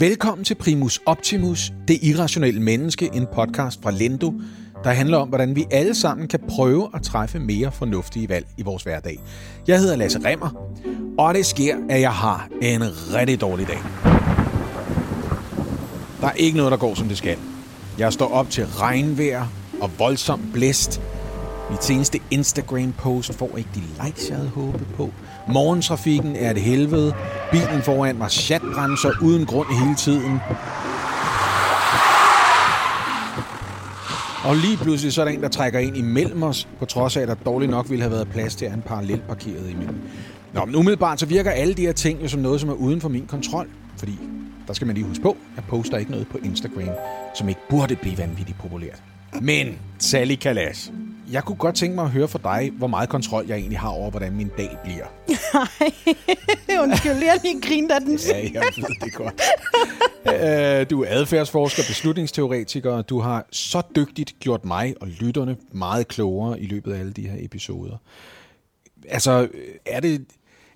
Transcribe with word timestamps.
Velkommen 0.00 0.44
til 0.44 0.54
Primus 0.54 1.00
Optimus, 1.06 1.72
det 1.88 1.98
irrationelle 2.02 2.62
menneske, 2.62 3.10
en 3.14 3.26
podcast 3.34 3.82
fra 3.82 3.90
Lendo, 3.90 4.32
der 4.84 4.90
handler 4.90 5.18
om, 5.18 5.28
hvordan 5.28 5.56
vi 5.56 5.66
alle 5.70 5.94
sammen 5.94 6.28
kan 6.28 6.40
prøve 6.48 6.90
at 6.94 7.02
træffe 7.02 7.38
mere 7.38 7.72
fornuftige 7.72 8.28
valg 8.28 8.46
i 8.56 8.62
vores 8.62 8.82
hverdag. 8.82 9.20
Jeg 9.68 9.78
hedder 9.78 9.96
Lasse 9.96 10.18
Remmer, 10.24 10.72
og 11.18 11.34
det 11.34 11.46
sker, 11.46 11.76
at 11.90 12.00
jeg 12.00 12.12
har 12.12 12.48
en 12.62 12.82
rigtig 13.14 13.40
dårlig 13.40 13.66
dag. 13.68 13.78
Der 16.20 16.26
er 16.26 16.32
ikke 16.36 16.56
noget, 16.56 16.72
der 16.72 16.78
går, 16.78 16.94
som 16.94 17.08
det 17.08 17.18
skal. 17.18 17.38
Jeg 17.98 18.12
står 18.12 18.32
op 18.32 18.50
til 18.50 18.66
regnvejr 18.66 19.46
og 19.80 19.90
voldsom 19.98 20.50
blæst. 20.52 21.00
Mit 21.70 21.84
seneste 21.84 22.20
Instagram-post 22.30 23.34
får 23.34 23.56
ikke 23.56 23.70
de 23.74 24.04
likes, 24.04 24.28
jeg 24.28 24.36
havde 24.36 24.50
håbet 24.50 24.86
på. 24.96 25.10
Morgentrafikken 25.52 26.36
er 26.36 26.50
et 26.50 26.58
helvede. 26.58 27.14
Bilen 27.50 27.82
foran 27.82 28.18
mig 28.18 28.30
chatbremser 28.30 29.10
uden 29.22 29.46
grund 29.46 29.68
hele 29.80 29.94
tiden. 29.94 30.40
Og 34.44 34.56
lige 34.56 34.76
pludselig 34.76 35.12
så 35.12 35.20
er 35.20 35.24
der 35.24 35.32
en, 35.32 35.42
der 35.42 35.48
trækker 35.48 35.78
ind 35.78 35.96
imellem 35.96 36.42
os, 36.42 36.68
på 36.78 36.84
trods 36.84 37.16
af, 37.16 37.22
at 37.22 37.28
der 37.28 37.34
dårligt 37.34 37.70
nok 37.70 37.90
ville 37.90 38.02
have 38.02 38.12
været 38.12 38.28
plads 38.28 38.56
til 38.56 38.64
at 38.64 38.72
en 38.72 38.82
parallelt 38.82 39.28
parkeret 39.28 39.70
imellem. 39.70 40.00
Nå, 40.52 40.64
men 40.64 40.76
umiddelbart 40.76 41.20
så 41.20 41.26
virker 41.26 41.50
alle 41.50 41.74
de 41.74 41.82
her 41.82 41.92
ting 41.92 42.22
jo 42.22 42.28
som 42.28 42.40
noget, 42.40 42.60
som 42.60 42.70
er 42.70 42.74
uden 42.74 43.00
for 43.00 43.08
min 43.08 43.26
kontrol. 43.26 43.68
Fordi 43.96 44.18
der 44.66 44.72
skal 44.72 44.86
man 44.86 44.96
lige 44.96 45.06
huske 45.06 45.22
på, 45.22 45.36
jeg 45.56 45.64
poster 45.68 45.96
ikke 45.96 46.10
noget 46.10 46.28
på 46.28 46.38
Instagram, 46.44 46.88
som 47.34 47.48
ikke 47.48 47.60
burde 47.70 47.96
blive 47.96 48.18
vanvittigt 48.18 48.58
populært. 48.58 49.02
Men, 49.40 49.78
Sally 49.98 50.34
Kalash, 50.34 50.90
jeg 51.32 51.44
kunne 51.44 51.56
godt 51.56 51.76
tænke 51.76 51.94
mig 51.94 52.04
at 52.04 52.10
høre 52.10 52.28
fra 52.28 52.58
dig, 52.58 52.70
hvor 52.70 52.86
meget 52.86 53.08
kontrol 53.08 53.44
jeg 53.48 53.56
egentlig 53.56 53.78
har 53.78 53.88
over, 53.88 54.10
hvordan 54.10 54.32
min 54.32 54.50
dag 54.58 54.78
bliver. 54.84 55.06
Nej, 55.54 56.82
undskyld, 56.82 57.12
jeg 57.12 57.40
lige 57.42 57.60
grint 57.60 57.92
af 57.92 58.00
den. 58.00 58.18
Ja, 58.28 58.50
jeg 58.52 58.62
ved 58.76 59.04
det 59.04 59.14
godt. 59.14 59.40
Øh, 60.26 60.90
du 60.90 61.02
er 61.02 61.06
adfærdsforsker, 61.08 61.82
beslutningsteoretiker, 61.88 62.92
og 62.92 63.08
du 63.08 63.20
har 63.20 63.46
så 63.52 63.82
dygtigt 63.96 64.34
gjort 64.40 64.64
mig 64.64 64.94
og 65.00 65.08
lytterne 65.08 65.56
meget 65.72 66.08
klogere 66.08 66.60
i 66.60 66.66
løbet 66.66 66.92
af 66.92 66.98
alle 66.98 67.12
de 67.12 67.28
her 67.28 67.36
episoder. 67.38 67.96
Altså, 69.08 69.48
er 69.86 70.00
det, 70.00 70.26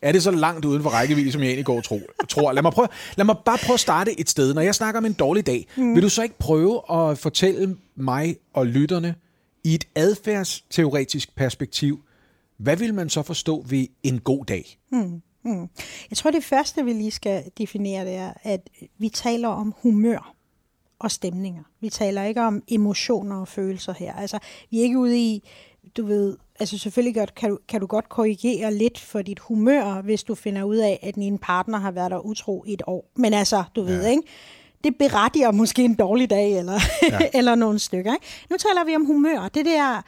er 0.02 0.12
det 0.12 0.22
så 0.22 0.30
langt 0.30 0.64
uden 0.64 0.82
for 0.82 0.90
rækkevidde, 0.90 1.32
som 1.32 1.40
jeg 1.40 1.48
egentlig 1.48 1.66
går 1.66 1.76
og 1.76 1.84
tror? 1.84 2.00
tror? 2.28 2.52
Lad, 2.52 2.62
mig 2.62 2.72
prøve, 2.72 2.88
lad 3.16 3.24
mig 3.24 3.36
bare 3.44 3.58
prøve 3.64 3.74
at 3.74 3.80
starte 3.80 4.20
et 4.20 4.30
sted. 4.30 4.54
Når 4.54 4.62
jeg 4.62 4.74
snakker 4.74 4.98
om 4.98 5.04
en 5.04 5.12
dårlig 5.12 5.46
dag, 5.46 5.66
mm. 5.76 5.94
vil 5.94 6.02
du 6.02 6.08
så 6.08 6.22
ikke 6.22 6.38
prøve 6.38 6.80
at 6.92 7.18
fortælle 7.18 7.76
mig 7.96 8.36
og 8.54 8.66
lytterne 8.66 9.14
i 9.64 9.74
et 9.74 9.88
adfærdsteoretisk 9.94 11.34
perspektiv, 11.34 12.04
hvad 12.56 12.76
vil 12.76 12.94
man 12.94 13.08
så 13.08 13.22
forstå 13.22 13.64
ved 13.68 13.86
en 14.02 14.20
god 14.20 14.44
dag? 14.44 14.78
Mm. 14.90 15.22
Mm. 15.44 15.68
Jeg 16.10 16.16
tror, 16.16 16.30
det 16.30 16.44
første, 16.44 16.84
vi 16.84 16.92
lige 16.92 17.10
skal 17.10 17.44
definere, 17.58 18.04
det 18.04 18.14
er, 18.14 18.32
at 18.42 18.70
vi 18.98 19.08
taler 19.08 19.48
om 19.48 19.74
humør 19.82 20.34
og 20.98 21.10
stemninger. 21.10 21.62
Vi 21.80 21.88
taler 21.88 22.24
ikke 22.24 22.40
om 22.40 22.62
emotioner 22.68 23.36
og 23.36 23.48
følelser 23.48 23.92
her. 23.92 24.14
Altså, 24.14 24.38
vi 24.70 24.78
er 24.78 24.82
ikke 24.82 24.98
ude 24.98 25.18
i, 25.18 25.42
du 25.96 26.06
ved, 26.06 26.36
altså 26.60 26.78
selvfølgelig 26.78 27.14
godt, 27.14 27.34
kan, 27.34 27.50
du, 27.50 27.58
kan 27.68 27.80
du 27.80 27.86
godt 27.86 28.08
korrigere 28.08 28.74
lidt 28.74 29.00
for 29.00 29.22
dit 29.22 29.38
humør, 29.38 30.02
hvis 30.02 30.22
du 30.22 30.34
finder 30.34 30.62
ud 30.62 30.76
af, 30.76 30.98
at 31.02 31.14
din 31.14 31.38
partner 31.38 31.78
har 31.78 31.90
været 31.90 32.10
der 32.10 32.18
utro 32.18 32.64
i 32.66 32.72
et 32.72 32.82
år. 32.86 33.10
Men 33.16 33.34
altså, 33.34 33.64
du 33.76 33.82
ved, 33.82 34.02
ja. 34.02 34.10
ikke? 34.10 34.22
Det 34.84 34.96
berettiger 34.98 35.50
måske 35.50 35.84
en 35.84 35.94
dårlig 35.94 36.30
dag, 36.30 36.58
eller, 36.58 36.80
ja. 37.10 37.18
eller 37.38 37.54
nogle 37.54 37.78
stykker. 37.78 38.12
Ikke? 38.12 38.26
Nu 38.50 38.56
taler 38.56 38.84
vi 38.84 38.96
om 38.96 39.04
humør. 39.04 39.48
Det, 39.48 39.66
der, 39.66 40.02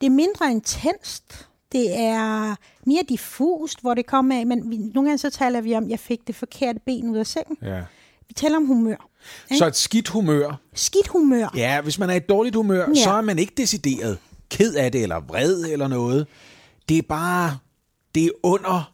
det 0.00 0.06
er 0.06 0.10
mindre 0.10 0.50
intenst. 0.50 1.48
Det 1.72 1.98
er 1.98 2.54
mere 2.86 3.02
diffust, 3.08 3.80
hvor 3.80 3.94
det 3.94 4.06
kommer 4.06 4.38
af. 4.38 4.46
Men 4.46 4.70
vi, 4.70 4.76
nogle 4.76 5.08
gange 5.08 5.18
så 5.18 5.30
taler 5.30 5.60
vi 5.60 5.74
om, 5.74 5.84
at 5.84 5.90
jeg 5.90 5.98
fik 5.98 6.26
det 6.26 6.34
forkerte 6.34 6.80
ben 6.86 7.10
ud 7.10 7.16
af 7.16 7.26
sengen. 7.26 7.56
Ja. 7.62 7.82
Vi 8.28 8.34
taler 8.34 8.56
om 8.56 8.66
humør. 8.66 9.08
Ikke? 9.50 9.58
Så 9.58 9.66
et 9.66 9.76
skidt 9.76 10.08
humør. 10.08 10.60
Skidt 10.74 11.08
humør. 11.08 11.52
Ja, 11.56 11.80
hvis 11.80 11.98
man 11.98 12.10
er 12.10 12.14
i 12.14 12.16
et 12.16 12.28
dårligt 12.28 12.56
humør, 12.56 12.88
ja. 12.88 13.02
så 13.02 13.10
er 13.10 13.20
man 13.20 13.38
ikke 13.38 13.52
decideret 13.56 14.18
ked 14.50 14.74
af 14.74 14.92
det, 14.92 15.02
eller 15.02 15.20
vred, 15.20 15.64
eller 15.64 15.88
noget. 15.88 16.26
Det 16.88 16.98
er 16.98 17.02
bare, 17.02 17.58
det 18.14 18.24
er 18.24 18.30
under, 18.42 18.92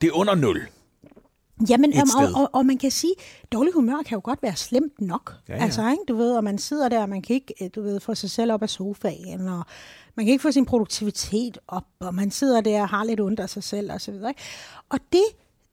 det 0.00 0.08
er 0.08 0.12
under 0.12 0.34
nul. 0.34 0.68
Jamen, 1.68 1.92
og, 1.92 2.42
og, 2.42 2.50
og 2.52 2.66
man 2.66 2.78
kan 2.78 2.90
sige, 2.90 3.14
at 3.42 3.52
dårlig 3.52 3.72
humør 3.72 4.02
kan 4.06 4.16
jo 4.16 4.20
godt 4.24 4.42
være 4.42 4.56
slemt 4.56 5.00
nok. 5.00 5.34
Ja, 5.48 5.56
ja. 5.56 5.62
Altså, 5.62 5.90
ikke? 5.90 6.02
du 6.08 6.16
ved, 6.16 6.36
og 6.36 6.44
man 6.44 6.58
sidder 6.58 6.88
der, 6.88 7.02
og 7.02 7.08
man 7.08 7.22
kan 7.22 7.34
ikke, 7.34 7.68
du 7.68 7.82
ved, 7.82 8.00
få 8.00 8.14
sig 8.14 8.30
selv 8.30 8.52
op 8.52 8.62
af 8.62 8.70
sofaen, 8.70 9.48
og 9.48 9.64
man 10.14 10.26
kan 10.26 10.32
ikke 10.32 10.42
få 10.42 10.52
sin 10.52 10.66
produktivitet 10.66 11.58
op, 11.68 11.86
og 12.00 12.14
man 12.14 12.30
sidder 12.30 12.60
der 12.60 12.82
og 12.82 12.88
har 12.88 13.04
lidt 13.04 13.20
ondt 13.20 13.40
af 13.40 13.50
sig 13.50 13.62
selv, 13.62 13.92
og 13.92 14.00
så 14.00 14.12
videre. 14.12 14.30
Ikke? 14.30 14.42
Og 14.88 14.98
det, 15.12 15.24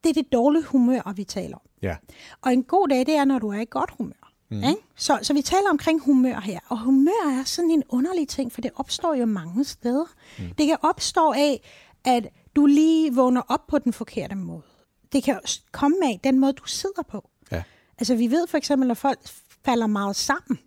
det 0.03 0.09
er 0.09 0.13
det 0.13 0.33
dårlige 0.33 0.63
humør, 0.63 1.13
vi 1.15 1.23
taler 1.23 1.55
om. 1.55 1.61
Ja. 1.81 1.95
Og 2.41 2.53
en 2.53 2.63
god 2.63 2.87
dag, 2.87 2.99
det 2.99 3.15
er, 3.15 3.25
når 3.25 3.39
du 3.39 3.49
er 3.49 3.59
i 3.59 3.65
godt 3.69 3.91
humør. 3.97 4.31
Mm. 4.49 4.57
Ikke? 4.57 4.81
Så, 4.95 5.19
så 5.21 5.33
vi 5.33 5.41
taler 5.41 5.69
omkring 5.69 6.01
humør 6.01 6.39
her, 6.39 6.59
og 6.69 6.79
humør 6.79 7.39
er 7.39 7.43
sådan 7.43 7.71
en 7.71 7.83
underlig 7.89 8.27
ting, 8.27 8.51
for 8.51 8.61
det 8.61 8.71
opstår 8.75 9.13
jo 9.13 9.25
mange 9.25 9.63
steder. 9.63 10.05
Mm. 10.39 10.43
Det 10.57 10.67
kan 10.67 10.77
opstå 10.81 11.31
af, 11.31 11.61
at 12.05 12.27
du 12.55 12.65
lige 12.65 13.15
vågner 13.15 13.41
op 13.47 13.67
på 13.67 13.77
den 13.77 13.93
forkerte 13.93 14.35
måde 14.35 14.61
det 15.13 15.23
kan 15.23 15.39
komme 15.71 15.97
af 16.03 16.19
den 16.23 16.39
måde, 16.39 16.53
du 16.53 16.65
sidder 16.65 17.01
på. 17.11 17.29
Ja. 17.51 17.63
Altså 17.97 18.15
vi 18.15 18.27
ved 18.27 18.47
for 18.47 18.57
eksempel, 18.57 18.91
at 18.91 18.97
folk 18.97 19.19
falder 19.65 19.87
meget 19.87 20.15
sammen, 20.15 20.59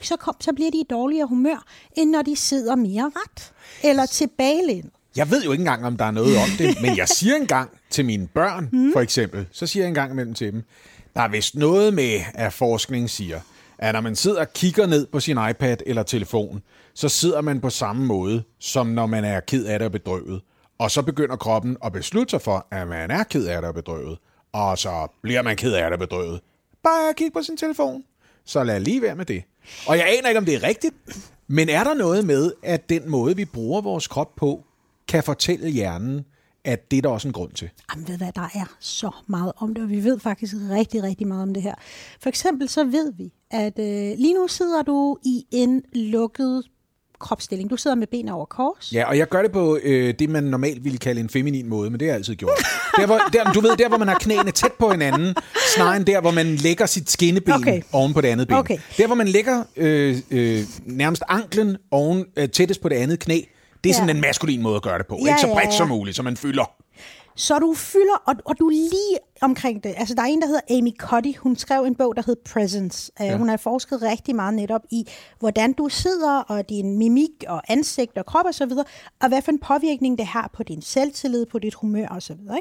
så, 0.00 0.16
kom, 0.16 0.34
så 0.40 0.52
bliver 0.52 0.70
de 0.70 0.78
i 0.78 0.86
dårligere 0.90 1.26
humør, 1.26 1.64
end 1.96 2.10
når 2.10 2.22
de 2.22 2.36
sidder 2.36 2.76
mere 2.76 3.12
ret 3.16 3.52
eller 3.84 4.06
tilbagelænet. 4.06 4.90
Jeg 5.16 5.30
ved 5.30 5.44
jo 5.44 5.52
ikke 5.52 5.62
engang, 5.62 5.86
om 5.86 5.96
der 5.96 6.04
er 6.04 6.10
noget 6.10 6.36
om 6.36 6.48
det, 6.58 6.82
men 6.82 6.96
jeg 6.96 7.08
siger 7.08 7.36
engang 7.36 7.70
til 7.90 8.04
mine 8.04 8.26
børn, 8.26 8.68
mm. 8.72 8.92
for 8.92 9.00
eksempel, 9.00 9.46
så 9.52 9.66
siger 9.66 9.82
jeg 9.84 9.88
engang 9.88 10.12
imellem 10.12 10.34
til 10.34 10.52
dem, 10.52 10.62
der 11.14 11.22
er 11.22 11.28
vist 11.28 11.54
noget 11.54 11.94
med, 11.94 12.20
at 12.34 12.52
forskning 12.52 13.10
siger, 13.10 13.40
at 13.78 13.94
når 13.94 14.00
man 14.00 14.16
sidder 14.16 14.40
og 14.40 14.52
kigger 14.52 14.86
ned 14.86 15.06
på 15.06 15.20
sin 15.20 15.38
iPad 15.50 15.76
eller 15.86 16.02
telefon, 16.02 16.62
så 16.94 17.08
sidder 17.08 17.40
man 17.40 17.60
på 17.60 17.70
samme 17.70 18.06
måde, 18.06 18.42
som 18.58 18.86
når 18.86 19.06
man 19.06 19.24
er 19.24 19.40
ked 19.40 19.64
af 19.64 19.78
det 19.78 19.86
og 19.86 19.92
bedrøvet. 19.92 20.42
Og 20.78 20.90
så 20.90 21.02
begynder 21.02 21.36
kroppen 21.36 21.76
at 21.84 21.92
beslutte 21.92 22.30
sig 22.30 22.40
for, 22.40 22.66
at 22.70 22.88
man 22.88 23.10
er 23.10 23.22
ked 23.22 23.46
af 23.46 23.62
det 23.62 23.68
og 23.68 23.74
bedrøvet. 23.74 24.18
Og 24.52 24.78
så 24.78 25.08
bliver 25.22 25.42
man 25.42 25.56
ked 25.56 25.72
af 25.72 25.84
det 25.84 25.92
og 25.92 25.98
bedrøvet. 25.98 26.40
Bare 26.82 27.14
kig 27.14 27.32
på 27.32 27.42
sin 27.42 27.56
telefon. 27.56 28.04
Så 28.44 28.64
lad 28.64 28.80
lige 28.80 29.02
være 29.02 29.14
med 29.14 29.24
det. 29.24 29.42
Og 29.88 29.98
jeg 29.98 30.06
aner 30.18 30.28
ikke, 30.28 30.38
om 30.38 30.44
det 30.44 30.54
er 30.54 30.62
rigtigt, 30.62 30.94
men 31.46 31.68
er 31.68 31.84
der 31.84 31.94
noget 31.94 32.26
med, 32.26 32.52
at 32.62 32.88
den 32.88 33.10
måde, 33.10 33.36
vi 33.36 33.44
bruger 33.44 33.80
vores 33.80 34.08
krop 34.08 34.36
på, 34.36 34.64
kan 35.08 35.22
fortælle 35.22 35.68
hjernen, 35.68 36.24
at 36.64 36.90
det 36.90 36.96
er 36.96 37.02
der 37.02 37.08
også 37.08 37.28
en 37.28 37.32
grund 37.32 37.52
til? 37.52 37.70
Jamen 37.94 38.08
ved 38.08 38.16
hvad, 38.16 38.32
der 38.32 38.48
er 38.54 38.76
så 38.80 39.10
meget 39.26 39.52
om 39.56 39.74
det, 39.74 39.84
og 39.84 39.90
vi 39.90 40.04
ved 40.04 40.18
faktisk 40.18 40.54
rigtig, 40.70 41.02
rigtig 41.02 41.26
meget 41.26 41.42
om 41.42 41.54
det 41.54 41.62
her. 41.62 41.74
For 42.20 42.28
eksempel 42.28 42.68
så 42.68 42.84
ved 42.84 43.12
vi, 43.12 43.32
at 43.50 43.78
øh, 43.78 44.18
lige 44.18 44.34
nu 44.34 44.48
sidder 44.48 44.82
du 44.82 45.18
i 45.24 45.46
en 45.50 45.82
lukket 45.92 46.64
kropsstilling. 47.20 47.70
Du 47.70 47.76
sidder 47.76 47.96
med 47.96 48.06
benene 48.06 48.34
over 48.34 48.44
kors. 48.44 48.92
Ja, 48.92 49.08
og 49.08 49.18
jeg 49.18 49.28
gør 49.28 49.42
det 49.42 49.52
på 49.52 49.78
øh, 49.82 50.14
det, 50.18 50.30
man 50.30 50.44
normalt 50.44 50.84
ville 50.84 50.98
kalde 50.98 51.20
en 51.20 51.28
feminin 51.28 51.68
måde, 51.68 51.90
men 51.90 52.00
det 52.00 52.06
har 52.06 52.10
jeg 52.10 52.16
altid 52.16 52.34
gjort. 52.34 52.58
Der, 52.96 53.06
hvor, 53.06 53.20
der, 53.32 53.52
du 53.52 53.60
ved, 53.60 53.76
der 53.76 53.88
hvor 53.88 53.98
man 53.98 54.08
har 54.08 54.18
knæene 54.18 54.50
tæt 54.50 54.72
på 54.72 54.90
hinanden, 54.90 55.34
snarere 55.74 55.96
end 55.96 56.04
der, 56.04 56.20
hvor 56.20 56.30
man 56.30 56.46
lægger 56.56 56.86
sit 56.86 57.10
skinneben 57.10 57.52
okay. 57.52 57.82
oven 57.92 58.14
på 58.14 58.20
det 58.20 58.28
andet 58.28 58.48
ben. 58.48 58.56
Okay. 58.56 58.78
Der, 58.98 59.06
hvor 59.06 59.16
man 59.16 59.28
lægger 59.28 59.64
øh, 59.76 60.16
øh, 60.30 60.62
nærmest 60.84 61.22
anklen 61.28 61.76
oven, 61.90 62.24
øh, 62.36 62.48
tættest 62.48 62.80
på 62.80 62.88
det 62.88 62.96
andet 62.96 63.18
knæ, 63.18 63.34
det 63.34 63.90
er 63.90 63.94
ja. 63.94 64.00
sådan 64.00 64.16
en 64.16 64.20
maskulin 64.20 64.62
måde 64.62 64.76
at 64.76 64.82
gøre 64.82 64.98
det 64.98 65.06
på. 65.06 65.18
Ja, 65.24 65.28
ikke 65.28 65.40
så 65.40 65.46
bredt 65.46 65.64
ja, 65.64 65.70
ja. 65.70 65.76
som 65.76 65.88
muligt, 65.88 66.16
så 66.16 66.22
man 66.22 66.36
fylder. 66.36 66.85
Så 67.36 67.58
du 67.58 67.74
fylder, 67.74 68.22
og, 68.24 68.34
og 68.44 68.58
du 68.58 68.66
er 68.66 68.70
lige 68.70 69.18
omkring 69.40 69.84
det. 69.84 69.94
Altså, 69.96 70.14
der 70.14 70.22
er 70.22 70.26
en, 70.26 70.40
der 70.40 70.46
hedder 70.46 70.78
Amy 70.78 70.90
Cuddy. 70.98 71.36
Hun 71.38 71.56
skrev 71.56 71.84
en 71.84 71.94
bog, 71.94 72.16
der 72.16 72.22
hedder 72.26 72.40
Presence. 72.52 73.12
Uh, 73.20 73.26
ja. 73.26 73.36
Hun 73.36 73.48
har 73.48 73.56
forsket 73.56 74.02
rigtig 74.02 74.36
meget 74.36 74.54
netop 74.54 74.80
i, 74.90 75.06
hvordan 75.38 75.72
du 75.72 75.88
sidder, 75.88 76.38
og 76.38 76.68
din 76.68 76.98
mimik 76.98 77.44
og 77.48 77.62
ansigt 77.68 78.18
og 78.18 78.26
krop 78.26 78.46
osv., 78.46 78.62
og, 78.62 78.84
og 79.22 79.28
hvad 79.28 79.42
for 79.42 79.52
en 79.52 79.58
påvirkning 79.58 80.18
det 80.18 80.26
har 80.26 80.50
på 80.52 80.62
din 80.62 80.82
selvtillid, 80.82 81.46
på 81.46 81.58
dit 81.58 81.74
humør 81.74 82.08
osv. 82.08 82.32
Og, 82.48 82.58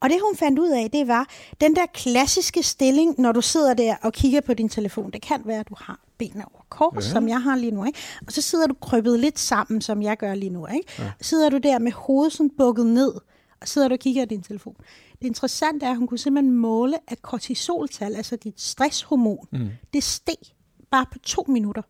og 0.00 0.10
det, 0.10 0.18
hun 0.22 0.36
fandt 0.36 0.58
ud 0.58 0.70
af, 0.70 0.90
det 0.90 1.08
var 1.08 1.28
den 1.60 1.76
der 1.76 1.86
klassiske 1.94 2.62
stilling, 2.62 3.14
når 3.20 3.32
du 3.32 3.40
sidder 3.40 3.74
der 3.74 3.96
og 4.02 4.12
kigger 4.12 4.40
på 4.40 4.54
din 4.54 4.68
telefon. 4.68 5.10
Det 5.10 5.22
kan 5.22 5.42
være, 5.44 5.60
at 5.60 5.68
du 5.68 5.74
har 5.78 6.00
benene 6.18 6.44
over 6.52 6.62
kors, 6.68 7.06
ja. 7.06 7.10
som 7.10 7.28
jeg 7.28 7.42
har 7.42 7.56
lige 7.56 7.70
nu. 7.70 7.84
Ikke? 7.84 7.98
Og 8.26 8.32
så 8.32 8.42
sidder 8.42 8.66
du 8.66 8.74
krøbet 8.74 9.20
lidt 9.20 9.38
sammen, 9.38 9.80
som 9.80 10.02
jeg 10.02 10.16
gør 10.16 10.34
lige 10.34 10.50
nu. 10.50 10.66
Ikke? 10.66 10.92
Ja. 10.98 11.12
Sidder 11.20 11.48
du 11.48 11.58
der 11.58 11.78
med 11.78 11.92
hovedet 11.92 12.32
sådan 12.32 12.50
bukket 12.58 12.86
ned, 12.86 13.12
og 13.60 13.68
sidder 13.68 13.88
du 13.88 13.92
og 13.92 13.98
kigger 13.98 14.24
på 14.24 14.28
din 14.28 14.42
telefon. 14.42 14.76
Det 15.22 15.26
interessante 15.26 15.86
er, 15.86 15.90
at 15.90 15.96
hun 15.96 16.06
kunne 16.06 16.18
simpelthen 16.18 16.56
måle, 16.56 16.98
at 17.08 17.22
kortisoltal, 17.22 18.16
altså 18.16 18.36
dit 18.36 18.60
stresshormon, 18.60 19.48
mm. 19.52 19.68
det 19.92 20.02
steg 20.02 20.36
bare 20.90 21.06
på 21.12 21.18
to 21.18 21.44
minutter. 21.48 21.82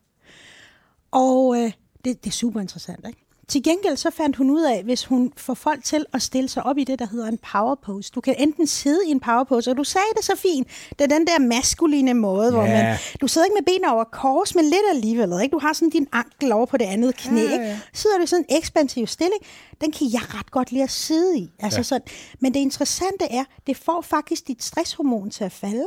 Og 1.10 1.56
øh, 1.56 1.72
det, 2.04 2.24
det 2.24 2.30
er 2.30 2.34
super 2.34 2.60
interessant, 2.60 3.06
ikke? 3.06 3.25
Til 3.48 3.62
gengæld 3.62 3.96
så 3.96 4.10
fandt 4.10 4.36
hun 4.36 4.50
ud 4.50 4.62
af, 4.62 4.82
hvis 4.84 5.04
hun 5.04 5.32
får 5.36 5.54
folk 5.54 5.84
til 5.84 6.04
at 6.12 6.22
stille 6.22 6.48
sig 6.48 6.62
op 6.62 6.78
i 6.78 6.84
det, 6.84 6.98
der 6.98 7.06
hedder 7.06 7.26
en 7.26 7.38
power 7.52 7.74
pose. 7.74 8.12
Du 8.14 8.20
kan 8.20 8.34
enten 8.38 8.66
sidde 8.66 9.00
i 9.06 9.10
en 9.10 9.20
power 9.20 9.44
pose, 9.44 9.70
og 9.70 9.76
du 9.76 9.84
sagde 9.84 10.06
det 10.16 10.24
så 10.24 10.36
fint. 10.36 10.68
Det 10.98 11.00
er 11.00 11.18
den 11.18 11.26
der 11.26 11.38
maskuline 11.38 12.14
måde, 12.14 12.52
hvor 12.52 12.62
man, 12.62 12.96
du 13.20 13.26
sidder 13.26 13.44
ikke 13.44 13.54
med 13.54 13.64
benene 13.64 13.92
over 13.92 14.04
kors, 14.04 14.54
men 14.54 14.64
lidt 14.64 14.82
alligevel. 14.94 15.42
Ikke? 15.42 15.52
Du 15.52 15.58
har 15.58 15.72
sådan 15.72 15.90
din 15.90 16.06
ankel 16.12 16.52
over 16.52 16.66
på 16.66 16.76
det 16.76 16.84
andet 16.84 17.16
knæ. 17.16 17.42
Ja. 17.42 17.52
Ikke? 17.52 17.80
Sidder 17.92 18.16
du 18.16 18.22
i 18.22 18.26
sådan 18.26 18.44
en 18.48 18.56
ekspansiv 18.56 19.06
stilling. 19.06 19.42
Den 19.80 19.92
kan 19.92 20.06
jeg 20.12 20.34
ret 20.34 20.50
godt 20.50 20.72
lide 20.72 20.82
at 20.82 20.90
sidde 20.90 21.38
i. 21.38 21.50
Altså 21.58 21.78
ja. 21.78 21.82
sådan. 21.82 22.06
Men 22.40 22.54
det 22.54 22.60
interessante 22.60 23.24
er, 23.24 23.44
det 23.66 23.76
får 23.76 24.00
faktisk 24.00 24.46
dit 24.48 24.64
stresshormon 24.64 25.30
til 25.30 25.44
at 25.44 25.52
falde, 25.52 25.86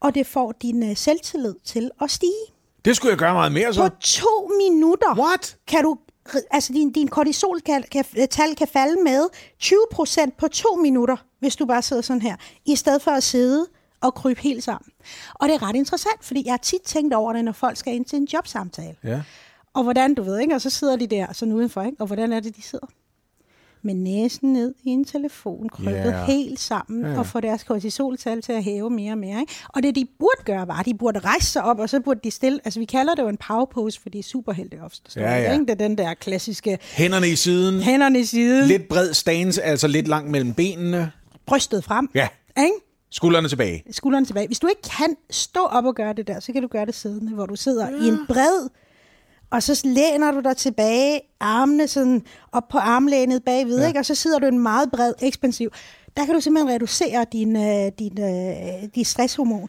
og 0.00 0.14
det 0.14 0.26
får 0.26 0.52
din 0.52 0.90
uh, 0.90 0.96
selvtillid 0.96 1.54
til 1.64 1.90
at 2.02 2.10
stige. 2.10 2.46
Det 2.84 2.96
skulle 2.96 3.10
jeg 3.10 3.18
gøre 3.18 3.32
meget 3.34 3.52
mere 3.52 3.74
så. 3.74 3.88
På 3.88 3.96
to 4.00 4.50
minutter 4.58 5.18
What? 5.18 5.56
kan 5.66 5.82
du 5.84 5.96
altså 6.50 6.72
din, 6.72 6.92
din 6.92 7.08
kortisoltal 7.08 7.82
kan, 7.82 8.04
kan, 8.14 8.54
kan 8.54 8.68
falde 8.72 9.02
med 9.04 9.28
20% 9.62 10.30
på 10.38 10.48
to 10.48 10.76
minutter, 10.82 11.16
hvis 11.38 11.56
du 11.56 11.66
bare 11.66 11.82
sidder 11.82 12.02
sådan 12.02 12.22
her, 12.22 12.36
i 12.66 12.76
stedet 12.76 13.02
for 13.02 13.10
at 13.10 13.22
sidde 13.22 13.66
og 14.00 14.14
krybe 14.14 14.40
helt 14.40 14.64
sammen. 14.64 14.92
Og 15.34 15.48
det 15.48 15.54
er 15.54 15.62
ret 15.62 15.76
interessant, 15.76 16.24
fordi 16.24 16.42
jeg 16.44 16.52
har 16.52 16.58
tit 16.58 16.82
tænkt 16.82 17.14
over 17.14 17.32
det, 17.32 17.44
når 17.44 17.52
folk 17.52 17.76
skal 17.76 17.94
ind 17.94 18.04
til 18.04 18.16
en 18.16 18.28
jobsamtale. 18.32 18.96
Ja. 19.04 19.22
Og 19.74 19.82
hvordan, 19.82 20.14
du 20.14 20.22
ved 20.22 20.38
ikke, 20.38 20.54
og 20.54 20.60
så 20.60 20.70
sidder 20.70 20.96
de 20.96 21.06
der 21.06 21.32
sådan 21.32 21.54
udenfor, 21.54 21.82
ikke? 21.82 21.96
og 22.00 22.06
hvordan 22.06 22.32
er 22.32 22.40
det, 22.40 22.56
de 22.56 22.62
sidder? 22.62 22.86
Med 23.82 23.94
næsen 23.94 24.52
ned 24.52 24.74
i 24.84 24.88
en 24.88 25.04
telefon, 25.04 25.68
krøllet 25.68 26.04
yeah. 26.06 26.26
helt 26.26 26.60
sammen, 26.60 27.04
yeah. 27.04 27.18
og 27.18 27.26
få 27.26 27.40
deres 27.40 27.64
kortisoltal 27.64 28.42
til 28.42 28.52
at 28.52 28.64
hæve 28.64 28.90
mere 28.90 29.12
og 29.12 29.18
mere. 29.18 29.40
Ikke? 29.40 29.52
Og 29.68 29.82
det, 29.82 29.94
de 29.94 30.06
burde 30.18 30.42
gøre, 30.44 30.68
var, 30.68 30.80
at 30.80 30.86
de 30.86 30.94
burde 30.94 31.18
rejse 31.18 31.46
sig 31.46 31.62
op, 31.62 31.78
og 31.78 31.88
så 31.88 32.00
burde 32.00 32.20
de 32.24 32.30
stille, 32.30 32.60
altså 32.64 32.80
vi 32.80 32.84
kalder 32.84 33.14
det 33.14 33.22
jo 33.22 33.28
en 33.28 33.36
power 33.48 33.64
pose, 33.64 34.00
fordi 34.00 34.22
superhelte 34.22 34.76
ofte 34.82 35.20
ja, 35.20 35.36
ja. 35.36 35.52
Ikke? 35.52 35.64
Det 35.64 35.70
er 35.70 35.74
den 35.74 35.98
der 35.98 36.14
klassiske... 36.14 36.78
Hænderne 36.82 37.28
i 37.28 37.36
siden. 37.36 37.80
Hænderne 37.80 38.20
i 38.20 38.24
siden. 38.24 38.68
Lidt 38.68 38.88
bred 38.88 39.14
stance, 39.14 39.62
altså 39.62 39.88
lidt 39.88 40.08
langt 40.08 40.30
mellem 40.30 40.54
benene. 40.54 41.12
Brystet 41.46 41.84
frem. 41.84 42.10
Ja. 42.14 42.28
Ikke? 42.58 42.74
Skuldrene 43.10 43.48
tilbage. 43.48 43.82
Skuldrene 43.90 44.26
tilbage. 44.26 44.46
Hvis 44.46 44.58
du 44.58 44.66
ikke 44.66 44.82
kan 44.82 45.16
stå 45.30 45.60
op 45.60 45.84
og 45.84 45.94
gøre 45.94 46.12
det 46.12 46.26
der, 46.26 46.40
så 46.40 46.52
kan 46.52 46.62
du 46.62 46.68
gøre 46.68 46.86
det 46.86 46.94
siddende, 46.94 47.32
hvor 47.34 47.46
du 47.46 47.56
sidder 47.56 47.88
ja. 47.88 48.04
i 48.04 48.08
en 48.08 48.18
bred 48.28 48.68
og 49.50 49.62
så 49.62 49.80
læner 49.84 50.30
du 50.30 50.40
dig 50.40 50.56
tilbage, 50.56 51.20
armene 51.40 51.88
sådan 51.88 52.22
op 52.52 52.68
på 52.68 52.78
armlænet 52.78 53.44
bagved, 53.44 53.80
ja. 53.80 53.86
ikke? 53.86 53.98
og 53.98 54.06
så 54.06 54.14
sidder 54.14 54.38
du 54.38 54.46
en 54.46 54.58
meget 54.58 54.90
bred, 54.90 55.12
ekspansiv. 55.22 55.70
Der 56.16 56.24
kan 56.24 56.34
du 56.34 56.40
simpelthen 56.40 56.74
reducere 56.74 57.26
din, 57.32 57.56
uh, 57.56 57.88
din, 57.98 58.18
uh, 58.18 58.88
din 58.94 59.04
stresshormon. 59.04 59.68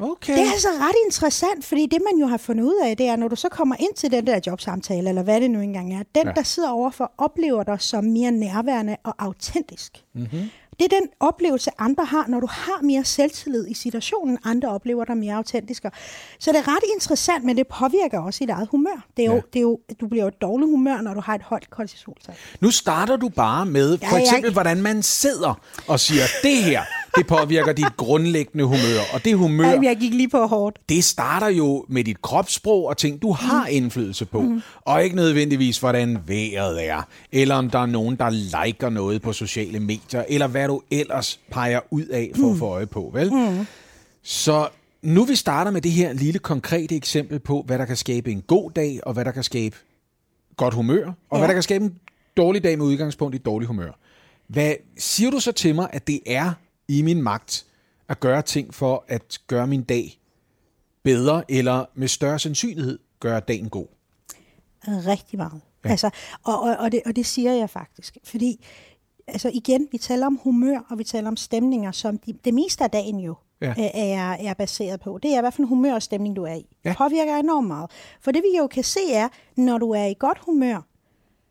Okay. 0.00 0.32
Det 0.32 0.46
er 0.46 0.52
altså 0.52 0.68
ret 0.68 0.96
interessant, 1.06 1.64
fordi 1.64 1.86
det 1.86 1.98
man 2.12 2.20
jo 2.20 2.26
har 2.26 2.36
fundet 2.36 2.64
ud 2.64 2.80
af, 2.84 2.96
det 2.96 3.06
er, 3.06 3.16
når 3.16 3.28
du 3.28 3.36
så 3.36 3.48
kommer 3.48 3.76
ind 3.80 3.94
til 3.94 4.12
den 4.12 4.26
der 4.26 4.40
jobsamtale, 4.46 5.08
eller 5.08 5.22
hvad 5.22 5.40
det 5.40 5.50
nu 5.50 5.60
engang 5.60 5.94
er, 5.94 6.02
den, 6.14 6.26
ja. 6.26 6.32
der 6.32 6.42
sidder 6.42 6.70
overfor, 6.70 7.12
oplever 7.18 7.62
dig 7.62 7.80
som 7.80 8.04
mere 8.04 8.30
nærværende 8.30 8.96
og 9.04 9.14
autentisk. 9.18 10.04
Mm-hmm. 10.14 10.50
Det 10.80 10.92
er 10.92 11.00
den 11.00 11.08
oplevelse, 11.20 11.70
andre 11.78 12.04
har, 12.04 12.24
når 12.28 12.40
du 12.40 12.46
har 12.50 12.82
mere 12.82 13.04
selvtillid 13.04 13.66
i 13.68 13.74
situationen, 13.74 14.38
andre 14.44 14.68
oplever 14.68 15.04
dig 15.04 15.16
mere 15.16 15.34
autentisk. 15.34 15.84
Så 16.38 16.52
det 16.52 16.58
er 16.58 16.68
ret 16.68 16.84
interessant, 16.94 17.44
men 17.44 17.56
det 17.56 17.66
påvirker 17.66 18.18
også 18.18 18.38
dit 18.40 18.50
eget 18.50 18.68
humør. 18.70 19.06
Det 19.16 19.22
er 19.22 19.26
jo, 19.26 19.34
ja. 19.34 19.40
det 19.52 19.58
er 19.58 19.62
jo, 19.62 19.78
du 20.00 20.06
bliver 20.06 20.24
jo 20.24 20.28
et 20.28 20.42
dårligt 20.42 20.70
humør, 20.70 21.00
når 21.00 21.14
du 21.14 21.20
har 21.20 21.34
et 21.34 21.42
højt 21.42 21.70
kortisoltal. 21.70 22.34
Nu 22.60 22.70
starter 22.70 23.16
du 23.16 23.28
bare 23.28 23.66
med, 23.66 23.98
for 23.98 24.16
ja, 24.16 24.22
eksempel, 24.22 24.48
jeg... 24.48 24.52
hvordan 24.52 24.82
man 24.82 25.02
sidder 25.02 25.60
og 25.86 26.00
siger, 26.00 26.22
det 26.42 26.56
her, 26.56 26.82
det 27.16 27.26
påvirker 27.26 27.72
dit 27.72 27.96
grundlæggende 27.96 28.64
humør. 28.64 29.00
Og 29.14 29.24
det 29.24 29.36
humør... 29.36 29.64
Ej, 29.64 29.78
jeg 29.82 29.96
gik 29.96 30.14
lige 30.14 30.28
på 30.28 30.46
hårdt. 30.46 30.78
Det 30.88 31.04
starter 31.04 31.48
jo 31.48 31.84
med 31.88 32.04
dit 32.04 32.22
kropssprog 32.22 32.86
og 32.86 32.96
ting, 32.96 33.22
du 33.22 33.32
har 33.32 33.64
mm. 33.64 33.68
indflydelse 33.70 34.24
på. 34.24 34.40
Mm. 34.40 34.62
Og 34.80 35.04
ikke 35.04 35.16
nødvendigvis, 35.16 35.78
hvordan 35.78 36.18
vejret 36.26 36.88
er. 36.88 37.02
Eller 37.32 37.54
om 37.54 37.70
der 37.70 37.78
er 37.78 37.86
nogen, 37.86 38.16
der 38.16 38.30
liker 38.30 38.88
noget 38.88 39.22
på 39.22 39.32
sociale 39.32 39.80
medier. 39.80 40.24
Eller 40.28 40.46
hvad 40.46 40.69
du 40.70 40.82
ellers 40.90 41.40
peger 41.50 41.80
ud 41.90 42.04
af 42.04 42.30
for 42.34 42.46
mm. 42.46 42.52
at 42.52 42.58
få 42.58 42.66
øje 42.66 42.86
på. 42.86 43.10
Vel? 43.14 43.32
Mm. 43.32 43.66
Så 44.22 44.68
nu 45.02 45.24
vi 45.24 45.36
starter 45.36 45.70
med 45.70 45.80
det 45.80 45.90
her 45.90 46.12
lille 46.12 46.38
konkrete 46.38 46.96
eksempel 46.96 47.38
på, 47.38 47.62
hvad 47.66 47.78
der 47.78 47.84
kan 47.84 47.96
skabe 47.96 48.32
en 48.32 48.42
god 48.42 48.70
dag, 48.70 49.00
og 49.02 49.12
hvad 49.12 49.24
der 49.24 49.32
kan 49.32 49.42
skabe 49.42 49.76
godt 50.56 50.74
humør, 50.74 51.06
og 51.06 51.14
ja. 51.32 51.38
hvad 51.38 51.48
der 51.48 51.54
kan 51.54 51.62
skabe 51.62 51.84
en 51.84 51.98
dårlig 52.36 52.64
dag 52.64 52.78
med 52.78 52.86
udgangspunkt 52.86 53.34
i 53.34 53.38
dårlig 53.38 53.68
humør. 53.68 53.92
Hvad 54.46 54.74
siger 54.96 55.30
du 55.30 55.40
så 55.40 55.52
til 55.52 55.74
mig, 55.74 55.88
at 55.92 56.06
det 56.06 56.20
er 56.26 56.52
i 56.88 57.02
min 57.02 57.22
magt 57.22 57.66
at 58.08 58.20
gøre 58.20 58.42
ting 58.42 58.74
for 58.74 59.04
at 59.08 59.38
gøre 59.46 59.66
min 59.66 59.82
dag 59.82 60.20
bedre, 61.02 61.50
eller 61.50 61.84
med 61.94 62.08
større 62.08 62.38
sandsynlighed 62.38 62.98
gøre 63.20 63.40
dagen 63.40 63.68
god? 63.68 63.86
Rigtig 64.86 65.38
meget. 65.38 65.60
Ja. 65.84 65.90
Altså, 65.90 66.10
og, 66.44 66.60
og, 66.62 66.76
og, 66.78 66.92
det, 66.92 67.00
og 67.06 67.16
det 67.16 67.26
siger 67.26 67.52
jeg 67.52 67.70
faktisk. 67.70 68.16
Fordi, 68.24 68.66
altså 69.30 69.50
igen, 69.54 69.88
vi 69.92 69.98
taler 69.98 70.26
om 70.26 70.40
humør, 70.42 70.78
og 70.90 70.98
vi 70.98 71.04
taler 71.04 71.28
om 71.28 71.36
stemninger, 71.36 71.92
som 71.92 72.18
de, 72.18 72.32
det 72.44 72.54
meste 72.54 72.84
af 72.84 72.90
dagen 72.90 73.20
jo 73.20 73.34
ja. 73.60 73.74
er, 73.94 74.36
er 74.48 74.54
baseret 74.54 75.00
på. 75.00 75.18
Det 75.22 75.34
er, 75.34 75.40
hvad 75.40 75.52
for 75.52 75.62
en 75.62 75.68
humør 75.68 75.94
og 75.94 76.02
stemning 76.02 76.36
du 76.36 76.42
er 76.42 76.54
i. 76.54 76.66
Ja. 76.84 76.88
Det 76.88 76.98
påvirker 76.98 77.36
enormt 77.36 77.66
meget. 77.66 77.90
For 78.20 78.30
det 78.30 78.42
vi 78.42 78.58
jo 78.58 78.66
kan 78.66 78.84
se 78.84 79.12
er, 79.12 79.28
når 79.56 79.78
du 79.78 79.90
er 79.90 80.04
i 80.04 80.14
godt 80.18 80.38
humør, 80.38 80.86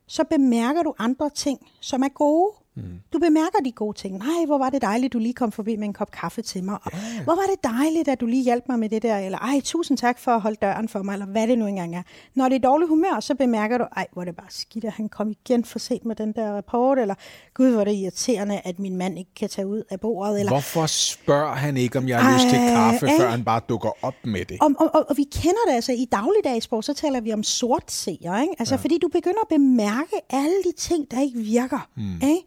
så 0.08 0.24
bemærker 0.24 0.84
du 0.84 0.94
andre 0.98 1.30
ting, 1.30 1.68
som 1.80 2.04
er 2.04 2.10
gode. 2.10 2.54
Mm. 2.76 2.84
Du 3.14 3.20
bemærker 3.20 3.60
de 3.66 3.72
gode 3.72 3.98
ting. 3.98 4.18
Nej, 4.18 4.46
hvor 4.46 4.58
var 4.58 4.70
det 4.70 4.82
dejligt, 4.82 5.14
du 5.14 5.20
lige 5.20 5.34
kom 5.34 5.52
forbi 5.52 5.76
med 5.76 5.88
en 5.88 5.94
kop 5.94 6.12
kaffe 6.12 6.42
til 6.42 6.64
mig. 6.64 6.78
Og, 6.84 6.92
ja. 6.94 7.24
Hvor 7.24 7.36
var 7.36 7.44
det 7.52 7.64
dejligt, 7.64 8.08
at 8.08 8.20
du 8.20 8.26
lige 8.26 8.44
hjalp 8.44 8.64
mig 8.70 8.80
med 8.80 8.90
det 8.90 9.02
der. 9.04 9.18
Eller 9.18 9.38
ej, 9.38 9.62
tusind 9.64 9.98
tak 9.98 10.20
for 10.20 10.32
at 10.32 10.42
holde 10.42 10.58
døren 10.62 10.90
for 10.90 11.02
mig. 11.02 11.14
Eller 11.14 11.26
hvad 11.26 11.48
det 11.48 11.58
nu 11.58 11.66
engang 11.68 11.96
er. 11.96 12.02
Når 12.36 12.50
det 12.50 12.56
er 12.56 12.60
dårlig 12.60 12.88
humør, 12.88 13.20
så 13.20 13.36
bemærker 13.36 13.78
du, 13.78 13.86
ej, 13.96 14.08
hvor 14.14 14.22
er 14.22 14.26
det 14.26 14.36
bare 14.36 14.48
skidt, 14.50 14.86
at 14.86 14.92
han 14.92 15.10
kom 15.10 15.30
igen 15.30 15.66
for 15.66 15.80
sent 15.80 16.06
med 16.06 16.16
den 16.16 16.32
der 16.34 16.52
rapport. 16.52 17.00
Eller 17.00 17.16
gud, 17.54 17.72
hvor 17.72 17.82
er 17.82 17.86
det 17.86 17.94
irriterende, 17.96 18.62
at 18.64 18.80
min 18.80 18.96
mand 18.98 19.20
ikke 19.20 19.34
kan 19.36 19.50
tage 19.50 19.68
ud 19.68 19.84
af 19.90 20.00
bordet. 20.00 20.40
Eller, 20.40 20.52
Hvorfor 20.52 20.86
spørger 20.86 21.56
han 21.56 21.78
ikke, 21.78 21.98
om 21.98 22.08
jeg 22.08 22.24
har 22.24 22.34
lyst 22.34 22.50
til 22.50 22.60
kaffe, 22.60 23.08
ej. 23.08 23.18
før 23.20 23.30
han 23.30 23.44
bare 23.44 23.62
dukker 23.70 23.90
op 24.02 24.16
med 24.24 24.46
det? 24.46 24.58
Og, 24.62 24.72
og, 24.80 24.90
og, 24.94 25.06
og 25.10 25.18
vi 25.18 25.24
kender 25.24 25.62
det 25.68 25.74
altså 25.74 25.92
i 25.92 26.08
dagligdagssport, 26.12 26.86
så 26.86 26.94
taler 26.94 27.22
vi 27.22 27.34
om 27.34 27.44
sort 27.44 27.92
seer. 27.92 28.42
Ikke? 28.42 28.54
Altså, 28.60 28.76
ja. 28.76 28.82
fordi 28.82 28.98
du 29.02 29.08
begynder 29.08 29.42
at 29.42 29.48
bemærke 29.50 30.16
alle 30.30 30.58
de 30.66 30.72
ting, 30.78 31.12
der 31.12 31.22
ikke 31.22 31.40
virker. 31.40 31.88
Mm. 31.96 32.14
Ikke? 32.14 32.44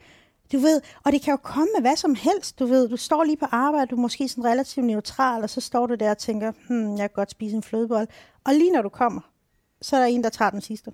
Du 0.53 0.59
ved, 0.59 0.81
og 1.05 1.13
det 1.13 1.23
kan 1.23 1.31
jo 1.31 1.37
komme 1.37 1.69
med 1.75 1.81
hvad 1.81 1.97
som 1.97 2.15
helst. 2.15 2.59
Du 2.59 2.67
ved, 2.67 2.89
du 2.89 2.97
står 2.97 3.25
lige 3.25 3.37
på 3.37 3.47
arbejde, 3.51 3.87
du 3.87 3.97
er 3.97 4.01
måske 4.01 4.29
sådan 4.29 4.45
relativt 4.45 4.87
neutral, 4.87 5.43
og 5.43 5.51
så 5.51 5.61
står 5.61 5.87
du 5.87 5.95
der 5.95 6.11
og 6.11 6.19
tænker, 6.19 6.53
hmm, 6.69 6.91
jeg 6.91 7.11
kan 7.11 7.15
godt 7.15 7.31
spise 7.31 7.57
en 7.57 7.63
flødebold. 7.63 8.09
Og 8.45 8.53
lige 8.53 8.73
når 8.73 8.83
du 8.83 8.89
kommer, 8.89 9.21
så 9.81 9.97
er 9.97 10.01
der 10.01 10.07
en, 10.07 10.25
der 10.25 10.31
tager 10.31 10.51
den 10.51 10.61
sidste. 10.61 10.93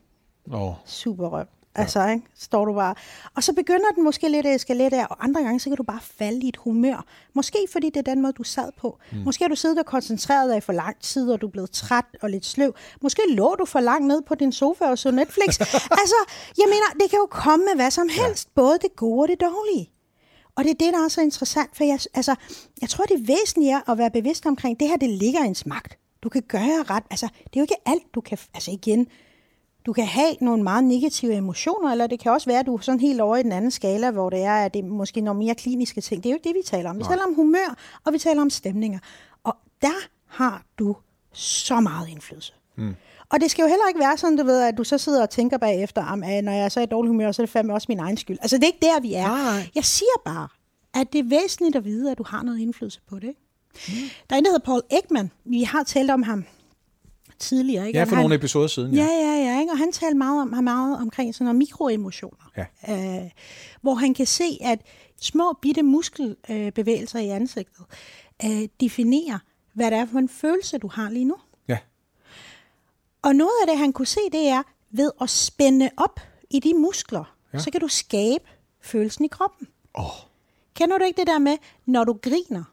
Oh. 0.52 0.74
Super 0.84 1.28
røv. 1.28 1.46
Altså, 1.78 2.08
ikke? 2.08 2.26
står 2.38 2.64
du 2.64 2.74
bare. 2.74 2.94
Og 3.34 3.42
så 3.42 3.52
begynder 3.52 3.90
den 3.94 4.04
måske 4.04 4.28
lidt 4.28 4.46
at 4.46 4.54
eskalere 4.54 4.90
der, 4.90 5.06
og 5.06 5.24
andre 5.24 5.42
gange, 5.42 5.60
så 5.60 5.70
kan 5.70 5.76
du 5.76 5.82
bare 5.82 6.00
falde 6.00 6.40
i 6.46 6.48
et 6.48 6.56
humør. 6.56 7.04
Måske 7.34 7.58
fordi 7.72 7.86
det 7.86 7.96
er 7.96 8.14
den 8.14 8.22
måde, 8.22 8.32
du 8.32 8.42
sad 8.42 8.70
på. 8.76 8.98
Mm. 9.12 9.18
Måske 9.18 9.44
har 9.44 9.48
du 9.48 9.56
siddet 9.56 9.78
og 9.78 9.86
koncentreret 9.86 10.50
dig 10.54 10.62
for 10.62 10.72
lang 10.72 11.00
tid, 11.00 11.30
og 11.30 11.40
du 11.40 11.46
er 11.46 11.50
blevet 11.50 11.70
træt 11.70 12.04
og 12.22 12.30
lidt 12.30 12.46
sløv. 12.46 12.74
Måske 13.02 13.22
lå 13.28 13.54
du 13.58 13.64
for 13.64 13.80
langt 13.80 14.06
ned 14.06 14.22
på 14.22 14.34
din 14.34 14.52
sofa 14.52 14.84
og 14.84 14.98
så 14.98 15.10
Netflix. 15.10 15.60
altså, 16.02 16.16
jeg 16.58 16.66
mener, 16.66 16.86
det 17.00 17.10
kan 17.10 17.18
jo 17.18 17.26
komme 17.30 17.64
med 17.64 17.74
hvad 17.74 17.90
som 17.90 18.08
helst. 18.08 18.48
Ja. 18.48 18.60
Både 18.60 18.78
det 18.82 18.96
gode 18.96 19.22
og 19.22 19.28
det 19.28 19.40
dårlige. 19.40 19.92
Og 20.56 20.64
det 20.64 20.70
er 20.70 20.74
det, 20.74 20.92
der 20.92 21.04
er 21.04 21.08
så 21.08 21.20
interessant, 21.20 21.76
for 21.76 21.84
jeg, 21.84 21.98
altså, 22.14 22.34
jeg 22.80 22.88
tror, 22.88 23.04
det 23.04 23.28
væsentlige 23.28 23.72
er 23.72 23.90
at 23.90 23.98
være 23.98 24.10
bevidst 24.10 24.46
omkring, 24.46 24.80
det 24.80 24.88
her, 24.88 24.96
det 24.96 25.10
ligger 25.10 25.44
i 25.44 25.46
ens 25.46 25.66
magt. 25.66 25.98
Du 26.22 26.28
kan 26.28 26.42
gøre 26.42 26.82
ret. 26.90 27.02
Altså, 27.10 27.26
det 27.26 27.56
er 27.56 27.60
jo 27.60 27.62
ikke 27.62 27.80
alt, 27.86 28.14
du 28.14 28.20
kan... 28.20 28.38
Altså 28.54 28.70
igen, 28.70 29.06
du 29.86 29.92
kan 29.92 30.06
have 30.06 30.36
nogle 30.40 30.62
meget 30.62 30.84
negative 30.84 31.34
emotioner, 31.34 31.90
eller 31.90 32.06
det 32.06 32.20
kan 32.20 32.32
også 32.32 32.50
være, 32.50 32.58
at 32.58 32.66
du 32.66 32.74
er 32.74 32.80
sådan 32.80 33.00
helt 33.00 33.20
over 33.20 33.36
i 33.36 33.42
den 33.42 33.52
anden 33.52 33.70
skala, 33.70 34.10
hvor 34.10 34.30
det 34.30 34.42
er, 34.42 34.54
at 34.54 34.74
det 34.74 34.84
er 34.84 34.88
måske 34.88 35.20
nogle 35.20 35.38
mere 35.38 35.54
kliniske 35.54 36.00
ting. 36.00 36.22
Det 36.22 36.28
er 36.28 36.32
jo 36.32 36.36
ikke 36.36 36.48
det, 36.48 36.56
vi 36.56 36.62
taler 36.66 36.90
om. 36.90 36.96
Vi 36.96 37.02
Nej. 37.02 37.10
taler 37.10 37.22
om 37.24 37.34
humør, 37.34 37.76
og 38.04 38.12
vi 38.12 38.18
taler 38.18 38.42
om 38.42 38.50
stemninger. 38.50 38.98
Og 39.44 39.56
der 39.82 40.08
har 40.26 40.62
du 40.78 40.96
så 41.32 41.80
meget 41.80 42.08
indflydelse. 42.08 42.52
Mm. 42.76 42.94
Og 43.28 43.40
det 43.40 43.50
skal 43.50 43.62
jo 43.62 43.68
heller 43.68 43.88
ikke 43.88 44.00
være 44.00 44.16
sådan, 44.16 44.36
du 44.36 44.44
ved, 44.44 44.62
at 44.62 44.78
du 44.78 44.84
så 44.84 44.98
sidder 44.98 45.22
og 45.22 45.30
tænker 45.30 45.58
bagefter, 45.58 46.04
at 46.24 46.44
når 46.44 46.52
jeg 46.52 46.64
er 46.64 46.68
så 46.68 46.80
i 46.80 46.86
dårlig 46.86 47.08
humør, 47.08 47.32
så 47.32 47.42
er 47.42 47.46
det 47.46 47.52
fandme 47.52 47.74
også 47.74 47.86
min 47.88 47.98
egen 47.98 48.16
skyld. 48.16 48.38
Altså, 48.40 48.56
det 48.56 48.62
er 48.62 48.66
ikke 48.66 48.86
der, 48.86 49.00
vi 49.00 49.14
er. 49.14 49.28
Nej. 49.28 49.70
Jeg 49.74 49.84
siger 49.84 50.22
bare, 50.24 50.48
at 50.94 51.12
det 51.12 51.18
er 51.18 51.24
væsentligt 51.24 51.76
at 51.76 51.84
vide, 51.84 52.10
at 52.10 52.18
du 52.18 52.22
har 52.22 52.42
noget 52.42 52.58
indflydelse 52.58 53.00
på 53.08 53.18
det. 53.18 53.34
Mm. 53.88 53.94
Der 54.30 54.36
er 54.36 54.38
en, 54.38 54.44
der 54.44 54.50
hedder 54.50 54.64
Paul 54.64 54.82
Ekman. 54.90 55.30
Vi 55.44 55.62
har 55.62 55.82
talt 55.82 56.10
om 56.10 56.22
ham 56.22 56.44
tidligere. 57.38 57.86
Ikke? 57.86 57.98
Ja, 57.98 58.04
for 58.04 58.14
han, 58.14 58.22
nogle 58.22 58.34
episoder 58.34 58.66
siden. 58.66 58.94
Ja, 58.94 59.04
ja, 59.04 59.10
ja. 59.10 59.52
ja 59.52 59.60
ikke? 59.60 59.72
Og 59.72 59.78
han 59.78 59.92
talte 59.92 60.18
meget, 60.18 60.42
om, 60.42 60.64
meget 60.64 60.98
omkring 60.98 61.34
sådan 61.34 61.44
nogle 61.44 61.58
mikroemotioner. 61.58 62.52
Ja. 62.56 63.22
Øh, 63.22 63.30
hvor 63.80 63.94
han 63.94 64.14
kan 64.14 64.26
se, 64.26 64.58
at 64.60 64.80
små 65.20 65.52
bitte 65.62 65.82
muskelbevægelser 65.82 67.18
i 67.18 67.28
ansigtet 67.28 67.84
øh, 68.44 68.68
definerer, 68.80 69.38
hvad 69.74 69.90
det 69.90 69.98
er 69.98 70.06
for 70.06 70.18
en 70.18 70.28
følelse, 70.28 70.78
du 70.78 70.88
har 70.88 71.10
lige 71.10 71.24
nu. 71.24 71.36
Ja. 71.68 71.78
Og 73.22 73.34
noget 73.34 73.52
af 73.62 73.68
det, 73.68 73.78
han 73.78 73.92
kunne 73.92 74.06
se, 74.06 74.20
det 74.32 74.48
er, 74.48 74.62
ved 74.90 75.10
at 75.20 75.30
spænde 75.30 75.90
op 75.96 76.20
i 76.50 76.60
de 76.60 76.74
muskler, 76.74 77.34
ja. 77.52 77.58
så 77.58 77.70
kan 77.70 77.80
du 77.80 77.88
skabe 77.88 78.44
følelsen 78.80 79.24
i 79.24 79.28
kroppen. 79.28 79.68
Oh. 79.94 80.04
Kender 80.74 80.98
du 80.98 81.04
ikke 81.04 81.20
det 81.20 81.26
der 81.26 81.38
med, 81.38 81.56
når 81.86 82.04
du 82.04 82.12
griner, 82.12 82.64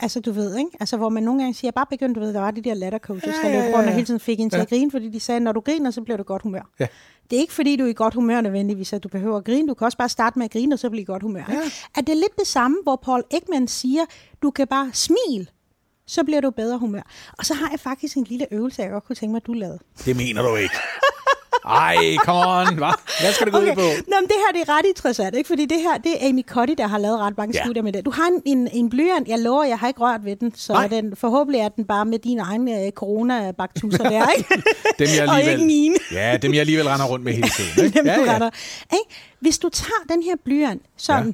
altså, 0.00 0.20
du 0.20 0.32
ved, 0.32 0.56
ikke? 0.56 0.70
Altså, 0.80 0.96
hvor 0.96 1.08
man 1.08 1.22
nogle 1.22 1.40
gange 1.40 1.54
siger, 1.54 1.70
bare 1.70 1.86
begynd, 1.90 2.14
du 2.14 2.20
ved, 2.20 2.34
der 2.34 2.40
var 2.40 2.50
de 2.50 2.62
der 2.62 2.74
lattercoaches, 2.74 3.34
ja, 3.42 3.48
ja, 3.48 3.54
ja, 3.54 3.58
der 3.58 3.66
løb 3.66 3.74
rundt 3.74 3.88
og 3.88 3.94
hele 3.94 4.06
tiden 4.06 4.20
fik 4.20 4.40
en 4.40 4.50
til 4.50 4.56
ja. 4.56 4.62
at 4.62 4.68
grine, 4.68 4.90
fordi 4.90 5.08
de 5.08 5.20
sagde, 5.20 5.40
når 5.40 5.52
du 5.52 5.60
griner, 5.60 5.90
så 5.90 6.02
bliver 6.02 6.16
du 6.16 6.22
godt 6.22 6.42
humør. 6.42 6.70
Ja. 6.80 6.86
Det 7.30 7.36
er 7.36 7.40
ikke, 7.40 7.52
fordi 7.52 7.76
du 7.76 7.84
er 7.84 7.88
i 7.88 7.92
godt 7.92 8.14
humør 8.14 8.40
nødvendigvis, 8.40 8.92
at 8.92 9.02
du 9.02 9.08
behøver 9.08 9.36
at 9.36 9.44
grine. 9.44 9.68
Du 9.68 9.74
kan 9.74 9.84
også 9.84 9.98
bare 9.98 10.08
starte 10.08 10.38
med 10.38 10.44
at 10.44 10.50
grine, 10.50 10.74
og 10.74 10.78
så 10.78 10.90
blive 10.90 11.02
i 11.02 11.04
godt 11.04 11.22
humør. 11.22 11.44
Ja. 11.48 11.60
Er 11.96 12.00
det 12.00 12.16
lidt 12.16 12.38
det 12.38 12.46
samme, 12.46 12.76
hvor 12.82 12.96
Paul 12.96 13.22
Ekman 13.30 13.68
siger, 13.68 14.04
du 14.42 14.50
kan 14.50 14.66
bare 14.66 14.90
smile, 14.92 15.46
så 16.06 16.24
bliver 16.24 16.40
du 16.40 16.50
bedre 16.50 16.78
humør. 16.78 17.02
Og 17.38 17.46
så 17.46 17.54
har 17.54 17.70
jeg 17.70 17.80
faktisk 17.80 18.16
en 18.16 18.24
lille 18.24 18.46
øvelse, 18.50 18.82
jeg 18.82 18.90
godt 18.90 19.04
kunne 19.04 19.16
tænke 19.16 19.30
mig, 19.30 19.36
at 19.36 19.46
du 19.46 19.52
lavede. 19.52 19.78
Det 20.04 20.16
mener 20.16 20.42
du 20.42 20.56
ikke. 20.56 20.74
Ej, 21.64 22.16
come 22.24 22.38
on, 22.38 22.74
hva? 22.74 22.92
Hvad 23.20 23.32
skal 23.32 23.46
det 23.46 23.52
gå 23.52 23.58
okay. 23.58 23.70
ud 23.70 23.74
på? 23.74 23.80
Nå, 24.10 24.16
men 24.20 24.28
det 24.28 24.36
her 24.44 24.60
det 24.60 24.68
er 24.68 24.78
ret 24.78 24.86
interessant, 24.86 25.36
ikke? 25.36 25.48
fordi 25.48 25.66
det 25.66 25.80
her 25.80 25.98
det 25.98 26.12
er 26.24 26.28
Amy 26.28 26.42
Cuddy, 26.46 26.74
der 26.78 26.86
har 26.86 26.98
lavet 26.98 27.18
ret 27.18 27.36
mange 27.38 27.56
ja. 27.56 27.64
studier 27.64 27.82
med 27.82 27.92
det. 27.92 28.04
Du 28.04 28.10
har 28.10 28.26
en, 28.26 28.42
en, 28.44 28.68
en 28.72 28.90
blyant, 28.90 29.28
jeg 29.28 29.38
lover, 29.38 29.64
jeg 29.64 29.78
har 29.78 29.88
ikke 29.88 30.00
rørt 30.00 30.24
ved 30.24 30.36
den, 30.36 30.54
så 30.54 30.72
Nej. 30.72 30.88
den, 30.88 31.16
forhåbentlig 31.16 31.60
er 31.60 31.68
den 31.68 31.84
bare 31.84 32.04
med 32.04 32.18
dine 32.18 32.42
egne 32.42 32.86
uh, 32.86 32.90
coronabaktuser 32.90 34.08
der, 34.08 34.28
ikke? 34.36 34.48
dem 34.98 35.08
jeg 35.16 35.22
alligevel, 35.22 35.30
og 35.30 35.40
ikke 35.40 35.64
mine. 35.64 35.94
ja, 36.12 36.36
dem 36.36 36.52
jeg 36.52 36.60
alligevel 36.60 36.88
render 36.88 37.06
rundt 37.06 37.24
med 37.24 37.32
hele 37.32 37.48
tiden. 37.48 37.84
Ikke? 37.84 37.98
dem, 37.98 38.06
ja, 38.06 38.20
ja. 38.20 38.50
Ikke? 38.92 39.14
Hvis 39.40 39.58
du 39.58 39.68
tager 39.68 40.04
den 40.14 40.22
her 40.22 40.34
blyant, 40.44 40.82
sådan, 40.96 41.26
ja. 41.26 41.32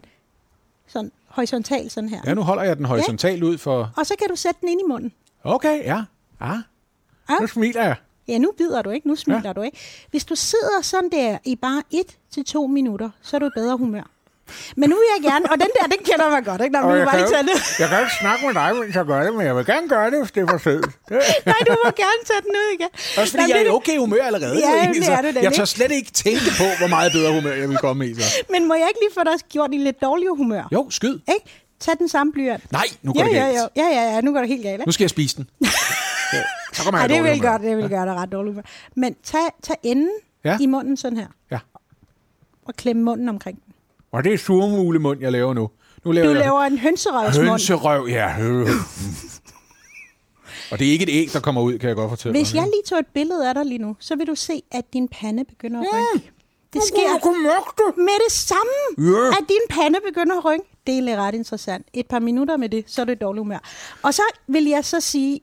sådan 0.89 1.11
horisontal 1.29 1.91
sådan 1.91 2.09
her. 2.09 2.21
Ja, 2.27 2.35
nu 2.35 2.43
holder 2.43 2.63
jeg 2.63 2.77
den 2.77 2.85
horisontalt 2.85 3.41
ja. 3.41 3.47
ud 3.47 3.59
for... 3.59 3.93
Og 3.97 4.07
så 4.07 4.15
kan 4.19 4.29
du 4.29 4.37
sætte 4.37 4.61
den 4.61 4.69
ind 4.69 4.81
i 4.81 4.89
munden. 4.89 5.13
Okay, 5.45 5.85
ja. 5.85 6.03
Ah. 6.41 6.57
Ja. 7.31 7.35
Nu 7.41 7.47
smiler 7.47 7.83
jeg. 7.83 7.97
Ja, 8.31 8.39
nu 8.39 8.53
bider 8.59 8.83
du 8.83 8.91
ikke, 8.91 9.09
nu 9.09 9.17
smiler 9.17 9.41
ja. 9.45 9.53
du 9.53 9.63
ikke. 9.63 9.79
Hvis 10.11 10.25
du 10.25 10.35
sidder 10.35 10.83
sådan 10.83 11.11
der 11.11 11.39
i 11.45 11.57
bare 11.57 11.83
et 11.91 12.17
til 12.35 12.45
to 12.45 12.67
minutter, 12.67 13.11
så 13.23 13.37
er 13.37 13.39
du 13.39 13.47
i 13.47 13.51
bedre 13.55 13.77
humør. 13.77 14.11
Men 14.77 14.91
nu 14.91 14.97
vil 14.97 15.09
jeg 15.17 15.31
gerne, 15.31 15.45
og 15.53 15.57
den 15.65 15.71
der, 15.77 15.85
den 15.95 16.05
kender 16.05 16.31
mig 16.31 16.45
godt, 16.45 16.61
ikke? 16.65 16.73
Når 16.73 16.95
jeg, 16.95 17.07
bare 17.07 17.19
kan 17.19 17.47
jo, 17.47 17.53
det. 17.53 17.81
jeg 17.81 17.89
kan 17.89 17.99
ikke 18.01 18.17
snakke 18.21 18.47
med 18.47 18.55
dig, 18.55 18.69
mens 18.81 18.95
jeg 18.95 19.05
gør 19.05 19.23
det, 19.25 19.35
men 19.35 19.47
jeg 19.47 19.57
vil 19.57 19.67
gerne 19.67 19.89
gøre 19.89 20.11
det, 20.11 20.19
hvis 20.23 20.33
det 20.33 20.41
er 20.43 20.47
for 20.47 20.59
sødt. 20.59 20.87
Nej, 21.51 21.61
du 21.69 21.75
må 21.85 21.91
gerne 22.05 22.21
tage 22.31 22.43
den 22.47 22.53
ud 22.61 22.69
igen. 22.77 22.91
Også 23.21 23.31
fordi 23.33 23.37
Nej, 23.37 23.47
jeg 23.49 23.67
er 23.67 23.71
i 23.71 23.75
okay 23.79 23.99
humør 23.99 24.23
allerede. 24.23 24.59
Ja, 24.59 24.71
egentlig, 24.83 25.03
det 25.03 25.13
er 25.13 25.23
det, 25.23 25.43
jeg 25.43 25.53
tør 25.53 25.65
slet 25.65 25.93
ikke 25.93 26.11
tænke 26.13 26.51
på, 26.61 26.67
hvor 26.79 26.91
meget 26.97 27.13
bedre 27.13 27.33
humør 27.33 27.55
jeg 27.63 27.69
vil 27.69 27.79
komme 27.79 28.09
i. 28.09 28.15
Så. 28.15 28.45
Men 28.51 28.69
må 28.69 28.75
jeg 28.75 28.87
ikke 28.91 29.01
lige 29.05 29.15
få 29.19 29.25
dig 29.25 29.37
gjort 29.49 29.71
i 29.73 29.79
lidt 29.79 30.03
dårlig 30.03 30.29
humør? 30.29 30.65
Jo, 30.73 30.91
skyd. 30.91 31.19
Ikke? 31.35 31.47
Tag 31.81 31.95
den 31.99 32.09
samme 32.09 32.33
blyant. 32.33 32.73
Nej, 32.73 32.87
nu 33.03 33.13
går 33.13 33.21
ja, 33.21 33.27
det 33.27 33.35
galt. 33.35 33.57
Ja, 33.57 33.67
ja, 33.77 33.89
ja, 34.01 34.15
ja, 34.15 34.21
nu 34.21 34.33
går 34.33 34.41
det 34.41 34.49
helt 34.49 34.63
galt. 34.63 34.87
Nu 34.87 34.93
skal 34.93 35.05
jeg 35.05 35.11
spise 35.11 35.37
den. 35.37 35.49
Ja, 36.33 36.43
så 36.75 36.83
kommer 36.85 37.01
Ej, 37.01 37.07
det 37.07 37.23
vil 37.23 37.41
gøre, 37.41 37.59
det 37.59 37.77
vil 37.77 37.89
gøre 37.89 38.07
dig 38.07 38.15
ret 38.15 38.33
dårligt. 38.33 38.59
Men 38.97 39.17
tag, 39.23 39.41
tag 39.63 39.77
enden 39.83 40.11
ja. 40.45 40.59
i 40.61 40.67
munden 40.67 40.97
sådan 40.97 41.19
her. 41.19 41.27
Ja. 41.51 41.59
Og 42.65 42.75
klemme 42.75 43.03
munden 43.03 43.29
omkring 43.29 43.65
den. 43.65 43.75
Og 44.13 44.25
det 44.25 44.35
er 44.35 44.39
surmule-mund, 44.39 45.21
jeg 45.21 45.33
laver 45.33 45.55
nu. 45.55 45.71
nu 46.05 46.13
laver 46.13 46.27
du 46.27 46.33
jeg 46.33 46.41
laver 46.41 46.61
en 46.61 46.79
hønserøvsmund. 46.79 47.49
Hønserøv, 47.49 48.07
ja. 48.09 48.35
Og 50.71 50.79
det 50.79 50.89
er 50.89 50.93
ikke 50.93 51.03
et 51.03 51.09
æg, 51.09 51.33
der 51.33 51.41
kommer 51.41 51.63
ud, 51.63 51.79
kan 51.79 51.89
jeg 51.89 51.97
godt 51.97 52.11
fortælle 52.11 52.39
Hvis 52.39 52.55
jeg 52.55 52.63
lige 52.63 52.83
tog 52.87 52.99
et 52.99 53.07
billede 53.15 53.49
af 53.49 53.55
dig 53.55 53.67
lige 53.67 53.79
nu, 53.79 53.97
så 53.99 54.17
vil 54.17 54.27
du 54.27 54.35
se, 54.35 54.63
at 54.71 54.85
din 54.93 55.09
pande 55.09 55.45
begynder 55.45 55.81
at 55.81 55.87
rynke. 55.93 56.27
Mm. 56.27 56.35
Det 56.73 56.83
sker 56.83 57.97
med 57.97 58.25
det 58.27 58.33
samme, 58.33 58.73
yeah. 58.99 59.29
at 59.29 59.45
din 59.49 59.61
pande 59.71 59.99
begynder 60.09 60.39
at 60.39 60.45
rynke. 60.45 60.67
Det 60.87 61.09
er 61.09 61.17
ret 61.17 61.35
interessant. 61.35 61.87
Et 61.93 62.07
par 62.07 62.19
minutter 62.19 62.57
med 62.57 62.69
det, 62.69 62.85
så 62.87 63.01
er 63.01 63.05
det 63.05 63.21
dårligt 63.21 63.41
humør. 63.41 63.59
Og 64.03 64.15
så 64.15 64.23
vil 64.47 64.65
jeg 64.65 64.85
så 64.85 65.01
sige, 65.01 65.41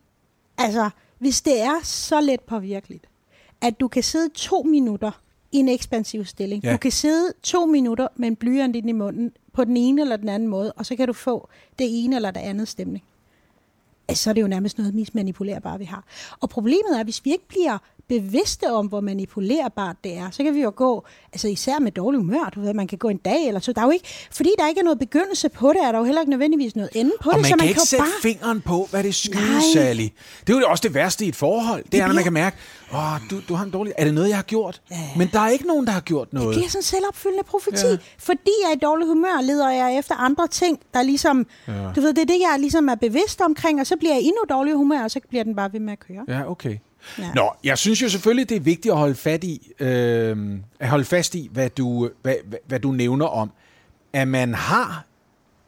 altså, 0.57 0.89
hvis 1.19 1.41
det 1.41 1.61
er 1.61 1.79
så 1.83 2.21
let 2.21 2.41
påvirkeligt, 2.41 3.07
at 3.61 3.79
du 3.79 3.87
kan 3.87 4.03
sidde 4.03 4.29
to 4.33 4.63
minutter 4.63 5.11
i 5.51 5.57
en 5.57 5.69
ekspansiv 5.69 6.25
stilling. 6.25 6.63
Ja. 6.63 6.71
Du 6.71 6.77
kan 6.77 6.91
sidde 6.91 7.33
to 7.43 7.65
minutter 7.65 8.07
med 8.15 8.27
en 8.27 8.35
blyant 8.35 8.75
ind 8.75 8.89
i 8.89 8.93
munden 8.93 9.31
på 9.53 9.63
den 9.63 9.77
ene 9.77 10.01
eller 10.01 10.17
den 10.17 10.29
anden 10.29 10.49
måde, 10.49 10.73
og 10.73 10.85
så 10.85 10.95
kan 10.95 11.07
du 11.07 11.13
få 11.13 11.49
det 11.79 12.03
ene 12.03 12.15
eller 12.15 12.31
det 12.31 12.39
andet 12.39 12.67
stemning. 12.67 13.05
Altså, 14.07 14.23
så 14.23 14.29
er 14.29 14.33
det 14.33 14.41
jo 14.41 14.47
nærmest 14.47 14.77
noget 14.77 14.93
mest 14.93 15.15
manipulerbart, 15.15 15.79
vi 15.79 15.85
har. 15.85 16.05
Og 16.39 16.49
problemet 16.49 16.99
er, 16.99 17.03
hvis 17.03 17.25
vi 17.25 17.31
ikke 17.31 17.47
bliver 17.47 17.77
bevidste 18.09 18.73
om, 18.73 18.87
hvor 18.87 19.01
manipulerbart 19.01 19.95
det 20.03 20.17
er, 20.17 20.29
så 20.31 20.43
kan 20.43 20.55
vi 20.55 20.61
jo 20.61 20.73
gå, 20.75 21.05
altså 21.33 21.47
især 21.47 21.79
med 21.79 21.91
dårlig 21.91 22.19
humør, 22.19 22.51
du 22.55 22.61
ved, 22.61 22.73
man 22.73 22.87
kan 22.87 22.97
gå 22.97 23.09
en 23.09 23.17
dag 23.17 23.47
eller 23.47 23.59
så. 23.59 23.73
Der 23.73 23.81
er 23.81 23.85
jo 23.85 23.91
ikke, 23.91 24.07
fordi 24.31 24.49
der 24.59 24.67
ikke 24.67 24.79
er 24.79 24.83
noget 24.83 24.99
begyndelse 24.99 25.49
på 25.49 25.73
det, 25.73 25.83
er 25.83 25.91
der 25.91 25.99
jo 25.99 26.05
heller 26.05 26.21
ikke 26.21 26.29
nødvendigvis 26.29 26.75
noget 26.75 26.89
ende 26.95 27.11
på 27.21 27.29
og 27.29 27.35
det. 27.35 27.41
man 27.41 27.45
så 27.45 27.49
kan 27.49 27.57
man 27.57 27.67
ikke 27.67 27.77
kan 27.79 27.85
sætte 27.85 28.03
bare... 28.03 28.21
fingeren 28.21 28.61
på, 28.61 28.87
hvad 28.89 29.03
det 29.03 29.15
skyldes, 29.15 29.63
Sally. 29.73 30.07
Det 30.47 30.55
er 30.55 30.59
jo 30.59 30.67
også 30.67 30.81
det 30.87 30.93
værste 30.93 31.25
i 31.25 31.27
et 31.27 31.35
forhold. 31.35 31.83
Det, 31.83 31.91
det 31.91 31.99
er, 31.99 32.07
når 32.07 32.13
man 32.13 32.23
kan 32.23 32.33
mærke, 32.33 32.57
åh, 32.93 33.13
oh, 33.13 33.19
du, 33.29 33.41
du 33.49 33.53
har 33.53 33.65
en 33.65 33.71
dårlig... 33.71 33.93
Er 33.97 34.03
det 34.05 34.13
noget, 34.13 34.29
jeg 34.29 34.37
har 34.37 34.43
gjort? 34.43 34.81
Ja. 34.91 34.95
Men 35.17 35.29
der 35.33 35.39
er 35.39 35.49
ikke 35.49 35.67
nogen, 35.67 35.85
der 35.85 35.91
har 35.91 36.01
gjort 36.01 36.33
noget. 36.33 36.47
Det 36.47 36.55
bliver 36.55 36.69
sådan 36.69 36.79
en 36.79 36.83
selvopfyldende 36.83 37.43
profeti. 37.43 37.87
Ja. 37.87 37.97
Fordi 38.17 38.51
jeg 38.63 38.71
er 38.71 38.75
i 38.75 38.79
dårlig 38.79 39.07
humør, 39.07 39.41
leder 39.41 39.69
jeg 39.69 39.97
efter 39.97 40.15
andre 40.15 40.47
ting, 40.47 40.79
der 40.93 41.01
ligesom... 41.01 41.47
Ja. 41.67 41.73
Du 41.95 42.01
ved, 42.01 42.13
det 42.13 42.21
er 42.21 42.25
det, 42.25 42.39
jeg 42.51 42.59
ligesom 42.59 42.89
er 42.89 42.95
bevidst 42.95 43.41
omkring, 43.41 43.79
og 43.81 43.87
så 43.87 43.95
bliver 43.97 44.13
jeg 44.13 44.21
endnu 44.21 44.41
dårlig 44.49 44.73
humør, 44.73 45.03
og 45.03 45.11
så 45.11 45.19
bliver 45.29 45.43
den 45.43 45.55
bare 45.55 45.73
ved 45.73 45.79
med 45.79 45.93
at 45.93 45.99
køre. 45.99 46.25
Ja, 46.27 46.51
okay. 46.51 46.77
Ja. 47.19 47.31
Nå, 47.35 47.51
jeg 47.63 47.77
synes 47.77 48.01
jo 48.01 48.09
selvfølgelig, 48.09 48.49
det 48.49 48.55
er 48.55 48.61
vigtigt 48.61 48.91
at 48.91 48.97
holde, 48.97 49.15
fat 49.15 49.43
i, 49.43 49.71
øh, 49.79 50.37
at 50.79 50.89
holde 50.89 51.05
fast 51.05 51.35
i, 51.35 51.49
hvad 51.51 51.69
du, 51.69 52.09
hvad, 52.21 52.35
hvad, 52.67 52.79
du 52.79 52.91
nævner 52.91 53.25
om, 53.25 53.51
at 54.13 54.27
man 54.27 54.53
har 54.53 55.05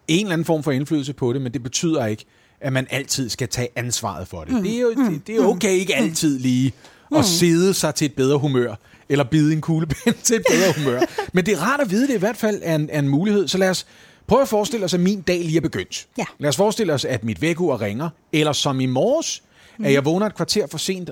en 0.08 0.26
eller 0.26 0.34
anden 0.34 0.46
form 0.46 0.64
for 0.64 0.72
indflydelse 0.72 1.14
på 1.14 1.34
det, 1.34 1.42
men 1.42 1.54
det 1.54 1.64
betyder 1.64 2.06
ikke, 2.06 2.26
at 2.62 2.74
man 2.74 2.88
altid 2.90 3.30
skal 3.30 3.48
tage 3.48 3.68
ansvaret 3.76 4.28
for 4.28 4.44
det. 4.44 4.54
Mm. 4.54 4.64
Det, 4.64 4.76
er 4.76 4.82
jo, 4.82 4.90
det, 4.90 5.28
det 5.28 5.36
er 5.36 5.46
okay 5.46 5.72
ikke 5.72 5.96
altid 5.96 6.40
lige 6.40 6.74
at 7.12 7.18
mm. 7.18 7.24
sidde 7.24 7.74
sig 7.74 7.96
til 7.96 8.06
et 8.06 8.14
bedre 8.14 8.38
humør, 8.38 8.76
eller 9.10 9.24
bide 9.24 9.54
en 9.54 9.62
kuglepind 9.62 10.16
til 10.24 10.36
et 10.36 10.44
bedre 10.50 10.74
humør. 10.78 11.00
Men 11.34 11.46
det 11.46 11.54
er 11.54 11.58
rart 11.58 11.80
at 11.80 11.92
vide, 11.92 12.08
det 12.08 12.14
i 12.14 12.20
hvert 12.20 12.38
fald 12.38 12.62
er 12.64 12.76
en, 12.76 12.90
er 12.92 13.00
en 13.00 13.10
mulighed. 13.10 13.48
Så 13.48 13.58
lad 13.58 13.70
os 13.70 13.86
prøve 14.28 14.42
at 14.42 14.48
forestille 14.48 14.86
os, 14.86 14.94
at 14.94 15.00
min 15.00 15.22
dag 15.22 15.44
lige 15.44 15.58
er 15.58 15.62
begyndt. 15.62 16.08
Ja. 16.18 16.26
Lad 16.38 16.50
os 16.50 16.56
forestille 16.56 16.94
os, 16.94 17.06
at 17.06 17.24
mit 17.24 17.42
vækkeur 17.42 17.82
ringer, 17.82 18.10
eller 18.34 18.54
som 18.54 18.80
i 18.80 18.86
morges, 18.86 19.44
mm. 19.80 19.86
at 19.86 19.94
jeg 19.94 20.06
vågner 20.06 20.26
et 20.26 20.36
kvarter 20.36 20.68
for 20.68 20.78
sent 20.78 21.10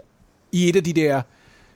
i 0.51 0.69
et 0.69 0.75
af 0.75 0.83
de 0.83 0.93
der 0.93 1.21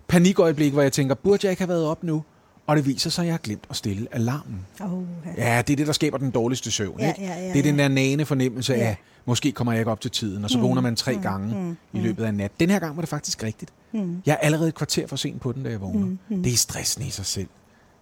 panikøjeblikke, 0.07 0.73
hvor 0.73 0.81
jeg 0.81 0.93
tænker, 0.93 1.15
burde 1.15 1.39
jeg 1.43 1.51
ikke 1.51 1.61
have 1.61 1.69
været 1.69 1.85
op 1.85 2.03
nu? 2.03 2.23
Og 2.67 2.77
det 2.77 2.85
viser 2.85 3.09
sig, 3.09 3.21
at 3.21 3.25
jeg 3.25 3.33
har 3.33 3.39
glemt 3.39 3.63
at 3.69 3.75
stille 3.75 4.07
alarmen. 4.11 4.65
Oh, 4.79 4.93
okay. 4.93 5.37
Ja, 5.37 5.61
det 5.67 5.73
er 5.73 5.77
det, 5.77 5.87
der 5.87 5.93
skaber 5.93 6.17
den 6.17 6.31
dårligste 6.31 6.71
søvn. 6.71 6.99
Ja, 6.99 7.07
ikke? 7.07 7.21
Ja, 7.21 7.27
ja, 7.27 7.47
ja. 7.47 7.53
Det 7.53 7.59
er 7.59 7.63
den 7.63 7.79
der 7.79 7.87
nane 7.87 8.25
fornemmelse 8.25 8.73
ja. 8.73 8.79
af, 8.79 8.97
måske 9.25 9.51
kommer 9.51 9.73
jeg 9.73 9.79
ikke 9.79 9.91
op 9.91 10.01
til 10.01 10.11
tiden, 10.11 10.43
og 10.43 10.49
så 10.49 10.57
mm, 10.57 10.63
vågner 10.63 10.81
man 10.81 10.95
tre 10.95 11.15
mm, 11.15 11.21
gange 11.21 11.55
mm, 11.55 11.71
i 11.71 11.75
mm. 11.97 12.03
løbet 12.03 12.23
af 12.23 12.29
en 12.29 12.35
nat. 12.35 12.51
Den 12.59 12.69
her 12.69 12.79
gang 12.79 12.95
var 12.95 13.01
det 13.01 13.09
faktisk 13.09 13.43
rigtigt. 13.43 13.71
Mm. 13.91 14.21
Jeg 14.25 14.33
er 14.33 14.37
allerede 14.37 14.67
et 14.67 14.75
kvarter 14.75 15.07
for 15.07 15.15
sent 15.15 15.41
på 15.41 15.51
den, 15.51 15.63
da 15.63 15.69
jeg 15.69 15.81
vågner. 15.81 16.05
Mm, 16.05 16.19
mm. 16.29 16.43
Det 16.43 16.53
er 16.53 16.57
stressende 16.57 17.07
i 17.07 17.09
sig 17.09 17.25
selv. 17.25 17.47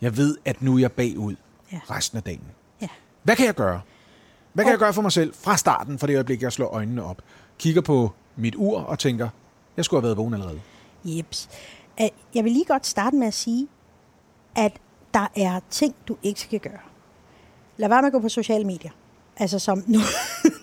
Jeg 0.01 0.17
ved, 0.17 0.37
at 0.45 0.61
nu 0.61 0.75
er 0.75 0.79
jeg 0.79 0.91
bagud 0.91 1.35
ja. 1.71 1.79
resten 1.89 2.17
af 2.17 2.23
dagen. 2.23 2.43
Ja. 2.81 2.87
Hvad 3.23 3.35
kan 3.35 3.45
jeg 3.45 3.55
gøre? 3.55 3.81
Hvad 4.53 4.65
kan 4.65 4.69
oh. 4.69 4.71
jeg 4.71 4.79
gøre 4.79 4.93
for 4.93 5.01
mig 5.01 5.11
selv 5.11 5.33
fra 5.33 5.57
starten, 5.57 5.99
fra 5.99 6.07
det 6.07 6.13
øjeblik, 6.13 6.41
jeg 6.41 6.51
slår 6.51 6.67
øjnene 6.67 7.03
op? 7.03 7.21
Kigger 7.59 7.81
på 7.81 8.11
mit 8.39 8.55
ur 8.55 8.79
og 8.79 8.99
tænker, 8.99 9.29
jeg 9.77 9.85
skulle 9.85 9.97
have 10.01 10.03
været 10.05 10.17
vågen 10.17 10.33
allerede. 10.33 10.61
Jeps. 11.05 11.49
Jeg 12.35 12.43
vil 12.43 12.51
lige 12.51 12.65
godt 12.65 12.87
starte 12.87 13.15
med 13.15 13.27
at 13.27 13.33
sige, 13.33 13.67
at 14.55 14.71
der 15.13 15.27
er 15.35 15.59
ting, 15.69 15.95
du 16.07 16.17
ikke 16.23 16.39
skal 16.39 16.59
gøre. 16.59 16.79
Lad 17.77 17.89
være 17.89 18.01
med 18.01 18.07
at 18.07 18.13
gå 18.13 18.19
på 18.19 18.29
sociale 18.29 18.65
medier. 18.65 18.91
Altså 19.37 19.59
som 19.59 19.83
nu, 19.87 19.99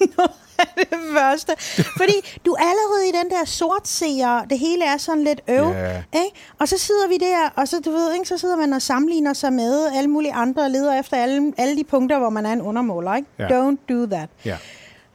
nu 0.01 0.25
er 0.59 0.65
det 0.77 0.99
første. 1.15 1.53
Fordi 1.97 2.13
du 2.47 2.53
er 2.53 2.61
allerede 2.61 3.09
i 3.09 3.13
den 3.23 3.31
der 3.31 3.45
sort 3.45 3.89
seer, 3.89 4.45
det 4.45 4.59
hele 4.59 4.85
er 4.85 4.97
sådan 4.97 5.25
lidt 5.25 5.41
øv. 5.49 5.65
Yeah. 5.65 6.03
Ikke? 6.15 6.37
Og 6.59 6.69
så 6.69 6.79
sidder 6.79 7.09
vi 7.09 7.19
der, 7.19 7.49
og 7.57 7.69
så, 7.69 7.81
du 7.81 7.91
ved, 7.91 8.15
ikke, 8.15 8.29
så 8.29 8.39
sidder 8.39 8.57
man 8.57 8.73
og 8.73 8.83
sammenligner 8.83 9.33
sig 9.33 9.53
med 9.53 9.93
alle 9.97 10.11
mulige 10.11 10.33
andre, 10.33 10.63
og 10.63 10.71
leder 10.71 10.99
efter 11.01 11.17
alle, 11.17 11.53
alle 11.57 11.77
de 11.77 11.85
punkter, 11.85 12.19
hvor 12.19 12.31
man 12.31 12.47
er 12.47 12.53
en 12.53 12.63
undermåler. 12.63 13.15
Ikke? 13.15 13.29
Yeah. 13.41 13.51
Don't 13.51 13.77
do 13.89 14.07
that. 14.07 14.29
Yeah. 14.47 14.59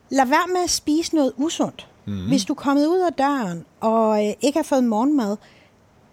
Lad 0.09 0.25
være 0.25 0.47
med 0.53 0.63
at 0.63 0.69
spise 0.69 1.15
noget 1.15 1.33
usundt. 1.37 1.87
Mm. 2.05 2.27
Hvis 2.27 2.45
du 2.45 2.53
er 2.53 2.55
kommet 2.55 2.87
ud 2.87 2.99
af 2.99 3.13
døren 3.13 3.65
og 3.79 4.27
øh, 4.27 4.33
ikke 4.41 4.57
har 4.57 4.63
fået 4.63 4.83
morgenmad, 4.83 5.37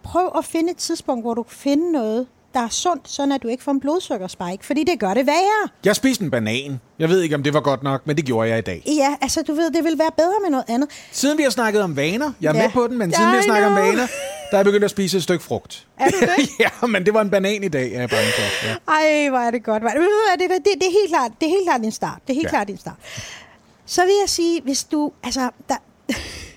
prøv 0.02 0.32
at 0.38 0.44
finde 0.44 0.70
et 0.70 0.76
tidspunkt, 0.76 1.24
hvor 1.24 1.34
du 1.34 1.42
kan 1.42 1.56
finde 1.56 1.92
noget, 1.92 2.26
der 2.54 2.60
er 2.60 2.68
sundt, 2.68 3.08
sådan 3.08 3.32
at 3.32 3.42
du 3.42 3.48
ikke 3.48 3.62
får 3.62 3.72
en 3.72 3.80
blodsukkerspike, 3.80 4.58
fordi 4.66 4.84
det 4.84 5.00
gør 5.00 5.14
det 5.14 5.26
værre. 5.26 5.68
Jeg 5.84 5.96
spiste 5.96 6.24
en 6.24 6.30
banan. 6.30 6.80
Jeg 6.98 7.08
ved 7.08 7.20
ikke, 7.20 7.34
om 7.34 7.42
det 7.42 7.54
var 7.54 7.60
godt 7.60 7.82
nok, 7.82 8.06
men 8.06 8.16
det 8.16 8.24
gjorde 8.24 8.48
jeg 8.48 8.58
i 8.58 8.62
dag. 8.62 8.82
Ja, 8.86 9.16
altså 9.20 9.42
du 9.42 9.54
ved, 9.54 9.70
det 9.70 9.84
vil 9.84 9.98
være 9.98 10.10
bedre 10.16 10.34
med 10.42 10.50
noget 10.50 10.64
andet. 10.68 10.88
Siden 11.12 11.38
vi 11.38 11.42
har 11.42 11.50
snakket 11.50 11.82
om 11.82 11.96
vaner, 11.96 12.32
jeg 12.40 12.50
er 12.50 12.56
ja. 12.56 12.62
med 12.62 12.70
på 12.70 12.86
den, 12.86 12.98
men 12.98 13.12
siden 13.12 13.28
I 13.28 13.30
vi 13.30 13.36
har 13.36 13.42
snakket 13.42 13.66
know. 13.66 13.80
om 13.80 13.86
vaner, 13.86 14.06
der 14.50 14.56
er 14.56 14.58
jeg 14.58 14.64
begyndt 14.64 14.84
at 14.84 14.90
spise 14.90 15.16
et 15.16 15.22
stykke 15.22 15.44
frugt. 15.44 15.86
Er 15.98 16.06
det 16.06 16.20
det? 16.20 16.48
ja, 16.64 16.86
men 16.86 17.06
det 17.06 17.14
var 17.14 17.20
en 17.20 17.30
banan 17.30 17.64
i 17.64 17.68
dag, 17.68 17.92
jeg 17.92 18.02
er 18.02 18.06
bange 18.06 18.32
for. 18.36 18.66
Ja. 18.66 18.74
Ej, 18.88 19.28
hvor 19.28 19.38
er 19.38 19.50
det 19.50 19.64
godt. 19.64 19.82
Det, 19.82 19.92
det, 20.40 20.50
det, 20.50 20.64
det, 20.64 20.86
er 20.86 20.92
helt 21.00 21.08
klart, 21.08 21.30
det 21.40 21.46
er 21.46 21.50
helt 21.50 21.66
klart 21.66 21.80
din 21.80 21.92
start. 21.92 22.18
Det 22.26 22.32
er 22.32 22.34
helt 22.34 22.44
ja. 22.44 22.50
klart 22.50 22.68
din 22.68 22.78
start. 22.78 22.96
Så 23.88 24.02
vil 24.02 24.14
jeg 24.20 24.28
sige, 24.28 24.62
hvis 24.62 24.84
du, 24.84 25.12
altså, 25.22 25.50
der, 25.68 25.76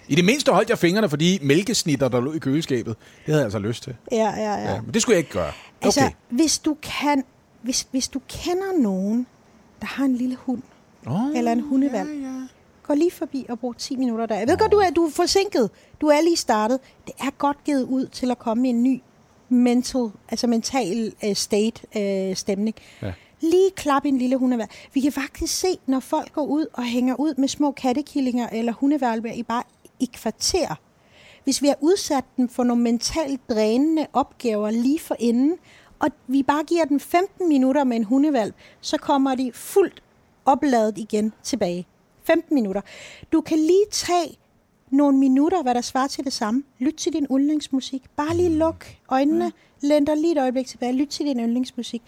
i 0.08 0.16
det 0.16 0.26
mindste 0.26 0.52
holdt 0.52 0.70
jeg 0.70 0.78
fingrene 0.78 1.10
for 1.10 1.18
de 1.18 1.40
mælkesnitter, 1.42 2.10
der 2.10 2.22
lå 2.22 2.34
i 2.34 2.38
køleskabet. 2.38 2.96
Det 2.98 3.26
havde 3.26 3.38
jeg 3.38 3.46
altså 3.46 3.60
lyst 3.60 3.84
til. 3.84 3.96
Ja, 4.12 4.18
ja, 4.18 4.54
ja. 4.54 4.74
ja 4.74 4.82
men 4.82 4.94
det 4.94 5.02
skulle 5.02 5.14
jeg 5.14 5.20
ikke 5.20 5.32
gøre. 5.32 5.52
Altså, 5.82 6.00
okay. 6.00 6.06
Altså, 6.06 6.18
hvis 6.30 6.60
du 6.60 6.78
kan, 6.82 7.24
hvis, 7.62 7.88
hvis 7.92 8.08
du 8.08 8.22
kender 8.30 8.82
nogen, 8.82 9.28
der 9.82 9.88
har 9.88 10.06
en 10.06 10.16
lille 10.16 10.36
hund, 10.36 10.62
oh, 11.08 11.38
eller 11.38 11.52
en 11.52 11.60
hundevalg, 11.60 12.10
ja, 12.10 12.28
ja. 12.28 12.48
gå 12.84 12.94
lige 12.94 13.12
forbi 13.12 13.46
og 13.50 13.60
brug 13.60 13.78
10 13.78 13.96
minutter 13.96 14.26
der. 14.26 14.36
Jeg 14.36 14.48
ved 14.48 14.54
oh. 14.54 14.60
godt, 14.60 14.72
du 14.72 14.78
er, 14.78 14.90
du 14.90 15.06
er 15.06 15.12
forsinket. 15.12 15.70
Du 16.02 16.08
er 16.08 16.22
lige 16.22 16.38
startet. 16.38 16.80
Det 17.08 17.14
er 17.20 17.30
godt 17.38 17.64
givet 17.64 17.84
ud 17.84 18.08
til 18.08 18.32
at 18.32 18.40
komme 18.40 18.68
i 18.68 18.70
en 18.70 18.84
ny 18.84 19.02
mental, 19.50 20.10
altså 20.30 20.48
mental 20.48 21.14
uh, 21.24 21.34
state 21.34 21.82
uh, 21.96 22.36
stemning. 22.36 22.76
Ja. 23.02 23.14
Lige 23.42 23.72
klap 23.72 24.06
en 24.06 24.18
lille 24.18 24.38
hundevær. 24.38 24.66
Vi 24.94 25.02
kan 25.02 25.12
faktisk 25.12 25.60
se, 25.60 25.68
når 25.86 26.00
folk 26.00 26.34
går 26.34 26.46
ud 26.46 26.66
og 26.74 26.84
hænger 26.84 27.16
ud 27.20 27.36
med 27.38 27.48
små 27.48 27.72
kattekillinger 27.72 28.50
eller 28.50 28.74
hundevalpe 28.74 29.36
i 29.36 29.44
bare 29.44 29.64
i 30.00 30.10
kvarter. 30.14 30.76
Hvis 31.44 31.62
vi 31.62 31.68
har 31.68 31.76
udsat 31.82 32.24
dem 32.38 32.50
for 32.50 32.64
nogle 32.64 32.84
mentalt 32.84 33.50
drænende 33.50 34.08
opgaver 34.14 34.72
lige 34.72 35.00
for 35.00 35.16
inden, 35.20 35.58
og 36.00 36.10
vi 36.28 36.44
bare 36.44 36.64
giver 36.64 36.86
dem 36.86 37.00
15 37.00 37.50
minutter 37.50 37.84
med 37.84 37.98
en 37.98 38.04
hundevalp, 38.04 38.56
så 38.82 38.98
kommer 38.98 39.36
de 39.36 39.52
fuldt 39.54 40.04
opladet 40.46 40.98
igen 40.98 41.34
tilbage. 41.44 41.88
15 42.24 42.56
minutter. 42.56 42.82
Du 43.32 43.42
kan 43.42 43.58
lige 43.58 43.86
tage 43.92 44.38
nogle 44.92 45.18
minutter, 45.18 45.64
hvad 45.64 45.76
der 45.76 45.82
svarer 45.82 46.08
til 46.08 46.24
det 46.24 46.34
samme. 46.34 46.64
Lyt 46.80 46.94
til 46.94 47.14
din 47.14 47.28
yndlingsmusik. 47.32 48.02
Bare 48.18 48.38
lige 48.38 48.50
luk 48.50 48.86
øjnene, 49.10 49.52
læn 49.82 50.06
dig 50.06 50.18
lige 50.18 50.32
et 50.32 50.38
øjeblik 50.38 50.68
tilbage, 50.68 50.94
lyt 50.94 51.08
til 51.08 51.26
din 51.26 51.40
yndlingsmusik. 51.40 52.02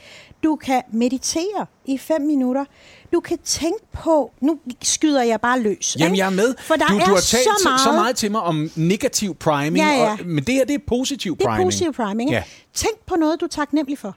Du 0.43 0.55
kan 0.55 0.81
meditere 0.91 1.65
i 1.85 1.97
5 1.97 2.21
minutter. 2.21 2.65
Du 3.13 3.19
kan 3.19 3.37
tænke 3.43 3.85
på, 3.91 4.31
nu 4.41 4.59
skyder 4.81 5.23
jeg 5.23 5.41
bare 5.41 5.59
løs. 5.59 5.97
Jamen, 5.99 6.17
jeg 6.17 6.25
er 6.25 6.29
med. 6.29 6.55
For 6.59 6.75
der 6.75 6.87
du, 6.87 6.97
er 6.97 7.05
du 7.05 7.11
har 7.11 7.21
talt 7.21 7.43
så 7.43 7.49
meget, 7.63 7.81
så 7.81 7.91
meget 7.91 8.15
til 8.15 8.31
mig 8.31 8.41
om 8.41 8.69
negativ 8.75 9.35
priming, 9.35 9.77
ja, 9.77 9.89
ja. 9.89 10.11
Og, 10.11 10.17
men 10.25 10.43
det 10.43 10.53
her, 10.55 10.65
det 10.65 10.73
er 10.73 10.79
positiv 10.87 11.37
priming. 11.37 11.57
Det 11.57 11.61
er 11.61 11.65
positiv 11.65 11.93
priming. 11.93 12.31
Ja. 12.31 12.43
Tænk 12.73 12.99
på 13.05 13.15
noget, 13.15 13.39
du 13.39 13.45
er 13.45 13.49
taknemmelig 13.49 13.97
for. 13.97 14.15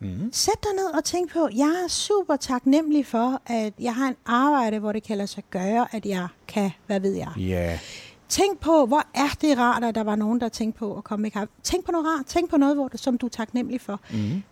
Mm. 0.00 0.30
Sæt 0.32 0.54
dig 0.62 0.72
ned 0.74 0.86
og 0.94 1.04
tænk 1.04 1.32
på, 1.32 1.48
jeg 1.56 1.82
er 1.84 1.88
super 1.88 2.36
taknemmelig 2.36 3.06
for, 3.06 3.42
at 3.46 3.72
jeg 3.80 3.94
har 3.94 4.08
en 4.08 4.16
arbejde, 4.26 4.78
hvor 4.78 4.92
det 4.92 5.02
kan 5.02 5.16
lade 5.16 5.28
sig 5.28 5.44
gøre, 5.50 5.86
at 5.92 6.06
jeg 6.06 6.28
kan, 6.48 6.70
hvad 6.86 7.00
ved 7.00 7.12
jeg. 7.12 7.32
Yeah. 7.38 7.78
Tænk 8.28 8.58
på, 8.58 8.86
hvor 8.86 9.06
er 9.14 9.28
det 9.40 9.58
rart, 9.58 9.84
at 9.84 9.94
der 9.94 10.04
var 10.04 10.16
nogen, 10.16 10.40
der 10.40 10.48
tænkte 10.48 10.78
på 10.78 10.96
at 10.96 11.04
komme 11.04 11.26
i 11.26 11.30
kaffe. 11.30 11.52
Tænk 11.62 11.84
på 11.84 11.92
noget 11.92 12.06
rart. 12.06 12.26
Tænk 12.26 12.50
på 12.50 12.56
noget, 12.56 12.76
hvor 12.76 12.88
det, 12.88 13.00
som 13.00 13.18
du 13.18 13.26
er 13.26 13.30
taknemmelig 13.30 13.80
for. 13.80 14.00
Mm. 14.10 14.42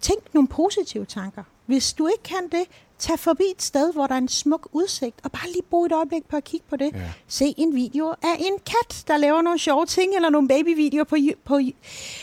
Tænk 0.00 0.34
nogle 0.34 0.48
positive 0.48 1.04
tanker. 1.04 1.42
Hvis 1.66 1.92
du 1.92 2.06
ikke 2.06 2.22
kan 2.22 2.48
det, 2.52 2.64
tag 3.04 3.18
forbi 3.18 3.44
et 3.56 3.62
sted, 3.62 3.92
hvor 3.92 4.06
der 4.06 4.14
er 4.14 4.18
en 4.18 4.28
smuk 4.28 4.68
udsigt, 4.72 5.16
og 5.24 5.32
bare 5.32 5.46
lige 5.52 5.62
bruge 5.70 5.86
et 5.86 5.92
øjeblik 5.92 6.22
på 6.30 6.36
at 6.36 6.44
kigge 6.44 6.66
på 6.70 6.76
det. 6.76 6.90
Ja. 6.94 7.00
Se 7.28 7.54
en 7.56 7.74
video 7.74 8.08
af 8.08 8.36
en 8.38 8.58
kat, 8.66 9.04
der 9.08 9.16
laver 9.16 9.42
nogle 9.42 9.58
sjove 9.58 9.86
ting, 9.86 10.16
eller 10.16 10.30
nogle 10.30 10.48
babyvideoer 10.48 11.04
på... 11.04 11.16
på 11.44 11.60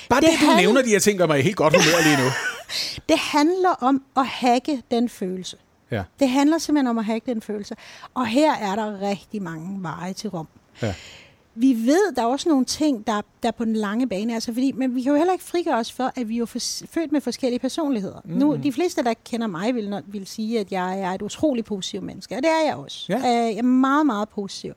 bare 0.10 0.22
det, 0.22 0.30
det 0.30 0.40
du 0.40 0.46
handler... 0.46 0.56
nævner 0.56 0.82
de 0.82 0.90
her 0.90 1.00
ting, 1.00 1.18
gør 1.18 1.28
mig 1.28 1.44
helt 1.44 1.56
godt 1.56 1.74
humør 1.74 2.04
lige 2.04 2.18
nu. 2.18 2.30
det 3.10 3.18
handler 3.18 3.70
om 3.70 4.04
at 4.18 4.26
hacke 4.26 4.82
den 4.92 5.10
følelse. 5.10 5.58
Ja. 5.92 6.04
Det 6.20 6.30
handler 6.30 6.58
simpelthen 6.58 6.88
om 6.88 6.98
at 6.98 7.06
hacke 7.06 7.34
den 7.34 7.42
følelse. 7.42 7.76
Og 8.14 8.28
her 8.28 8.54
er 8.54 8.76
der 8.76 9.02
rigtig 9.02 9.42
mange 9.42 9.84
veje 9.84 10.14
til 10.14 10.30
Rom. 10.30 10.48
Ja 10.82 10.94
vi 11.56 11.74
ved, 11.86 12.16
der 12.16 12.22
er 12.22 12.26
også 12.26 12.50
nogle 12.50 12.66
ting, 12.66 13.08
der, 13.08 13.22
der 13.44 13.48
er 13.48 13.52
på 13.52 13.66
den 13.66 13.76
lange 13.76 14.08
bane. 14.08 14.34
Altså 14.34 14.54
fordi, 14.54 14.72
men 14.72 14.96
vi 14.96 15.02
kan 15.02 15.12
jo 15.12 15.18
heller 15.18 15.34
ikke 15.34 15.46
frigøre 15.46 15.76
os 15.76 15.92
for, 15.92 16.12
at 16.16 16.30
vi 16.30 16.34
er 16.34 16.38
jo 16.38 16.46
født 16.46 17.12
med 17.12 17.22
forskellige 17.22 17.60
personligheder. 17.60 18.22
Mm. 18.26 18.34
Nu, 18.34 18.56
de 18.64 18.72
fleste, 18.72 19.04
der 19.04 19.14
kender 19.26 19.48
mig, 19.48 19.76
vil, 19.76 20.02
vil 20.08 20.28
sige, 20.28 20.60
at 20.60 20.72
jeg 20.72 21.00
er 21.00 21.12
et 21.12 21.22
utroligt 21.22 21.68
positivt 21.68 22.04
menneske. 22.04 22.36
Og 22.36 22.44
det 22.44 22.50
er 22.50 22.66
jeg 22.66 22.76
også. 22.76 23.06
Ja. 23.10 23.20
Jeg 23.24 23.58
er 23.58 23.62
meget, 23.62 24.06
meget 24.06 24.30
positiv. 24.30 24.74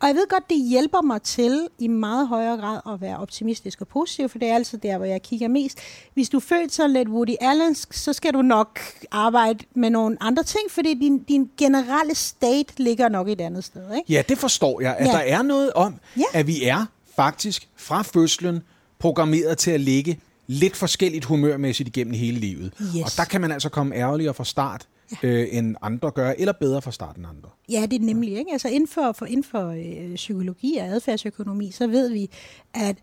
Og 0.00 0.08
jeg 0.08 0.16
ved 0.16 0.28
godt, 0.28 0.50
det 0.50 0.68
hjælper 0.68 1.02
mig 1.02 1.22
til 1.22 1.68
i 1.78 1.88
meget 1.88 2.28
højere 2.28 2.56
grad 2.56 2.80
at 2.94 3.00
være 3.00 3.16
optimistisk 3.16 3.80
og 3.80 3.88
positiv, 3.88 4.28
for 4.28 4.38
det 4.38 4.48
er 4.48 4.54
altid 4.54 4.78
der, 4.78 4.96
hvor 4.96 5.06
jeg 5.06 5.22
kigger 5.22 5.48
mest. 5.48 5.78
Hvis 6.14 6.28
du 6.28 6.36
er 6.36 6.40
født 6.40 6.72
så 6.72 6.88
lidt 6.88 7.08
Woody 7.08 7.34
Allensk, 7.40 7.92
så 7.92 8.12
skal 8.12 8.34
du 8.34 8.42
nok 8.42 8.80
arbejde 9.10 9.64
med 9.74 9.90
nogle 9.90 10.16
andre 10.20 10.42
ting, 10.42 10.70
fordi 10.70 10.94
din, 10.94 11.18
din 11.18 11.50
generelle 11.58 12.14
state 12.14 12.72
ligger 12.76 13.08
nok 13.08 13.28
et 13.28 13.40
andet 13.40 13.64
sted. 13.64 13.94
Ikke? 13.96 14.12
Ja, 14.12 14.22
det 14.28 14.38
forstår 14.38 14.80
jeg. 14.80 14.96
At 14.98 15.06
ja. 15.06 15.12
der 15.12 15.18
er 15.18 15.42
noget 15.42 15.72
om, 15.72 15.94
ja. 16.16 16.24
at 16.32 16.46
vi 16.46 16.64
er 16.64 16.86
faktisk 17.16 17.68
fra 17.76 18.02
fødslen 18.02 18.62
programmeret 18.98 19.58
til 19.58 19.70
at 19.70 19.80
ligge 19.80 20.20
lidt 20.46 20.76
forskelligt 20.76 21.24
humørmæssigt 21.24 21.88
igennem 21.88 22.14
hele 22.14 22.38
livet. 22.38 22.72
Yes. 22.80 23.04
Og 23.04 23.10
der 23.16 23.24
kan 23.24 23.40
man 23.40 23.52
altså 23.52 23.68
komme 23.68 23.94
ærgerligere 23.94 24.34
fra 24.34 24.44
start, 24.44 24.88
ja. 25.22 25.28
øh, 25.28 25.48
end 25.50 25.76
andre 25.82 26.10
gør, 26.10 26.32
eller 26.38 26.52
bedre 26.52 26.82
fra 26.82 26.92
start 26.92 27.16
end 27.16 27.26
andre. 27.26 27.48
Ja, 27.68 27.86
det 27.90 28.00
er 28.00 28.04
nemlig. 28.04 28.38
Ikke? 28.38 28.52
Altså 28.52 28.68
inden 28.68 28.88
for, 28.88 29.12
for, 29.12 29.26
inden 29.26 29.44
for 29.44 29.68
øh, 29.68 30.14
psykologi 30.14 30.76
og 30.76 30.86
adfærdsøkonomi, 30.86 31.70
så 31.70 31.86
ved 31.86 32.08
vi, 32.08 32.30
at 32.74 32.96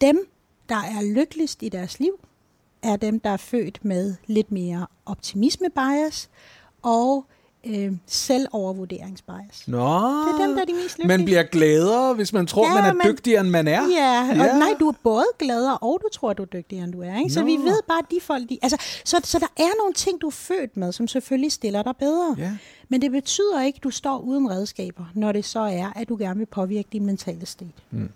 dem, 0.00 0.26
der 0.68 0.76
er 0.76 1.14
lykkeligst 1.14 1.62
i 1.62 1.68
deres 1.68 2.00
liv, 2.00 2.12
er 2.82 2.96
dem, 2.96 3.20
der 3.20 3.30
er 3.30 3.36
født 3.36 3.84
med 3.84 4.14
lidt 4.26 4.52
mere 4.52 4.86
optimisme-bias, 5.06 6.28
og 6.82 7.26
øh, 7.66 7.92
selvovervurderingsbias. 8.06 9.68
Nå, 9.68 9.78
det 9.78 10.40
er 10.40 10.46
dem, 10.46 10.54
der 10.54 10.62
er 10.62 10.66
de 10.66 10.72
mest 10.72 10.98
lykkelige. 10.98 11.18
man 11.18 11.24
bliver 11.24 11.42
gladere, 11.42 12.14
hvis 12.14 12.32
man 12.32 12.46
tror, 12.46 12.66
ja, 12.66 12.74
man 12.74 12.84
er 12.84 12.92
man, 12.92 13.06
dygtigere, 13.06 13.40
end 13.40 13.48
man 13.50 13.68
er. 13.68 13.82
Ja, 13.88 14.28
og 14.30 14.36
ja. 14.36 14.58
nej, 14.58 14.74
du 14.80 14.88
er 14.88 14.94
både 15.02 15.24
gladere, 15.38 15.78
og 15.78 16.00
du 16.04 16.08
tror, 16.12 16.32
du 16.32 16.42
er 16.42 16.46
dygtigere, 16.46 16.84
end 16.84 16.92
du 16.92 17.02
er. 17.02 17.18
Ikke? 17.18 17.30
Så 17.30 17.44
vi 17.44 17.56
ved 17.56 17.82
bare, 17.88 17.98
at 17.98 18.04
de 18.10 18.20
folk... 18.20 18.48
De, 18.48 18.58
altså, 18.62 18.76
så, 19.04 19.20
så 19.24 19.38
der 19.38 19.62
er 19.62 19.78
nogle 19.78 19.94
ting, 19.94 20.20
du 20.20 20.26
er 20.26 20.30
født 20.30 20.76
med, 20.76 20.92
som 20.92 21.08
selvfølgelig 21.08 21.52
stiller 21.52 21.82
dig 21.82 21.94
bedre. 21.98 22.34
Ja. 22.38 22.52
Men 22.88 23.02
det 23.02 23.10
betyder 23.10 23.62
ikke, 23.62 23.76
at 23.76 23.84
du 23.84 23.90
står 23.90 24.18
uden 24.18 24.50
redskaber, 24.50 25.04
når 25.14 25.32
det 25.32 25.44
så 25.44 25.60
er, 25.60 25.92
at 25.96 26.08
du 26.08 26.16
gerne 26.16 26.38
vil 26.38 26.46
påvirke 26.46 26.88
din 26.92 27.06
mentale 27.06 27.46
state. 27.46 27.72
Mm. 27.90 28.08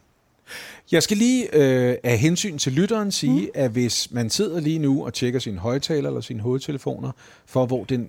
Jeg 0.93 1.03
skal 1.03 1.17
lige 1.17 1.55
øh, 1.55 1.97
af 2.03 2.19
hensyn 2.19 2.59
til 2.59 2.73
lytteren 2.73 3.13
sige, 3.13 3.41
mm. 3.41 3.51
at 3.55 3.71
hvis 3.71 4.11
man 4.11 4.31
sidder 4.31 4.61
lige 4.61 4.79
nu 4.79 5.05
og 5.05 5.15
tjekker 5.15 5.41
sin 5.41 5.59
højtaler 5.59 6.09
eller 6.09 6.21
sine 6.21 6.41
hovedtelefoner, 6.41 7.11
for 7.47 7.67
hvor 7.67 7.85
den 7.85 8.09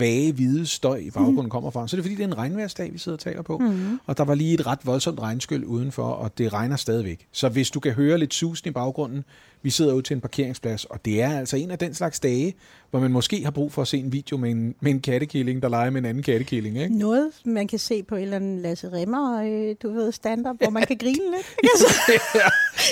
vage, 0.00 0.32
hvide 0.32 0.66
støj 0.66 0.96
i 0.96 1.10
baggrunden 1.10 1.44
mm. 1.44 1.50
kommer 1.50 1.70
fra, 1.70 1.88
så 1.88 1.96
er 1.96 1.98
det 1.98 2.04
fordi, 2.04 2.14
det 2.14 2.22
er 2.22 2.26
en 2.26 2.38
regnværsdag, 2.38 2.92
vi 2.92 2.98
sidder 2.98 3.16
og 3.16 3.20
taler 3.20 3.42
på. 3.42 3.58
Mm. 3.58 4.00
Og 4.06 4.18
der 4.18 4.24
var 4.24 4.34
lige 4.34 4.54
et 4.54 4.66
ret 4.66 4.78
voldsomt 4.84 5.20
regnskyld 5.20 5.64
udenfor, 5.64 6.02
og 6.02 6.38
det 6.38 6.52
regner 6.52 6.76
stadigvæk. 6.76 7.26
Så 7.32 7.48
hvis 7.48 7.70
du 7.70 7.80
kan 7.80 7.92
høre 7.92 8.18
lidt 8.18 8.34
susen 8.34 8.68
i 8.68 8.72
baggrunden, 8.72 9.24
vi 9.62 9.70
sidder 9.70 9.92
ud 9.92 10.02
til 10.02 10.14
en 10.14 10.20
parkeringsplads, 10.20 10.84
og 10.84 11.04
det 11.04 11.22
er 11.22 11.38
altså 11.38 11.56
en 11.56 11.70
af 11.70 11.78
den 11.78 11.94
slags 11.94 12.20
dage, 12.20 12.54
hvor 12.90 13.00
man 13.00 13.12
måske 13.12 13.44
har 13.44 13.50
brug 13.50 13.72
for 13.72 13.82
at 13.82 13.88
se 13.88 13.98
en 13.98 14.12
video 14.12 14.36
med 14.36 14.50
en, 14.50 14.74
med 14.80 14.90
en 14.90 15.00
kattekilling, 15.00 15.62
der 15.62 15.68
leger 15.68 15.90
med 15.90 16.00
en 16.00 16.04
anden 16.04 16.22
kattekilling. 16.22 16.78
Ikke? 16.82 16.98
Noget, 16.98 17.30
man 17.44 17.68
kan 17.68 17.78
se 17.78 18.02
på 18.02 18.14
en 18.14 18.22
eller 18.22 18.36
anden 18.36 18.62
Lasse 18.62 18.92
Remmer, 18.92 19.42
øh, 19.42 19.76
du 19.82 19.92
ved, 19.92 20.12
stand-up, 20.12 20.56
hvor 20.58 20.70
man 20.70 20.86
kan 20.86 20.96
grine 20.98 21.30
lidt. 21.30 21.46
Altså. 21.72 22.12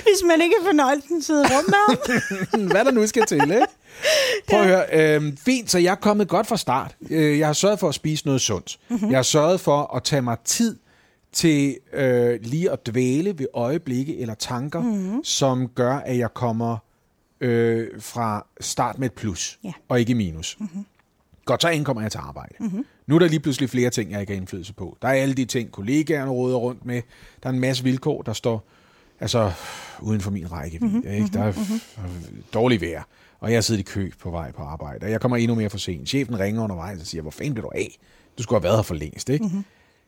Hvis 0.02 0.22
man 0.28 0.40
ikke 0.42 0.54
er 0.60 0.64
fornøjelsen 0.64 1.22
sidde 1.22 1.44
rundt 1.44 1.68
med 1.68 2.68
Hvad 2.72 2.84
der 2.84 2.90
nu 2.90 3.06
skal 3.06 3.26
til, 3.26 3.42
ikke? 3.42 3.66
Prøv 4.48 4.60
at 4.60 4.66
høre. 4.66 5.16
Øh, 5.16 5.36
fint, 5.44 5.70
så 5.70 5.78
jeg 5.78 5.90
er 5.90 5.94
kommet 5.94 6.28
godt 6.28 6.46
fra 6.46 6.56
start. 6.56 6.96
Øh, 7.10 7.38
jeg 7.38 7.46
har 7.46 7.52
sørget 7.52 7.78
for 7.78 7.88
at 7.88 7.94
spise 7.94 8.26
noget 8.26 8.40
sundt. 8.40 8.78
Mm-hmm. 8.88 9.10
Jeg 9.10 9.18
har 9.18 9.22
sørget 9.22 9.60
for 9.60 9.96
at 9.96 10.02
tage 10.02 10.22
mig 10.22 10.36
tid 10.44 10.78
til 11.32 11.76
øh, 11.92 12.38
lige 12.42 12.70
at 12.70 12.86
dvæle 12.86 13.38
ved 13.38 13.46
øjeblikke 13.54 14.18
eller 14.18 14.34
tanker, 14.34 14.82
mm-hmm. 14.82 15.24
som 15.24 15.68
gør, 15.68 15.94
at 15.96 16.18
jeg 16.18 16.34
kommer 16.34 16.76
øh, 17.40 17.88
fra 18.00 18.46
start 18.60 18.98
med 18.98 19.06
et 19.06 19.12
plus, 19.12 19.58
ja. 19.64 19.72
og 19.88 20.00
ikke 20.00 20.14
minus. 20.14 20.56
Mm-hmm. 20.60 20.86
Godt, 21.44 21.62
så 21.62 21.68
indkommer 21.68 22.02
jeg 22.02 22.12
til 22.12 22.18
arbejde. 22.18 22.54
Mm-hmm. 22.60 22.86
Nu 23.06 23.14
er 23.14 23.18
der 23.18 23.28
lige 23.28 23.40
pludselig 23.40 23.70
flere 23.70 23.90
ting, 23.90 24.10
jeg 24.12 24.20
ikke 24.20 24.32
har 24.32 24.40
indflydelse 24.40 24.72
på. 24.72 24.98
Der 25.02 25.08
er 25.08 25.12
alle 25.12 25.34
de 25.34 25.44
ting, 25.44 25.72
kollegaerne 25.72 26.30
råder 26.30 26.56
rundt 26.56 26.84
med. 26.86 27.02
Der 27.42 27.48
er 27.48 27.52
en 27.52 27.60
masse 27.60 27.84
vilkår, 27.84 28.22
der 28.22 28.32
står 28.32 28.64
altså, 29.20 29.52
uden 30.00 30.20
for 30.20 30.30
min 30.30 30.52
række. 30.52 30.78
Mm-hmm. 30.78 31.04
Ikke? 31.10 31.28
Der 31.32 31.42
er 31.42 31.52
mm-hmm. 31.52 32.42
dårlig 32.54 32.80
vejr, 32.80 33.02
og 33.40 33.52
jeg 33.52 33.64
sidder 33.64 33.80
i 33.80 33.82
kø 33.82 34.10
på 34.20 34.30
vej 34.30 34.52
på 34.52 34.62
arbejde, 34.62 35.04
og 35.04 35.10
jeg 35.10 35.20
kommer 35.20 35.36
endnu 35.36 35.54
mere 35.54 35.70
for 35.70 35.78
sent. 35.78 36.08
Chefen 36.08 36.38
ringer 36.38 36.62
undervejs 36.62 37.00
og 37.00 37.06
siger, 37.06 37.22
hvor 37.22 37.30
fanden 37.30 37.54
blev 37.54 37.64
du 37.64 37.70
af? 37.74 37.98
Du 38.38 38.42
skulle 38.42 38.56
have 38.56 38.64
været 38.64 38.76
her 38.76 38.82
for 38.82 38.94
længst, 38.94 39.28
ikke? 39.28 39.44
Mm-hmm. 39.44 39.64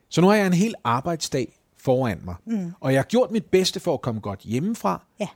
Så 0.09 0.21
nu 0.21 0.27
har 0.27 0.35
jeg 0.35 0.47
en 0.47 0.53
hel 0.53 0.75
arbejdsdag 0.85 1.61
foran 1.79 2.21
mig, 2.25 2.35
mm. 2.47 2.73
og 2.81 2.93
jeg 2.93 2.99
har 2.99 3.07
gjort 3.07 3.31
mit 3.31 3.45
bedste 3.45 3.81
for 3.81 3.95
at 3.95 4.01
komme 4.01 4.21
godt 4.21 4.41
hjemmefra. 4.41 5.05
Ja. 5.21 5.29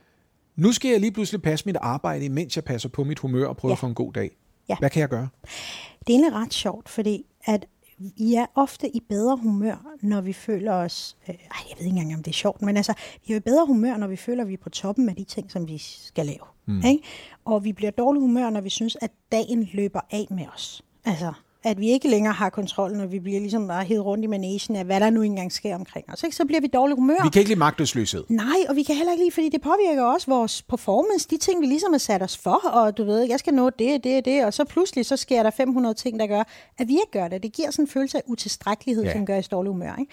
Nu 0.55 0.71
skal 0.71 0.91
jeg 0.91 0.99
lige 0.99 1.11
pludselig 1.11 1.41
passe 1.41 1.65
mit 1.65 1.75
arbejde, 1.81 2.29
mens 2.29 2.55
jeg 2.55 2.63
passer 2.63 2.89
på 2.89 3.03
mit 3.03 3.19
humør 3.19 3.47
og 3.47 3.57
prøver 3.57 3.71
ja. 3.71 3.75
at 3.75 3.79
få 3.79 3.87
en 3.87 3.93
god 3.93 4.13
dag. 4.13 4.37
Ja. 4.69 4.75
Hvad 4.79 4.89
kan 4.89 4.99
jeg 4.99 5.09
gøre? 5.09 5.27
Det 5.41 6.09
er 6.09 6.19
egentlig 6.19 6.33
ret 6.33 6.53
sjovt, 6.53 6.89
fordi 6.89 7.25
at 7.45 7.65
vi 7.97 8.35
er 8.35 8.45
ofte 8.55 8.95
i 8.95 8.99
bedre 9.09 9.37
humør, 9.37 9.95
når 10.01 10.21
vi 10.21 10.33
føler 10.33 10.73
os... 10.73 11.17
Øh, 11.29 11.35
jeg 11.49 11.77
ved 11.77 11.85
ikke 11.85 11.99
engang, 11.99 12.17
om 12.17 12.23
det 12.23 12.31
er 12.31 12.35
sjovt, 12.35 12.61
men 12.61 12.77
altså, 12.77 12.93
vi 13.27 13.33
er 13.33 13.37
i 13.37 13.39
bedre 13.39 13.65
humør, 13.65 13.97
når 13.97 14.07
vi 14.07 14.15
føler, 14.15 14.43
at 14.43 14.47
vi 14.47 14.53
er 14.53 14.63
på 14.63 14.69
toppen 14.69 15.09
af 15.09 15.15
de 15.15 15.23
ting, 15.23 15.51
som 15.51 15.67
vi 15.67 15.77
skal 15.77 16.25
lave. 16.25 16.45
Mm. 16.65 16.81
Ikke? 16.85 17.03
Og 17.45 17.63
vi 17.63 17.73
bliver 17.73 17.91
dårlig 17.91 18.21
humør, 18.21 18.49
når 18.49 18.61
vi 18.61 18.69
synes, 18.69 18.97
at 19.01 19.11
dagen 19.31 19.69
løber 19.73 20.01
af 20.11 20.27
med 20.29 20.45
os. 20.53 20.83
Altså, 21.05 21.33
at 21.65 21.79
vi 21.79 21.89
ikke 21.89 22.09
længere 22.09 22.33
har 22.33 22.49
kontrol, 22.49 22.91
når 22.91 23.05
vi 23.05 23.19
bliver 23.19 23.39
ligesom 23.39 23.67
bare 23.67 23.83
hed 23.83 23.99
rundt 23.99 24.23
i 24.23 24.27
managen 24.27 24.75
af, 24.75 24.85
hvad 24.85 24.99
der 24.99 25.09
nu 25.09 25.21
engang 25.21 25.51
sker 25.51 25.75
omkring 25.75 26.05
os. 26.13 26.23
Ikke? 26.23 26.35
Så 26.35 26.45
bliver 26.45 26.61
vi 26.61 26.67
dårlig 26.67 26.95
humør. 26.95 27.23
Vi 27.23 27.29
kan 27.29 27.39
ikke 27.39 27.49
lide 27.49 27.59
magtesløshed. 27.59 28.23
Nej, 28.29 28.57
og 28.69 28.75
vi 28.75 28.83
kan 28.83 28.95
heller 28.95 29.11
ikke 29.11 29.23
lide, 29.23 29.33
fordi 29.33 29.49
det 29.49 29.61
påvirker 29.61 30.03
også 30.03 30.27
vores 30.27 30.61
performance, 30.61 31.27
de 31.29 31.37
ting, 31.37 31.61
vi 31.61 31.65
ligesom 31.65 31.93
har 31.93 31.97
sat 31.97 32.21
os 32.21 32.37
for, 32.37 32.67
og 32.67 32.97
du 32.97 33.03
ved, 33.03 33.21
jeg 33.21 33.39
skal 33.39 33.53
nå 33.53 33.69
det, 33.69 34.03
det, 34.03 34.25
det, 34.25 34.45
og 34.45 34.53
så 34.53 34.63
pludselig 34.63 35.05
så 35.05 35.17
sker 35.17 35.43
der 35.43 35.49
500 35.49 35.95
ting, 35.95 36.19
der 36.19 36.27
gør, 36.27 36.43
at 36.77 36.87
vi 36.87 36.93
ikke 36.93 37.11
gør 37.11 37.27
det. 37.27 37.43
Det 37.43 37.53
giver 37.53 37.71
sådan 37.71 37.83
en 37.83 37.89
følelse 37.89 38.17
af 38.17 38.21
utilstrækkelighed, 38.25 39.03
ja. 39.03 39.13
som 39.13 39.25
gør 39.25 39.37
os 39.37 39.47
dårlig 39.47 39.71
humør. 39.71 39.95
Ikke? 39.99 40.11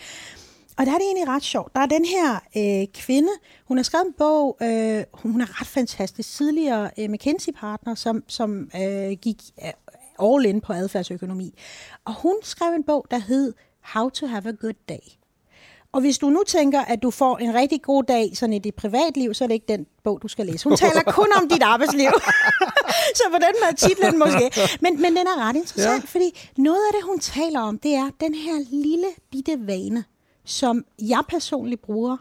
Og 0.77 0.87
der 0.87 0.93
er 0.93 0.99
det 0.99 1.07
egentlig 1.07 1.29
ret 1.29 1.43
sjovt. 1.43 1.75
Der 1.75 1.81
er 1.81 1.87
den 1.87 2.05
her 2.05 2.35
øh, 2.57 2.87
kvinde, 2.95 3.29
hun 3.65 3.77
har 3.77 3.83
skrevet 3.83 4.07
en 4.07 4.15
bog, 4.19 4.57
øh, 4.63 5.05
hun 5.13 5.41
er 5.41 5.61
ret 5.61 5.67
fantastisk, 5.67 6.37
tidligere 6.37 6.91
øh, 6.99 7.11
McKinsey-partner, 7.11 7.95
som, 7.95 8.25
som 8.29 8.71
øh, 8.77 9.13
gik 9.13 9.43
all 10.23 10.45
in 10.47 10.61
på 10.61 10.73
adfærdsøkonomi. 10.73 11.55
Og 12.05 12.15
hun 12.15 12.37
skrev 12.43 12.73
en 12.75 12.85
bog, 12.85 13.07
der 13.11 13.19
hed 13.19 13.53
How 13.81 14.09
to 14.09 14.27
have 14.27 14.49
a 14.49 14.53
good 14.53 14.75
day. 14.89 15.09
Og 15.93 16.01
hvis 16.01 16.19
du 16.19 16.31
nu 16.31 16.43
tænker, 16.47 16.81
at 16.81 17.03
du 17.03 17.11
får 17.11 17.39
en 17.39 17.55
rigtig 17.55 17.83
god 17.83 18.05
dag 18.05 18.37
sådan 18.37 18.53
i 18.53 18.59
dit 18.59 18.75
privatliv, 18.75 19.35
så 19.35 19.45
er 19.45 19.49
det 19.49 19.55
ikke 19.55 19.69
den 19.69 19.87
bog, 20.05 20.23
du 20.23 20.29
skal 20.29 20.47
læse. 20.47 20.65
Hun 20.65 20.77
taler 20.77 21.03
kun 21.03 21.29
om 21.43 21.49
dit 21.49 21.63
arbejdsliv. 21.63 22.11
så 23.19 23.23
på 23.31 23.37
den 23.37 23.55
måde 23.65 23.77
titlen 23.77 24.19
måske. 24.19 24.51
Men, 24.81 25.03
men 25.03 25.17
den 25.17 25.27
er 25.27 25.49
ret 25.49 25.57
interessant, 25.57 26.03
ja. 26.03 26.07
fordi 26.07 26.51
noget 26.57 26.81
af 26.89 26.93
det, 26.93 27.05
hun 27.05 27.19
taler 27.19 27.61
om, 27.61 27.79
det 27.79 27.95
er 27.95 28.11
den 28.21 28.35
her 28.35 28.65
lille 28.71 29.07
bitte 29.31 29.67
vane, 29.67 30.05
som 30.45 30.85
jeg 30.99 31.23
personligt 31.29 31.83
bruger, 31.83 32.17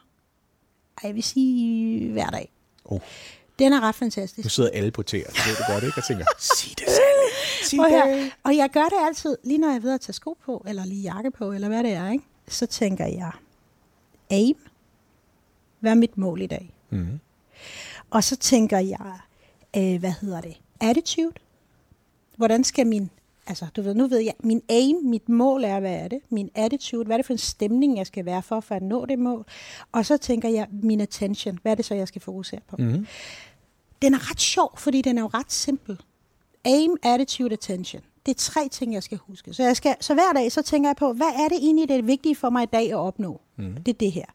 jeg 1.03 1.15
vil 1.15 1.23
sige, 1.23 2.11
hver 2.11 2.29
dag. 2.29 2.51
Oh. 2.85 2.99
Den 3.59 3.73
er 3.73 3.81
ret 3.81 3.95
fantastisk. 3.95 4.45
Nu 4.45 4.49
sidder 4.49 4.69
alle 4.73 4.91
på 4.91 5.03
tæer, 5.03 5.27
det 5.27 5.47
ved 5.47 5.55
du 5.55 5.63
godt, 5.73 5.83
ikke? 5.83 5.93
Jeg 5.95 6.03
tænker, 6.03 6.25
sig 6.55 6.79
det 6.79 6.85
Sig 6.87 7.03
og, 7.79 7.91
jeg, 7.91 8.31
og 8.43 8.55
jeg 8.55 8.69
gør 8.69 8.83
det 8.83 8.97
altid, 9.07 9.37
lige 9.43 9.57
når 9.57 9.67
jeg 9.67 9.75
er 9.75 9.79
ved 9.79 9.93
at 9.93 10.01
tage 10.01 10.13
sko 10.13 10.37
på, 10.45 10.65
eller 10.67 10.85
lige 10.85 11.01
jakke 11.01 11.31
på, 11.31 11.51
eller 11.51 11.67
hvad 11.67 11.83
det 11.83 11.91
er, 11.91 12.11
ikke? 12.11 12.23
så 12.47 12.65
tænker 12.65 13.05
jeg, 13.05 13.31
aim, 14.29 14.57
hvad 15.79 15.91
er 15.91 15.95
mit 15.95 16.17
mål 16.17 16.41
i 16.41 16.47
dag? 16.47 16.73
Mm. 16.89 17.19
Og 18.09 18.23
så 18.23 18.35
tænker 18.35 18.79
jeg, 18.79 19.19
øh, 19.77 19.99
hvad 19.99 20.13
hedder 20.21 20.41
det, 20.41 20.57
attitude, 20.79 21.33
hvordan 22.37 22.63
skal 22.63 22.87
min, 22.87 23.09
altså 23.47 23.65
du 23.75 23.81
ved, 23.81 23.93
nu 23.93 24.07
ved 24.07 24.19
jeg, 24.19 24.33
min 24.39 24.61
aim, 24.69 24.95
mit 24.95 25.29
mål 25.29 25.63
er, 25.63 25.79
hvad 25.79 25.93
er 25.93 26.07
det? 26.07 26.19
Min 26.29 26.49
attitude, 26.55 27.05
hvad 27.05 27.15
er 27.15 27.17
det 27.17 27.25
for 27.25 27.33
en 27.33 27.37
stemning, 27.37 27.97
jeg 27.97 28.07
skal 28.07 28.25
være 28.25 28.41
for, 28.41 28.59
for 28.59 28.75
at 28.75 28.83
nå 28.83 29.05
det 29.05 29.19
mål? 29.19 29.45
Og 29.91 30.05
så 30.05 30.17
tænker 30.17 30.49
jeg, 30.49 30.67
min 30.71 31.01
attention, 31.01 31.59
hvad 31.61 31.71
er 31.71 31.75
det 31.75 31.85
så, 31.85 31.95
jeg 31.95 32.07
skal 32.07 32.21
fokusere 32.21 32.59
på? 32.67 32.75
Mm. 32.79 33.07
Den 34.01 34.13
er 34.13 34.31
ret 34.31 34.41
sjov, 34.41 34.77
fordi 34.77 35.01
den 35.01 35.17
er 35.17 35.21
jo 35.21 35.27
ret 35.27 35.51
simpel. 35.51 36.01
Aim, 36.65 36.95
attitude, 37.03 37.53
attention. 37.53 38.01
Det 38.25 38.31
er 38.31 38.39
tre 38.39 38.67
ting, 38.71 38.93
jeg 38.93 39.03
skal 39.03 39.17
huske. 39.17 39.53
Så, 39.53 39.63
jeg 39.63 39.77
skal, 39.77 39.95
så 39.99 40.13
hver 40.13 40.33
dag, 40.35 40.51
så 40.51 40.61
tænker 40.61 40.89
jeg 40.89 40.95
på, 40.95 41.13
hvad 41.13 41.27
er 41.27 41.47
det 41.47 41.57
egentlig, 41.57 41.89
det 41.89 41.97
er 41.97 42.01
vigtige 42.01 42.35
for 42.35 42.49
mig 42.49 42.63
i 42.63 42.69
dag 42.73 42.91
at 42.91 42.97
opnå? 42.97 43.41
Mm. 43.57 43.73
Det 43.73 43.93
er 43.93 43.97
det 43.97 44.11
her. 44.11 44.25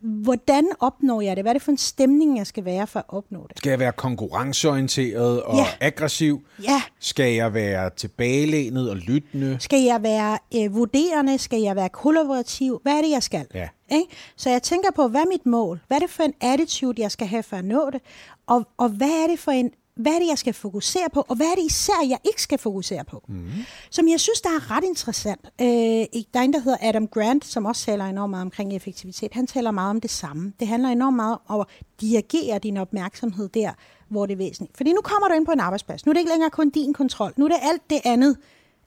Hvordan 0.00 0.68
opnår 0.80 1.20
jeg 1.20 1.36
det? 1.36 1.44
Hvad 1.44 1.50
er 1.50 1.54
det 1.54 1.62
for 1.62 1.70
en 1.70 1.78
stemning, 1.78 2.38
jeg 2.38 2.46
skal 2.46 2.64
være 2.64 2.86
for 2.86 2.98
at 2.98 3.04
opnå 3.08 3.46
det? 3.48 3.58
Skal 3.58 3.70
jeg 3.70 3.78
være 3.78 3.92
konkurrenceorienteret 3.92 5.42
og 5.42 5.56
ja. 5.56 5.66
aggressiv? 5.80 6.46
Ja. 6.62 6.82
Skal 6.98 7.32
jeg 7.32 7.54
være 7.54 7.90
tilbagelænet 7.96 8.90
og 8.90 8.96
lyttende? 8.96 9.56
Skal 9.60 9.82
jeg 9.82 10.02
være 10.02 10.38
øh, 10.56 10.74
vurderende? 10.74 11.38
Skal 11.38 11.60
jeg 11.60 11.76
være 11.76 11.88
kollaborativ? 11.88 12.80
Hvad 12.82 12.92
er 12.92 13.02
det, 13.02 13.10
jeg 13.10 13.22
skal? 13.22 13.46
Ja. 13.54 13.68
Ikke? 13.90 14.06
Så 14.36 14.50
jeg 14.50 14.62
tænker 14.62 14.90
på, 14.96 15.08
hvad 15.08 15.20
er 15.20 15.28
mit 15.28 15.46
mål? 15.46 15.80
Hvad 15.86 15.96
er 15.96 16.00
det 16.00 16.10
for 16.10 16.22
en 16.22 16.34
attitude, 16.40 17.02
jeg 17.02 17.10
skal 17.10 17.26
have 17.26 17.42
for 17.42 17.56
at 17.56 17.64
nå 17.64 17.90
det? 17.92 18.00
Og, 18.46 18.66
og 18.76 18.88
hvad 18.88 19.10
er 19.24 19.26
det 19.26 19.38
for 19.38 19.50
en 19.50 19.70
hvad 19.98 20.12
er 20.12 20.18
det, 20.18 20.28
jeg 20.28 20.38
skal 20.38 20.52
fokusere 20.52 21.08
på, 21.14 21.24
og 21.28 21.36
hvad 21.36 21.46
er 21.46 21.54
det 21.54 21.64
især, 21.66 22.06
jeg 22.08 22.18
ikke 22.24 22.42
skal 22.42 22.58
fokusere 22.58 23.04
på? 23.04 23.24
Mm. 23.28 23.50
Som 23.90 24.08
jeg 24.08 24.20
synes, 24.20 24.40
der 24.40 24.48
er 24.48 24.76
ret 24.76 24.84
interessant. 24.84 25.40
Øh, 25.60 25.66
der 25.66 26.40
er 26.40 26.40
en, 26.40 26.52
der 26.52 26.60
hedder 26.60 26.78
Adam 26.80 27.06
Grant, 27.06 27.44
som 27.44 27.66
også 27.66 27.84
taler 27.84 28.04
enormt 28.04 28.30
meget 28.30 28.42
omkring 28.42 28.76
effektivitet. 28.76 29.34
Han 29.34 29.46
taler 29.46 29.70
meget 29.70 29.90
om 29.90 30.00
det 30.00 30.10
samme. 30.10 30.52
Det 30.60 30.68
handler 30.68 30.88
enormt 30.88 31.16
meget 31.16 31.38
om 31.48 31.60
at 31.60 31.66
dirigere 32.00 32.58
din 32.58 32.76
opmærksomhed 32.76 33.48
der, 33.48 33.70
hvor 34.08 34.26
det 34.26 34.32
er 34.32 34.36
væsentligt. 34.36 34.76
Fordi 34.76 34.92
nu 34.92 35.00
kommer 35.04 35.28
du 35.28 35.34
ind 35.34 35.46
på 35.46 35.52
en 35.52 35.60
arbejdsplads. 35.60 36.06
Nu 36.06 36.10
er 36.10 36.14
det 36.14 36.20
ikke 36.20 36.30
længere 36.30 36.50
kun 36.50 36.70
din 36.70 36.92
kontrol. 36.92 37.32
Nu 37.36 37.44
er 37.44 37.48
det 37.48 37.58
alt 37.62 37.82
det 37.90 38.00
andet, 38.04 38.36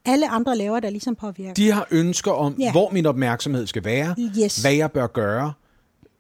alle 0.06 0.30
andre 0.30 0.58
laver, 0.58 0.80
der 0.80 0.89
ligesom 0.89 1.15
påvirker. 1.15 1.54
De 1.54 1.71
har 1.71 1.88
ønsker 1.91 2.32
om, 2.32 2.56
ja. 2.60 2.71
hvor 2.71 2.89
min 2.89 3.06
opmærksomhed 3.06 3.67
skal 3.67 3.86
være, 3.86 4.15
yes. 4.43 4.62
hvad 4.62 4.74
jeg 4.74 4.91
bør 4.91 5.08
gøre, 5.08 5.54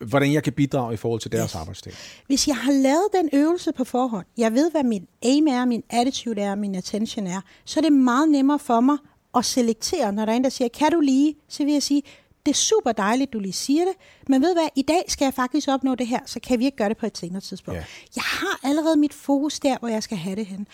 hvordan 0.07 0.33
jeg 0.33 0.43
kan 0.43 0.53
bidrage 0.53 0.93
i 0.93 0.97
forhold 0.97 1.21
til 1.21 1.31
deres 1.31 1.51
yes. 1.51 1.55
arbejdsdag. 1.55 1.93
Hvis 2.27 2.47
jeg 2.47 2.55
har 2.55 2.71
lavet 2.71 3.07
den 3.13 3.29
øvelse 3.33 3.71
på 3.71 3.83
forhånd, 3.83 4.25
jeg 4.37 4.53
ved, 4.53 4.71
hvad 4.71 4.83
min 4.83 5.07
aim 5.23 5.47
er, 5.47 5.65
min 5.65 5.83
attitude 5.89 6.41
er, 6.41 6.55
min 6.55 6.75
attention 6.75 7.27
er, 7.27 7.41
så 7.65 7.79
er 7.79 7.81
det 7.81 7.93
meget 7.93 8.29
nemmere 8.29 8.59
for 8.59 8.79
mig 8.79 8.97
at 9.35 9.45
selektere, 9.45 10.13
når 10.13 10.25
der 10.25 10.31
er 10.31 10.37
en, 10.37 10.43
der 10.43 10.49
siger, 10.49 10.67
kan 10.67 10.91
du 10.91 10.99
lige, 10.99 11.35
så 11.47 11.63
vil 11.63 11.73
jeg 11.73 11.83
sige, 11.83 12.03
det 12.45 12.51
er 12.51 12.55
super 12.55 12.91
dejligt, 12.91 13.33
du 13.33 13.39
lige 13.39 13.53
siger 13.53 13.85
det, 13.85 13.93
men 14.27 14.41
ved 14.41 14.53
hvad, 14.53 14.67
i 14.75 14.81
dag 14.81 15.03
skal 15.07 15.25
jeg 15.25 15.33
faktisk 15.33 15.67
opnå 15.67 15.95
det 15.95 16.07
her, 16.07 16.19
så 16.25 16.39
kan 16.39 16.59
vi 16.59 16.65
ikke 16.65 16.77
gøre 16.77 16.89
det 16.89 16.97
på 16.97 17.05
et 17.05 17.17
senere 17.17 17.41
tidspunkt. 17.41 17.79
Ja. 17.79 17.85
Jeg 18.15 18.23
har 18.23 18.59
allerede 18.63 18.97
mit 18.97 19.13
fokus 19.13 19.59
der, 19.59 19.77
hvor 19.79 19.87
jeg 19.87 20.03
skal 20.03 20.17
have 20.17 20.35
det 20.35 20.45
hen. 20.45 20.67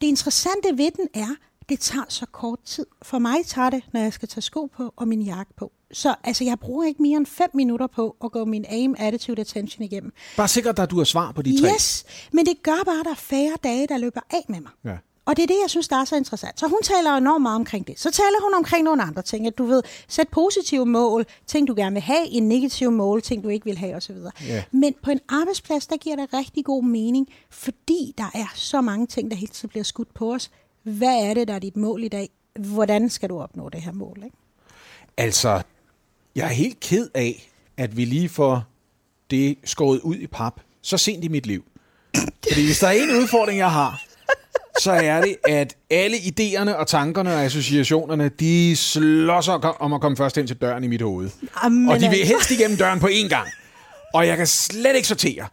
Det 0.00 0.06
interessante 0.06 0.68
ved 0.72 0.90
den 0.90 1.08
er, 1.14 1.34
det 1.68 1.80
tager 1.80 2.04
så 2.08 2.26
kort 2.26 2.58
tid. 2.64 2.86
For 3.02 3.18
mig 3.18 3.46
tager 3.46 3.70
det, 3.70 3.82
når 3.92 4.00
jeg 4.00 4.12
skal 4.12 4.28
tage 4.28 4.42
sko 4.42 4.66
på 4.76 4.92
og 4.96 5.08
min 5.08 5.22
jakke 5.22 5.52
på. 5.56 5.72
Så 5.92 6.14
altså, 6.24 6.44
jeg 6.44 6.58
bruger 6.58 6.84
ikke 6.84 7.02
mere 7.02 7.16
end 7.16 7.26
fem 7.26 7.50
minutter 7.54 7.86
på 7.86 8.16
at 8.24 8.32
gå 8.32 8.44
min 8.44 8.64
aim, 8.68 8.94
attitude, 8.98 9.40
attention 9.40 9.84
igennem. 9.84 10.12
Bare 10.36 10.48
sikkert, 10.48 10.78
at 10.78 10.90
du 10.90 10.96
har 10.96 11.04
svar 11.04 11.32
på 11.32 11.42
de 11.42 11.60
tre. 11.60 11.68
Yes, 11.74 12.04
men 12.32 12.46
det 12.46 12.62
gør 12.62 12.82
bare, 12.84 13.00
at 13.00 13.04
der 13.04 13.10
er 13.10 13.14
færre 13.14 13.56
dage, 13.64 13.86
der 13.86 13.98
løber 13.98 14.20
af 14.30 14.44
med 14.48 14.60
mig. 14.60 14.70
Ja. 14.84 14.96
Og 15.28 15.36
det 15.36 15.42
er 15.42 15.46
det, 15.46 15.56
jeg 15.62 15.70
synes, 15.70 15.88
der 15.88 15.96
er 15.96 16.04
så 16.04 16.16
interessant. 16.16 16.60
Så 16.60 16.68
hun 16.68 16.78
taler 16.82 17.16
enormt 17.16 17.42
meget 17.42 17.56
omkring 17.56 17.86
det. 17.86 18.00
Så 18.00 18.10
taler 18.10 18.42
hun 18.42 18.54
omkring 18.54 18.84
nogle 18.84 19.02
andre 19.02 19.22
ting, 19.22 19.46
at 19.46 19.58
du 19.58 19.64
ved, 19.64 19.82
sæt 20.08 20.28
positive 20.28 20.86
mål, 20.86 21.26
ting 21.46 21.68
du 21.68 21.74
gerne 21.76 21.94
vil 21.94 22.02
have, 22.02 22.26
en 22.26 22.48
negativ 22.48 22.90
mål, 22.90 23.22
ting 23.22 23.44
du 23.44 23.48
ikke 23.48 23.64
vil 23.64 23.78
have 23.78 23.96
osv. 23.96 24.16
Ja. 24.46 24.64
Men 24.70 24.94
på 25.02 25.10
en 25.10 25.20
arbejdsplads, 25.28 25.86
der 25.86 25.96
giver 25.96 26.16
det 26.16 26.34
rigtig 26.34 26.64
god 26.64 26.84
mening, 26.84 27.28
fordi 27.50 28.14
der 28.18 28.30
er 28.34 28.52
så 28.54 28.80
mange 28.80 29.06
ting, 29.06 29.30
der 29.30 29.36
hele 29.36 29.52
tiden 29.52 29.68
bliver 29.68 29.84
skudt 29.84 30.14
på 30.14 30.34
os. 30.34 30.50
Hvad 30.88 31.22
er 31.30 31.34
det, 31.34 31.48
der 31.48 31.54
er 31.54 31.58
dit 31.58 31.76
mål 31.76 32.04
i 32.04 32.08
dag? 32.08 32.28
Hvordan 32.58 33.10
skal 33.10 33.28
du 33.28 33.40
opnå 33.40 33.68
det 33.68 33.80
her 33.80 33.92
mål? 33.92 34.20
Ikke? 34.24 34.36
Altså, 35.16 35.62
jeg 36.34 36.44
er 36.44 36.52
helt 36.52 36.80
ked 36.80 37.08
af, 37.14 37.50
at 37.76 37.96
vi 37.96 38.04
lige 38.04 38.28
får 38.28 38.64
det 39.30 39.58
skåret 39.64 40.00
ud 40.00 40.16
i 40.16 40.26
pap 40.26 40.60
så 40.82 40.98
sent 40.98 41.24
i 41.24 41.28
mit 41.28 41.46
liv. 41.46 41.64
Fordi 42.48 42.64
hvis 42.64 42.78
der 42.78 42.86
er 42.86 42.92
en 42.92 43.10
udfordring, 43.10 43.58
jeg 43.58 43.70
har, 43.70 44.04
så 44.80 44.92
er 44.92 45.20
det, 45.20 45.36
at 45.48 45.76
alle 45.90 46.16
idéerne 46.16 46.74
og 46.74 46.86
tankerne 46.86 47.34
og 47.34 47.44
associationerne, 47.44 48.28
de 48.28 48.76
slås 48.76 49.48
om 49.78 49.92
at 49.92 50.00
komme 50.00 50.16
først 50.16 50.36
ind 50.36 50.46
til 50.46 50.56
døren 50.56 50.84
i 50.84 50.86
mit 50.86 51.02
hoved. 51.02 51.30
Amen. 51.54 51.88
Og 51.88 52.00
de 52.00 52.08
vil 52.08 52.18
helst 52.26 52.50
igennem 52.50 52.78
døren 52.78 53.00
på 53.00 53.06
én 53.06 53.28
gang. 53.28 53.48
Og 54.14 54.26
jeg 54.26 54.36
kan 54.36 54.46
slet 54.46 54.96
ikke 54.96 55.08
sortere. 55.08 55.46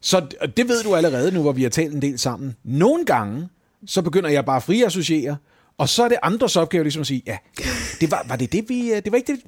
Så 0.00 0.26
det 0.56 0.68
ved 0.68 0.82
du 0.82 0.94
allerede 0.94 1.32
nu, 1.32 1.42
hvor 1.42 1.52
vi 1.52 1.62
har 1.62 1.70
talt 1.70 1.94
en 1.94 2.02
del 2.02 2.18
sammen. 2.18 2.56
Nogle 2.64 3.04
gange, 3.04 3.48
så 3.86 4.02
begynder 4.02 4.30
jeg 4.30 4.44
bare 4.44 4.56
at 4.56 4.62
friassociere, 4.62 5.36
og 5.78 5.88
så 5.88 6.04
er 6.04 6.08
det 6.08 6.18
andres 6.22 6.56
opgave 6.56 6.84
ligesom 6.84 7.00
at 7.00 7.06
sige, 7.06 7.22
ja, 7.26 7.38
det 8.00 8.10
var, 8.10 8.24
var 8.28 8.36
det 8.36 8.52
det, 8.52 8.68
vi... 8.68 8.94
Det 8.94 9.12
var 9.12 9.16
ikke 9.16 9.32
det, 9.32 9.40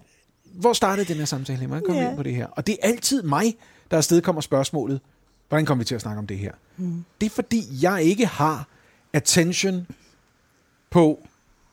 hvor 0.44 0.72
startede 0.72 1.08
den 1.08 1.16
her 1.16 1.24
samtale? 1.24 1.66
Man 1.66 1.82
komme 1.86 2.00
ja. 2.00 2.08
ind 2.08 2.16
på 2.16 2.22
det 2.22 2.34
her. 2.34 2.46
Og 2.46 2.66
det 2.66 2.78
er 2.82 2.88
altid 2.88 3.22
mig, 3.22 3.54
der 3.90 3.96
afsted 3.96 4.20
kommer 4.22 4.40
spørgsmålet, 4.40 5.00
hvordan 5.48 5.66
kommer 5.66 5.84
vi 5.84 5.86
til 5.86 5.94
at 5.94 6.00
snakke 6.00 6.18
om 6.18 6.26
det 6.26 6.38
her? 6.38 6.52
Mm. 6.76 7.04
Det 7.20 7.26
er 7.26 7.30
fordi, 7.30 7.62
jeg 7.82 8.02
ikke 8.02 8.26
har 8.26 8.68
attention 9.12 9.86
på, 10.90 11.26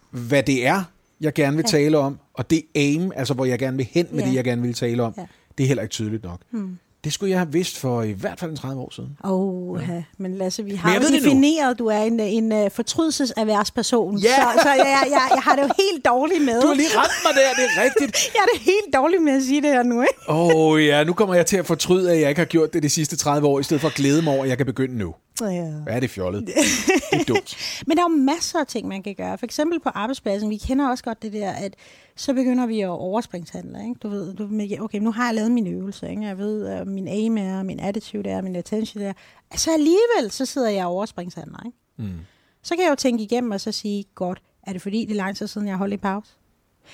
hvad 0.10 0.44
det 0.44 0.68
er, 0.68 0.84
jeg 1.22 1.34
gerne 1.34 1.58
vil 1.58 1.64
ja. 1.68 1.78
tale 1.78 1.98
om, 1.98 2.20
og 2.34 2.50
det 2.50 2.64
aim, 2.76 3.12
altså 3.16 3.34
hvor 3.34 3.46
jeg 3.46 3.60
gerne 3.60 3.78
vil 3.78 3.88
hen 3.92 4.08
med 4.12 4.20
ja. 4.20 4.30
det, 4.30 4.36
jeg 4.36 4.44
gerne 4.44 4.62
vil 4.62 4.74
tale 4.74 5.04
om, 5.04 5.14
ja. 5.18 5.26
det 5.58 5.64
er 5.64 5.68
heller 5.68 5.84
ikke 5.84 5.94
tydeligt 5.94 6.24
nok. 6.24 6.42
Mm. 6.52 6.78
Det 7.04 7.14
skulle 7.14 7.32
jeg 7.32 7.40
have 7.40 7.52
vidst 7.52 7.78
for 7.78 8.04
i 8.04 8.12
hvert 8.12 8.40
fald 8.40 8.52
en 8.52 8.58
30 8.58 8.82
år 8.82 8.94
siden. 8.96 9.18
Åh, 9.24 9.32
oh, 9.32 9.82
ja. 9.90 10.04
men 10.18 10.36
Lasse, 10.36 10.64
vi 10.64 10.76
har 10.76 10.96
jo 10.96 11.02
defineret, 11.02 11.72
at 11.72 11.80
du 11.80 11.88
er 11.88 11.98
en, 11.98 12.20
en 12.20 12.52
uh, 12.52 12.72
fortrydelseserværsperson. 12.72 14.18
Ja. 14.18 14.36
Så, 14.36 14.60
så 14.62 14.70
jeg, 14.70 15.04
jeg, 15.10 15.28
jeg 15.36 15.42
har 15.44 15.56
det 15.56 15.64
jo 15.64 15.70
helt 15.80 16.06
dårligt 16.06 16.46
med. 16.46 16.62
Du 16.62 16.68
har 16.68 16.74
lige 16.74 16.98
ramt 16.98 17.12
mig 17.26 17.34
der, 17.36 17.64
det 17.64 17.70
er 17.76 17.84
rigtigt. 17.84 18.18
jeg 18.36 18.42
er 18.42 18.48
det 18.54 18.62
helt 18.62 18.94
dårligt 18.94 19.24
med 19.24 19.34
at 19.34 19.44
sige 19.44 19.62
det 19.62 19.70
her 19.70 19.84
nu, 19.84 20.02
ikke? 20.02 20.14
Åh 20.30 20.56
oh, 20.56 20.86
ja, 20.86 21.04
nu 21.04 21.14
kommer 21.14 21.36
jeg 21.36 21.46
til 21.46 21.58
at 21.58 21.66
fortryde, 21.66 22.12
at 22.12 22.22
jeg 22.22 22.30
ikke 22.30 22.40
har 22.40 22.46
gjort 22.46 22.74
det 22.74 22.84
de 22.84 22.90
sidste 22.90 23.18
30 23.18 23.48
år, 23.48 23.60
i 23.60 23.64
stedet 23.64 23.82
for 23.82 23.88
at 23.88 23.96
glæde 23.96 24.22
mig 24.22 24.34
over, 24.34 24.44
at 24.44 24.50
jeg 24.50 24.58
kan 24.58 24.66
begynde 24.66 24.98
nu. 24.98 25.14
Ja. 25.50 25.72
Hvad 25.72 25.94
er 25.94 26.00
det 26.00 26.10
fjollet? 26.10 26.48
Det 27.12 27.20
er 27.20 27.24
dumt. 27.24 27.84
Men 27.88 27.98
der 27.98 28.04
er 28.04 28.10
jo 28.10 28.16
masser 28.16 28.60
af 28.60 28.68
ting, 28.68 28.88
man 28.88 29.04
kan 29.04 29.16
gøre. 29.16 29.38
For 29.38 29.46
eksempel 29.46 29.80
på 29.80 29.90
arbejdspladsen, 29.90 30.50
vi 30.50 30.58
kender 30.58 30.90
også 30.90 31.04
godt 31.04 31.22
det 31.22 31.34
der, 31.34 31.52
at 31.52 31.76
så 32.16 32.34
begynder 32.34 32.66
vi 32.66 32.82
at 32.82 32.90
overspringshandle. 32.90 33.80
Ikke? 33.84 33.96
Du 34.04 34.10
ved, 34.10 34.34
du, 34.34 34.84
okay, 34.84 35.00
nu 35.00 35.12
har 35.12 35.26
jeg 35.26 35.36
lavet 35.36 35.52
min 35.52 35.68
øvelse. 35.68 36.10
Ikke? 36.10 36.26
Jeg 36.26 36.38
ved, 36.38 36.68
at 36.68 36.88
min 36.88 37.08
aim 37.08 37.38
er, 37.38 37.64
min 37.64 37.80
attitude 37.80 38.30
er, 38.30 38.42
min 38.42 38.56
attention 38.56 39.04
er. 39.04 39.14
Altså 39.52 39.72
alligevel, 39.74 40.32
så 40.32 40.46
sidder 40.46 40.70
jeg 40.70 40.86
og 40.86 40.92
overspringshandler. 40.92 41.60
Ikke? 41.66 41.78
Mm. 41.98 42.20
Så 42.62 42.76
kan 42.76 42.84
jeg 42.84 42.90
jo 42.90 42.96
tænke 42.96 43.24
igennem 43.24 43.52
og 43.52 43.62
så 43.62 43.72
sige, 43.72 44.06
godt, 44.16 44.42
er 44.64 44.74
det 44.74 44.82
fordi, 44.82 45.06
det 45.06 45.12
er 45.12 45.18
lang 45.18 45.38
tid 45.38 45.48
siden, 45.48 45.68
jeg 45.68 45.74
har 45.74 45.78
holdt 45.78 45.94
i 45.94 45.98
pause? 45.98 46.32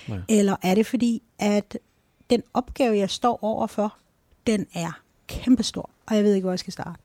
Nej. 0.08 0.20
Eller 0.30 0.56
er 0.62 0.76
det 0.76 0.86
fordi, 0.86 1.22
at 1.40 1.78
den 2.30 2.44
opgave, 2.54 2.98
jeg 2.98 3.10
står 3.10 3.40
overfor, 3.42 3.98
den 4.48 4.68
er 4.74 5.02
kæmpestor, 5.28 5.90
og 6.06 6.16
jeg 6.16 6.24
ved 6.24 6.34
ikke, 6.34 6.46
hvor 6.46 6.52
jeg 6.52 6.60
skal 6.60 6.74
starte. 6.74 7.02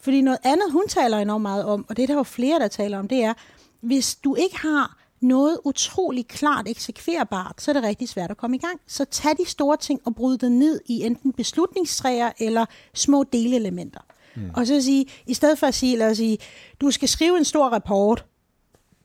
Fordi 0.00 0.20
noget 0.20 0.38
andet, 0.44 0.72
hun 0.72 0.88
taler 0.88 1.18
enormt 1.18 1.42
meget 1.42 1.64
om, 1.64 1.86
og 1.88 1.96
det 1.96 2.02
er 2.02 2.06
der 2.06 2.14
jo 2.14 2.22
flere, 2.22 2.58
der 2.58 2.68
taler 2.68 2.98
om, 2.98 3.08
det 3.08 3.22
er, 3.24 3.34
hvis 3.80 4.14
du 4.14 4.34
ikke 4.34 4.56
har 4.58 4.96
noget 5.20 5.58
utrolig 5.64 6.26
klart 6.28 6.68
eksekverbart, 6.68 7.62
så 7.62 7.70
er 7.70 7.72
det 7.72 7.82
rigtig 7.82 8.08
svært 8.08 8.30
at 8.30 8.36
komme 8.36 8.56
i 8.56 8.58
gang. 8.58 8.80
Så 8.86 9.04
tag 9.04 9.32
de 9.38 9.44
store 9.46 9.76
ting 9.76 10.00
og 10.04 10.14
bryd 10.14 10.38
det 10.38 10.52
ned 10.52 10.80
i 10.86 11.02
enten 11.02 11.32
beslutningstræer 11.32 12.32
eller 12.38 12.66
små 12.94 13.24
delelementer. 13.32 14.00
Mm. 14.36 14.50
Og 14.54 14.66
så 14.66 14.82
sige, 14.82 15.06
i 15.26 15.34
stedet 15.34 15.58
for 15.58 15.66
at 15.66 15.74
sige, 15.74 15.96
lad 15.96 16.10
os 16.10 16.16
sige, 16.16 16.38
du 16.80 16.90
skal 16.90 17.08
skrive 17.08 17.38
en 17.38 17.44
stor 17.44 17.68
rapport, 17.68 18.24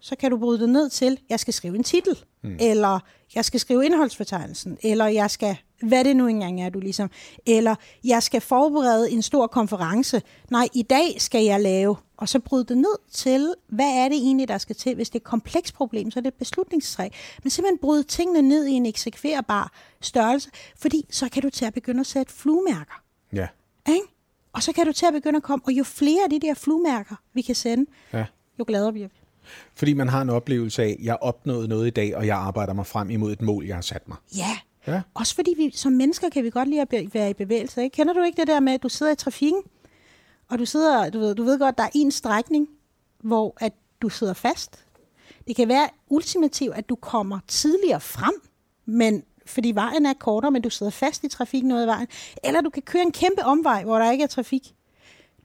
så 0.02 0.16
kan 0.16 0.32
du 0.32 0.38
bryde 0.38 0.60
det 0.60 0.70
ned 0.70 0.90
til, 0.90 1.20
jeg 1.30 1.40
skal 1.40 1.54
skrive 1.54 1.76
en 1.76 1.84
titel, 1.84 2.24
mm. 2.44 2.58
eller 2.60 3.00
jeg 3.36 3.46
skal 3.46 3.60
skrive 3.60 3.86
indholdsfortegnelsen, 3.86 4.78
eller 4.84 5.06
jeg 5.06 5.32
skal, 5.32 5.58
hvad 5.82 6.04
det 6.04 6.16
nu 6.16 6.28
engang 6.28 6.62
er, 6.62 6.70
du 6.70 6.80
ligesom, 6.80 7.10
eller 7.46 7.76
jeg 8.04 8.24
skal 8.24 8.42
forberede 8.42 9.12
en 9.12 9.22
stor 9.22 9.48
konference. 9.48 10.22
Nej, 10.50 10.68
i 10.74 10.82
dag 10.82 11.22
skal 11.22 11.44
jeg 11.44 11.62
lave, 11.62 11.96
og 12.18 12.30
så 12.30 12.40
bryde 12.40 12.64
det 12.64 12.78
ned 12.78 12.98
til, 13.12 13.54
hvad 13.68 13.90
er 13.90 14.10
det 14.10 14.18
egentlig, 14.18 14.48
der 14.48 14.58
skal 14.58 14.76
til? 14.76 14.96
Hvis 14.96 15.10
det 15.10 15.16
er 15.16 15.20
et 15.20 15.24
komplekst 15.24 15.74
problem, 15.74 16.12
så 16.12 16.20
er 16.20 16.22
det 16.22 16.28
et 16.28 16.34
beslutningstræ. 16.34 17.10
Men 17.44 17.50
simpelthen 17.50 17.78
bryde 17.78 18.04
tingene 18.04 18.42
ned 18.42 18.66
i 18.66 18.72
en 18.72 18.86
eksekverbar 18.86 19.72
størrelse, 20.02 20.50
fordi 20.78 21.06
så 21.10 21.30
kan 21.30 21.42
du 21.42 21.50
til 21.50 21.66
at 21.66 21.74
begynde 21.74 22.00
at 22.00 22.08
sætte 22.08 22.34
fluemærker. 22.34 23.04
Ja. 23.34 23.48
Ikke? 23.90 24.06
Og 24.54 24.64
så 24.64 24.74
kan 24.74 24.86
du 24.86 24.92
til 24.92 25.06
at 25.06 25.14
begynde 25.14 25.38
at 25.38 25.44
komme, 25.44 25.66
og 25.66 25.72
jo 25.72 25.84
flere 25.84 26.24
af 26.24 26.30
de 26.30 26.40
der 26.40 26.54
fluemærker, 26.54 27.16
vi 27.34 27.42
kan 27.42 27.56
sende, 27.56 27.92
ja. 28.14 28.26
jo 28.60 28.66
gladere 28.68 28.92
bliver 28.92 29.08
vi. 29.08 29.21
Fordi 29.76 29.94
man 29.94 30.10
har 30.10 30.22
en 30.22 30.30
oplevelse 30.30 30.84
af, 30.84 30.96
at 31.00 31.06
jeg 31.06 31.18
opnåede 31.22 31.68
noget 31.68 31.88
i 31.88 31.90
dag, 31.90 32.16
og 32.16 32.28
jeg 32.28 32.38
arbejder 32.38 32.74
mig 32.74 32.86
frem 32.86 33.10
imod 33.10 33.32
et 33.32 33.42
mål, 33.42 33.66
jeg 33.66 33.76
har 33.76 33.82
sat 33.82 34.08
mig. 34.08 34.18
Ja, 34.38 34.58
ja. 34.88 35.02
også 35.14 35.36
fordi 35.36 35.54
vi 35.58 35.72
som 35.76 35.92
mennesker 35.92 36.30
kan 36.30 36.44
vi 36.44 36.50
godt 36.50 36.70
lide 36.70 36.82
at 36.82 37.14
være 37.14 37.30
i 37.30 37.34
bevægelse. 37.34 37.84
Ikke? 37.84 37.94
Kender 37.94 38.14
du 38.14 38.22
ikke 38.22 38.42
det 38.42 38.48
der 38.48 38.60
med, 38.60 38.74
at 38.74 38.84
du 38.84 38.90
sidder 38.90 39.12
i 39.12 39.16
trafikken, 39.16 39.62
og 40.50 40.60
du 40.60 40.66
sidder, 40.66 41.10
du 41.10 41.20
ved, 41.20 41.36
du 41.36 41.44
ved 41.44 41.60
godt, 41.60 41.78
der 41.78 41.84
er 41.84 41.90
en 41.96 42.12
strækning, 42.12 42.68
hvor 43.24 43.58
at 43.60 43.74
du 44.02 44.10
sidder 44.10 44.34
fast. 44.34 44.86
Det 45.48 45.56
kan 45.56 45.68
være 45.68 45.90
ultimativt, 46.10 46.76
at 46.76 46.90
du 46.90 46.96
kommer 46.96 47.40
tidligere 47.48 48.00
frem, 48.00 48.34
men 48.86 49.24
fordi 49.46 49.72
vejen 49.72 50.06
er 50.06 50.14
kortere, 50.14 50.52
men 50.52 50.62
du 50.62 50.70
sidder 50.70 50.92
fast 50.92 51.24
i 51.24 51.28
trafikken 51.28 51.68
noget 51.68 51.82
af 51.82 51.88
vejen. 51.88 52.08
Eller 52.44 52.62
du 52.62 52.70
kan 52.70 52.82
køre 52.82 53.02
en 53.02 53.12
kæmpe 53.12 53.46
omvej, 53.46 53.84
hvor 53.84 54.00
der 54.00 54.12
ikke 54.12 54.24
er 54.24 54.28
trafik 54.28 54.76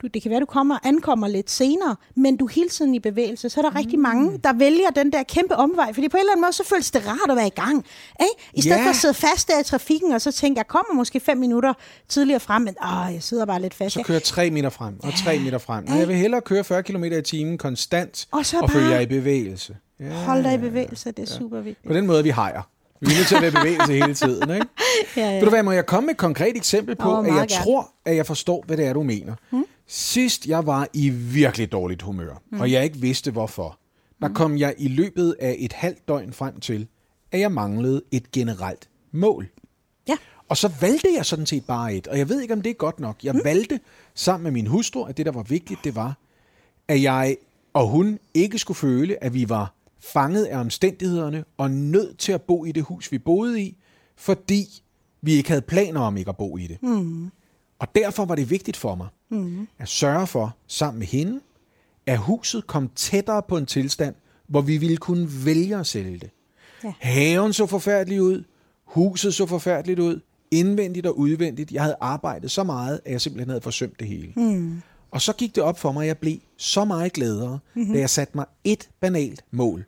du, 0.03 0.07
det 0.07 0.23
kan 0.23 0.31
være, 0.31 0.41
du 0.41 0.47
kommer, 0.47 0.79
ankommer 0.85 1.29
lidt 1.29 1.51
senere, 1.51 1.97
men 2.15 2.37
du 2.37 2.45
er 2.45 2.51
hele 2.53 2.69
tiden 2.69 2.95
i 2.95 2.99
bevægelse. 2.99 3.49
Så 3.49 3.61
er 3.61 3.63
der 3.63 3.71
mm. 3.71 3.77
rigtig 3.77 3.99
mange, 3.99 4.39
der 4.45 4.53
vælger 4.53 4.91
den 4.91 5.13
der 5.13 5.23
kæmpe 5.23 5.57
omvej, 5.57 5.93
fordi 5.93 6.09
på 6.09 6.17
en 6.17 6.21
eller 6.21 6.33
anden 6.33 6.43
måde, 6.43 6.53
så 6.53 6.65
føles 6.65 6.91
det 6.91 7.07
rart 7.07 7.31
at 7.31 7.37
være 7.37 7.47
i 7.47 7.51
gang. 7.51 7.85
Ikke? 8.21 8.51
I 8.55 8.61
stedet 8.61 8.77
yeah. 8.77 8.85
for 8.85 8.91
at 8.91 8.97
sidde 8.97 9.15
fast 9.15 9.49
der 9.49 9.61
i 9.61 9.65
trafikken, 9.65 10.13
og 10.13 10.21
så 10.21 10.33
tænke, 10.33 10.59
jeg 10.59 10.67
kommer 10.67 10.95
måske 10.95 11.21
fem 11.21 11.39
minutter 11.39 11.73
tidligere 12.09 12.41
frem, 12.41 12.63
men 12.63 12.75
åh, 12.85 13.15
jeg 13.15 13.23
sidder 13.23 13.45
bare 13.47 13.63
lidt 13.63 13.75
fast. 13.75 13.95
Så 13.95 14.03
kører 14.03 14.19
tre 14.19 14.51
meter 14.51 14.71
frem, 14.71 14.95
og 15.03 15.13
tre 15.25 15.31
ja. 15.31 15.41
meter 15.41 15.59
frem. 15.59 15.85
Men 15.89 15.99
jeg 15.99 16.09
vil 16.09 16.17
hellere 16.17 16.41
køre 16.41 16.65
40 16.65 16.83
km 16.83 17.05
i 17.05 17.23
timen 17.23 17.59
konstant, 17.59 18.29
og, 18.31 18.47
så 18.47 18.59
og 18.59 18.71
følge 18.71 18.89
jer 18.89 19.01
i 19.01 19.07
bevægelse. 19.07 19.77
Ja. 20.01 20.25
Hold 20.25 20.45
dig 20.45 20.55
i 20.55 20.59
bevægelse, 20.59 21.11
det 21.11 21.19
er 21.19 21.33
ja. 21.33 21.39
super 21.39 21.61
vigtigt. 21.61 21.87
På 21.87 21.95
den 21.95 22.07
måde, 22.07 22.23
vi 22.23 22.31
hejer. 22.31 22.63
Vi 23.01 23.07
er 23.13 23.17
nødt 23.17 23.29
til 23.29 23.35
at 23.35 23.43
være 23.43 23.51
bevægelse 23.51 23.93
hele 23.93 24.15
tiden, 24.15 24.51
ikke? 24.51 24.67
ja, 25.17 25.31
ja. 25.31 25.35
Vil 25.39 25.47
du 25.47 25.51
være, 25.51 25.63
må 25.63 25.73
jeg 25.73 25.87
komme 25.87 26.07
med 26.07 26.15
et 26.15 26.19
konkret 26.19 26.57
eksempel 26.57 26.97
på, 26.97 27.13
oh, 27.13 27.27
at 27.27 27.35
jeg 27.35 27.49
gerne. 27.49 27.65
tror, 27.65 27.91
at 28.05 28.17
jeg 28.17 28.27
forstår, 28.27 28.65
hvad 28.67 28.77
det 28.77 28.87
er, 28.87 28.93
du 28.93 29.03
mener? 29.03 29.35
Hmm? 29.51 29.65
Sidst 29.87 30.46
jeg 30.46 30.66
var 30.66 30.88
i 30.92 31.09
virkelig 31.11 31.72
dårligt 31.72 32.03
humør, 32.03 32.42
mm. 32.53 32.61
og 32.61 32.70
jeg 32.72 32.85
ikke 32.85 32.99
vidste 32.99 33.31
hvorfor, 33.31 33.79
der 34.20 34.29
kom 34.29 34.59
jeg 34.59 34.75
i 34.79 34.88
løbet 34.88 35.37
af 35.40 35.57
et 35.59 35.72
halvt 35.72 36.09
døgn 36.09 36.33
frem 36.33 36.61
til, 36.61 36.88
at 37.33 37.40
jeg 37.40 37.53
manglede 37.53 38.03
et 38.11 38.33
generelt 38.33 38.88
mål. 39.12 39.49
Ja. 40.09 40.16
Og 40.49 40.57
så 40.57 40.72
valgte 40.81 41.09
jeg 41.16 41.27
sådan 41.27 41.46
set 41.46 41.64
bare 41.64 41.94
et, 41.94 42.07
og 42.07 42.18
jeg 42.18 42.29
ved 42.29 42.40
ikke, 42.40 42.55
om 42.55 42.62
det 42.62 42.70
er 42.70 42.75
godt 42.75 43.01
nok. 43.01 43.25
Jeg 43.25 43.35
mm. 43.35 43.40
valgte 43.44 43.81
sammen 44.14 44.42
med 44.42 44.51
min 44.51 44.66
hustru, 44.66 45.05
at 45.05 45.16
det, 45.16 45.27
der 45.27 45.33
var 45.33 45.42
vigtigt, 45.42 45.81
det 45.85 45.94
var, 45.94 46.18
at 46.88 47.03
jeg 47.03 47.37
og 47.72 47.88
hun 47.88 48.18
ikke 48.35 48.59
skulle 48.59 48.77
føle, 48.77 49.25
at 49.25 49.35
vi 49.35 49.49
var 49.49 49.75
fanget 50.01 50.44
af 50.44 50.59
omstændighederne 50.59 51.44
og 51.57 51.70
nødt 51.70 52.18
til 52.18 52.33
at 52.33 52.42
bo 52.42 52.64
i 52.64 52.72
det 52.72 52.83
hus, 52.83 53.12
vi 53.12 53.18
boede 53.18 53.62
i, 53.62 53.77
fordi 54.16 54.83
vi 55.22 55.33
ikke 55.33 55.49
havde 55.49 55.62
planer 55.62 56.01
om 56.01 56.16
ikke 56.16 56.29
at 56.29 56.37
bo 56.37 56.57
i 56.57 56.66
det. 56.66 56.83
Mm. 56.83 57.31
Og 57.79 57.95
derfor 57.95 58.25
var 58.25 58.35
det 58.35 58.51
vigtigt 58.51 58.77
for 58.77 58.95
mig 58.95 59.09
mm. 59.29 59.69
at 59.79 59.89
sørge 59.89 60.27
for, 60.27 60.57
sammen 60.67 60.99
med 60.99 61.07
hende, 61.07 61.41
at 62.07 62.19
huset 62.19 62.67
kom 62.67 62.91
tættere 62.95 63.43
på 63.43 63.57
en 63.57 63.67
tilstand, 63.67 64.15
hvor 64.47 64.61
vi 64.61 64.77
ville 64.77 64.97
kunne 64.97 65.29
vælge 65.45 65.77
at 65.77 65.87
sælge 65.87 66.19
det. 66.19 66.31
Ja. 66.85 66.93
Haven 67.01 67.53
så 67.53 67.67
forfærdelig 67.67 68.23
ud, 68.23 68.45
huset 68.85 69.35
så 69.35 69.47
forfærdeligt 69.47 69.99
ud, 69.99 70.21
indvendigt 70.51 71.07
og 71.07 71.19
udvendigt. 71.19 71.73
Jeg 71.73 71.83
havde 71.83 71.97
arbejdet 72.01 72.51
så 72.51 72.65
meget, 72.65 73.01
at 73.05 73.12
jeg 73.12 73.21
simpelthen 73.21 73.49
havde 73.49 73.61
forsømt 73.61 74.01
det 74.01 74.09
hele. 74.09 74.33
Mm. 74.37 74.83
Og 75.11 75.23
så 75.23 75.33
gik 75.33 75.55
det 75.55 75.62
op 75.62 75.79
for 75.79 75.93
mig, 75.93 76.03
at 76.03 76.07
jeg 76.07 76.19
blev 76.19 76.39
så 76.57 76.85
meget 76.85 77.12
gladere, 77.12 77.59
mm-hmm. 77.75 77.93
da 77.93 78.01
jeg 78.01 78.11
satte 78.11 78.37
mig 78.37 78.45
et 78.65 78.89
banalt 79.01 79.45
mål. 79.51 79.85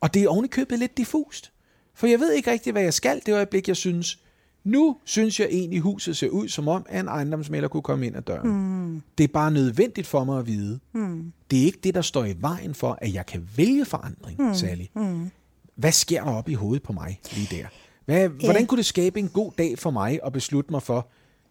Og 0.00 0.14
det 0.14 0.22
er 0.22 0.28
ovenikøbet 0.28 0.78
lidt 0.78 0.96
diffust. 0.96 1.52
For 1.94 2.06
jeg 2.06 2.20
ved 2.20 2.32
ikke 2.32 2.50
rigtig, 2.50 2.72
hvad 2.72 2.82
jeg 2.82 2.94
skal 2.94 3.20
det 3.26 3.34
øjeblik, 3.34 3.68
jeg 3.68 3.76
synes, 3.76 4.18
nu 4.64 4.96
synes 5.04 5.40
jeg 5.40 5.48
egentlig, 5.50 5.80
huset 5.80 6.16
ser 6.16 6.28
ud 6.28 6.48
som 6.48 6.68
om, 6.68 6.86
at 6.88 7.00
en 7.00 7.08
ejendomsmælder 7.08 7.68
kunne 7.68 7.82
komme 7.82 8.06
ind 8.06 8.16
ad 8.16 8.22
døren. 8.22 8.48
Mm. 8.48 9.02
Det 9.18 9.24
er 9.24 9.28
bare 9.28 9.50
nødvendigt 9.50 10.06
for 10.06 10.24
mig 10.24 10.38
at 10.38 10.46
vide. 10.46 10.80
Mm. 10.92 11.32
Det 11.50 11.60
er 11.60 11.64
ikke 11.64 11.78
det, 11.84 11.94
der 11.94 12.02
står 12.02 12.24
i 12.24 12.34
vejen 12.40 12.74
for, 12.74 12.98
at 13.00 13.14
jeg 13.14 13.26
kan 13.26 13.48
vælge 13.56 13.84
forandring, 13.84 14.42
mm. 14.42 14.54
Sally. 14.54 14.84
Mm. 14.94 15.30
Hvad 15.74 15.92
sker 15.92 16.24
der 16.24 16.30
op 16.30 16.48
i 16.48 16.54
hovedet 16.54 16.82
på 16.82 16.92
mig 16.92 17.20
lige 17.32 17.56
der? 17.56 17.66
Hvad, 18.04 18.28
hvordan 18.28 18.66
kunne 18.66 18.78
det 18.78 18.86
skabe 18.86 19.18
en 19.18 19.28
god 19.28 19.52
dag 19.58 19.78
for 19.78 19.90
mig 19.90 20.20
at 20.24 20.32
beslutte 20.32 20.70
mig 20.70 20.82
for, 20.82 20.98
at 20.98 21.04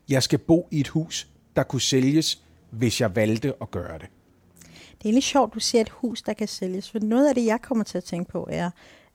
jeg 0.10 0.24
skal 0.24 0.39
bo 0.39 0.67
i 0.71 0.80
et 0.80 0.88
hus, 0.88 1.28
der 1.56 1.63
kunne 1.63 1.82
sælges, 1.82 2.41
hvis 2.69 3.02
jeg 3.02 3.15
valgte 3.15 3.54
at 3.62 3.71
gøre 3.71 4.00
det? 4.00 4.08
Det 5.04 5.10
er 5.10 5.13
lidt 5.13 5.26
sjovt, 5.26 5.54
du 5.54 5.60
siger 5.60 5.82
et 5.82 5.89
hus, 5.89 6.21
der 6.21 6.34
kan 6.34 6.47
sælges. 6.47 6.91
For 6.91 7.00
noget 7.00 7.30
af 7.30 7.36
det, 7.36 7.45
jeg 7.45 7.62
kommer 7.62 7.84
til 7.84 7.97
at 7.97 8.04
tænke 8.04 8.32
på, 8.32 8.47
er, 8.52 8.69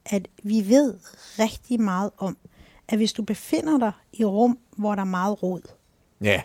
at 0.07 0.29
vi 0.43 0.69
ved 0.69 0.95
rigtig 1.39 1.81
meget 1.81 2.11
om, 2.19 2.37
at 2.89 2.99
hvis 2.99 3.13
du 3.13 3.23
befinder 3.23 3.79
dig 3.79 3.93
i 4.13 4.25
rum, 4.25 4.59
hvor 4.77 4.95
der 4.95 5.03
er 5.03 5.07
meget 5.07 5.43
rod. 5.43 5.61
Ja, 6.21 6.43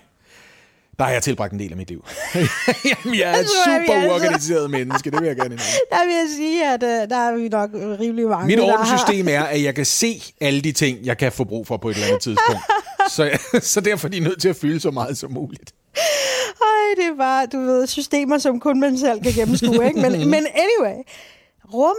der 1.02 1.06
har 1.06 1.14
jeg 1.14 1.24
tilbragt 1.24 1.54
en 1.54 1.60
del 1.60 1.72
af 1.72 1.78
mit 1.78 1.90
liv. 1.90 2.06
Jamen, 2.92 3.20
jeg 3.20 3.32
er 3.32 3.40
et 3.40 3.48
super 3.66 4.10
uorganiseret 4.10 4.72
menneske, 4.72 5.12
det 5.12 5.20
vil 5.22 5.28
jeg 5.28 5.36
gerne 5.36 5.54
indrømme. 5.54 5.80
Der 5.92 6.06
vil 6.06 6.16
jeg 6.16 6.28
sige, 6.36 6.74
at 6.74 6.84
uh, 6.84 7.10
der 7.10 7.18
er 7.18 7.36
vi 7.36 7.50
nok 7.50 7.70
rimelig 7.74 8.28
mange. 8.28 8.48
Mit 8.48 8.60
ordenssystem 8.60 9.28
er, 9.28 9.44
at 9.44 9.64
jeg 9.64 9.76
kan 9.76 9.86
se 9.86 10.22
alle 10.42 10.62
de 10.62 10.72
ting, 10.72 11.06
jeg 11.06 11.18
kan 11.18 11.32
få 11.32 11.44
brug 11.44 11.68
for 11.68 11.78
på 11.78 11.90
et 11.90 11.94
eller 11.94 12.08
andet 12.08 12.22
tidspunkt. 12.22 12.62
så, 13.16 13.40
så 13.62 13.82
derfor 13.82 14.08
er 14.08 14.12
de 14.12 14.20
nødt 14.20 14.42
til 14.42 14.50
at 14.50 14.56
fylde 14.56 14.80
så 14.80 14.92
meget 14.92 15.18
som 15.18 15.32
muligt. 15.32 15.74
Ej, 15.96 16.96
det 16.98 17.06
er 17.06 17.18
bare, 17.18 17.46
du 17.46 17.60
ved, 17.60 17.88
systemer, 17.88 18.38
som 18.38 18.60
kun 18.60 18.80
man 18.80 18.98
selv 18.98 19.22
kan 19.22 19.34
gennemskue, 19.34 19.88
ikke? 19.88 20.02
Men, 20.02 20.12
men 20.12 20.48
anyway, 20.56 21.04
rum, 21.74 21.96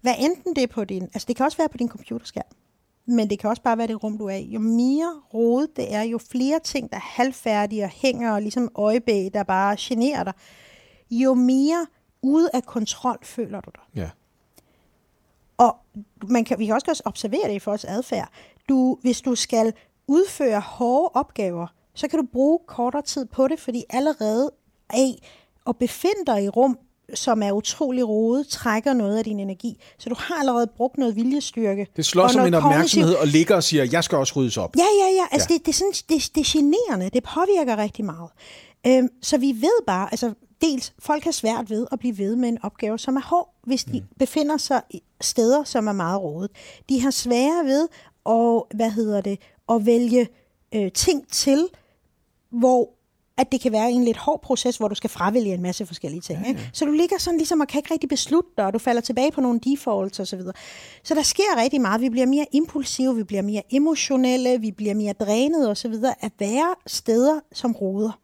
hvad 0.00 0.14
enten 0.18 0.56
det 0.56 0.62
er 0.62 0.66
på 0.66 0.84
din, 0.84 1.02
altså 1.02 1.26
det 1.28 1.36
kan 1.36 1.46
også 1.46 1.58
være 1.58 1.68
på 1.68 1.76
din 1.76 1.88
computerskærm, 1.88 2.44
men 3.10 3.30
det 3.30 3.38
kan 3.38 3.50
også 3.50 3.62
bare 3.62 3.78
være 3.78 3.86
det 3.86 4.04
rum, 4.04 4.18
du 4.18 4.26
er 4.26 4.34
i. 4.34 4.44
Jo 4.44 4.60
mere 4.60 5.20
rodet 5.34 5.76
det 5.76 5.94
er, 5.94 6.02
jo 6.02 6.18
flere 6.18 6.60
ting, 6.60 6.90
der 6.90 6.96
er 6.96 7.00
halvfærdige 7.00 7.84
og 7.84 7.90
hænger 7.90 8.32
og 8.32 8.42
ligesom 8.42 8.68
øjebæg, 8.74 9.34
der 9.34 9.42
bare 9.42 9.76
generer 9.78 10.24
dig, 10.24 10.32
jo 11.10 11.34
mere 11.34 11.86
ude 12.22 12.50
af 12.54 12.62
kontrol 12.62 13.18
føler 13.22 13.60
du 13.60 13.70
dig. 13.74 14.02
Ja. 14.02 14.10
Og 15.58 15.76
man 16.28 16.44
kan, 16.44 16.58
vi 16.58 16.66
kan 16.66 16.74
også 16.74 17.02
observere 17.04 17.48
det 17.48 17.54
i 17.54 17.58
folks 17.58 17.84
adfærd. 17.84 18.28
Du, 18.68 18.98
hvis 19.02 19.20
du 19.20 19.34
skal 19.34 19.72
udføre 20.06 20.60
hårde 20.60 21.10
opgaver, 21.14 21.66
så 21.94 22.08
kan 22.08 22.18
du 22.18 22.26
bruge 22.32 22.58
kortere 22.66 23.02
tid 23.02 23.26
på 23.26 23.48
det, 23.48 23.60
fordi 23.60 23.84
allerede 23.90 24.50
af 24.90 25.18
at 25.66 25.76
befinde 25.76 26.26
dig 26.26 26.44
i 26.44 26.48
rum, 26.48 26.78
som 27.14 27.42
er 27.42 27.52
utrolig 27.52 28.08
rodet, 28.08 28.48
trækker 28.48 28.92
noget 28.92 29.18
af 29.18 29.24
din 29.24 29.40
energi. 29.40 29.80
Så 29.98 30.08
du 30.08 30.14
har 30.18 30.34
allerede 30.34 30.66
brugt 30.76 30.98
noget 30.98 31.16
viljestyrke. 31.16 31.86
Det 31.96 32.06
slår 32.06 32.28
som 32.28 32.46
en 32.46 32.54
opmærksomhed 32.54 33.14
og 33.14 33.26
ligger 33.26 33.56
og 33.56 33.64
siger, 33.64 33.84
jeg 33.92 34.04
skal 34.04 34.18
også 34.18 34.32
ryddes 34.36 34.56
op. 34.56 34.76
Ja, 34.76 34.82
ja, 34.82 35.14
ja. 35.14 35.24
Altså, 35.30 35.48
ja. 35.50 35.54
Det, 35.54 35.66
det, 35.66 35.72
er 35.72 35.76
sådan, 35.76 35.92
det, 35.92 36.30
det 36.34 36.40
er 36.40 36.58
generende. 36.58 37.10
Det 37.12 37.22
påvirker 37.22 37.76
rigtig 37.76 38.04
meget. 38.04 38.30
Øhm, 38.86 39.08
så 39.22 39.38
vi 39.38 39.46
ved 39.46 39.86
bare, 39.86 40.08
altså 40.12 40.34
dels, 40.60 40.92
folk 40.98 41.24
har 41.24 41.30
svært 41.30 41.70
ved 41.70 41.86
at 41.92 41.98
blive 41.98 42.18
ved 42.18 42.36
med 42.36 42.48
en 42.48 42.58
opgave, 42.62 42.98
som 42.98 43.16
er 43.16 43.20
hård, 43.20 43.54
hvis 43.66 43.84
de 43.84 44.00
mm. 44.00 44.06
befinder 44.18 44.56
sig 44.56 44.82
i 44.90 45.02
steder, 45.20 45.64
som 45.64 45.86
er 45.86 45.92
meget 45.92 46.20
rodet. 46.20 46.50
De 46.88 47.00
har 47.00 47.10
svære 47.10 47.64
ved 47.64 47.88
at, 48.26 48.76
hvad 48.76 48.90
hedder 48.90 49.20
det, 49.20 49.38
at 49.68 49.86
vælge 49.86 50.28
øh, 50.74 50.92
ting 50.92 51.28
til, 51.28 51.68
hvor 52.50 52.90
at 53.40 53.52
det 53.52 53.60
kan 53.60 53.72
være 53.72 53.90
en 53.90 54.04
lidt 54.04 54.16
hård 54.16 54.40
proces, 54.42 54.76
hvor 54.76 54.88
du 54.88 54.94
skal 54.94 55.10
fravælge 55.10 55.54
en 55.54 55.62
masse 55.62 55.86
forskellige 55.86 56.20
ting. 56.20 56.38
Ja, 56.38 56.44
ja. 56.44 56.48
Ikke? 56.48 56.70
Så 56.72 56.84
du 56.84 56.92
ligger 56.92 57.18
sådan 57.18 57.38
ligesom 57.38 57.60
og 57.60 57.68
kan 57.68 57.78
ikke 57.78 57.94
rigtig 57.94 58.08
beslutte 58.08 58.50
dig, 58.56 58.66
og 58.66 58.72
du 58.72 58.78
falder 58.78 59.00
tilbage 59.00 59.30
på 59.32 59.40
nogle 59.40 59.60
defaults 59.60 60.20
osv. 60.20 60.40
Så, 60.40 60.52
så 61.02 61.14
der 61.14 61.22
sker 61.22 61.56
rigtig 61.56 61.80
meget. 61.80 62.00
Vi 62.00 62.08
bliver 62.08 62.26
mere 62.26 62.46
impulsive, 62.52 63.16
vi 63.16 63.22
bliver 63.22 63.42
mere 63.42 63.62
emotionelle, 63.70 64.60
vi 64.60 64.70
bliver 64.70 64.94
mere 64.94 65.12
drænet 65.12 65.70
osv. 65.70 65.94
at 66.20 66.32
være 66.38 66.74
steder 66.86 67.40
som 67.52 67.72
roder. 67.72 68.18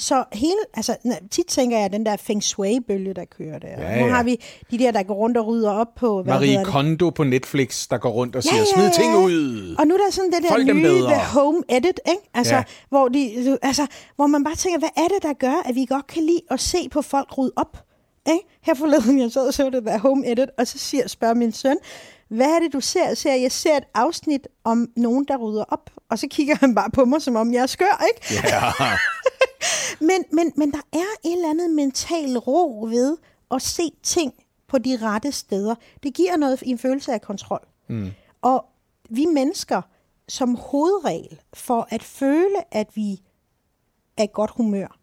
Så 0.00 0.24
hele, 0.32 0.56
altså 0.74 0.96
tit 1.30 1.46
tænker 1.46 1.76
jeg, 1.76 1.84
at 1.84 1.92
den 1.92 2.06
der 2.06 2.16
feng 2.16 2.42
shui-bølge, 2.42 3.14
der 3.14 3.24
kører 3.24 3.58
der. 3.58 3.68
Ja, 3.68 3.92
ja. 3.92 4.06
Nu 4.06 4.12
har 4.12 4.22
vi 4.22 4.44
de 4.70 4.78
der, 4.78 4.90
der 4.90 5.02
går 5.02 5.14
rundt 5.14 5.36
og 5.36 5.46
rydder 5.46 5.70
op 5.70 5.94
på... 5.96 6.22
Hvad 6.22 6.34
Marie 6.34 6.64
Kondo 6.64 7.10
på 7.10 7.24
Netflix, 7.24 7.88
der 7.88 7.98
går 7.98 8.10
rundt 8.10 8.36
og 8.36 8.42
siger, 8.42 8.54
ja, 8.54 8.60
ja, 8.76 8.82
ja. 8.82 8.92
smid 8.92 9.04
ting 9.04 9.16
ud. 9.16 9.74
Og 9.78 9.86
nu 9.86 9.94
er 9.94 9.98
der 9.98 10.10
sådan 10.10 10.30
det 10.32 10.42
der 10.42 10.48
Folk 10.48 10.66
nye 10.66 11.02
the 11.02 11.24
home 11.24 11.62
edit, 11.68 12.00
ikke? 12.08 12.30
Altså, 12.34 12.54
ja. 12.54 12.62
hvor, 12.88 13.08
de, 13.08 13.58
altså, 13.62 13.86
hvor 14.16 14.26
man 14.26 14.44
bare 14.44 14.54
tænker, 14.54 14.78
hvad 14.78 14.88
er 14.96 15.08
det, 15.08 15.22
der 15.22 15.32
gør, 15.32 15.62
at 15.64 15.74
vi 15.74 15.84
godt 15.84 16.06
kan 16.06 16.22
lide 16.22 16.42
at 16.50 16.60
se 16.60 16.88
på 16.90 17.02
folk 17.02 17.38
rydde 17.38 17.52
op? 17.56 17.78
Ikke? 18.26 18.44
Her 18.62 18.74
forleden, 18.74 19.18
jeg 19.20 19.32
sad 19.32 19.46
og 19.46 19.54
så 19.54 19.70
det 19.70 19.84
der 19.84 19.98
home 19.98 20.32
edit, 20.32 20.48
og 20.58 20.66
så 20.66 20.78
siger, 20.78 21.08
spørger 21.08 21.34
min 21.34 21.52
søn, 21.52 21.76
hvad 22.28 22.46
er 22.46 22.58
det, 22.58 22.72
du 22.72 22.80
ser? 22.80 23.08
Jeg 23.08 23.16
ser, 23.16 23.34
jeg 23.34 23.52
ser 23.52 23.76
et 23.76 23.84
afsnit 23.94 24.48
om 24.64 24.88
nogen, 24.96 25.24
der 25.28 25.36
rydder 25.36 25.64
op. 25.68 25.90
Og 26.10 26.18
så 26.18 26.26
kigger 26.30 26.54
han 26.60 26.74
bare 26.74 26.90
på 26.90 27.04
mig, 27.04 27.22
som 27.22 27.36
om 27.36 27.52
jeg 27.52 27.62
er 27.62 27.66
skør, 27.66 28.04
ikke? 28.08 28.48
Ja. 28.48 28.72
men, 30.00 30.24
men, 30.32 30.52
men 30.56 30.72
der 30.72 30.80
er 30.92 31.16
en 31.24 31.36
eller 31.36 31.50
anden 31.50 31.76
mental 31.76 32.38
ro 32.38 32.86
ved 32.90 33.16
at 33.50 33.62
se 33.62 33.82
ting 34.02 34.34
på 34.66 34.78
de 34.78 34.98
rette 35.02 35.32
steder. 35.32 35.74
Det 36.02 36.14
giver 36.14 36.36
noget 36.36 36.62
en 36.62 36.78
følelse 36.78 37.12
af 37.12 37.20
kontrol. 37.20 37.66
Mm. 37.88 38.10
Og 38.42 38.64
vi 39.10 39.26
mennesker, 39.26 39.82
som 40.28 40.54
hovedregel, 40.54 41.40
for 41.54 41.88
at 41.90 42.02
føle, 42.02 42.74
at 42.74 42.88
vi 42.94 43.22
er 44.16 44.22
i 44.22 44.28
godt 44.32 44.50
humør, 44.50 44.96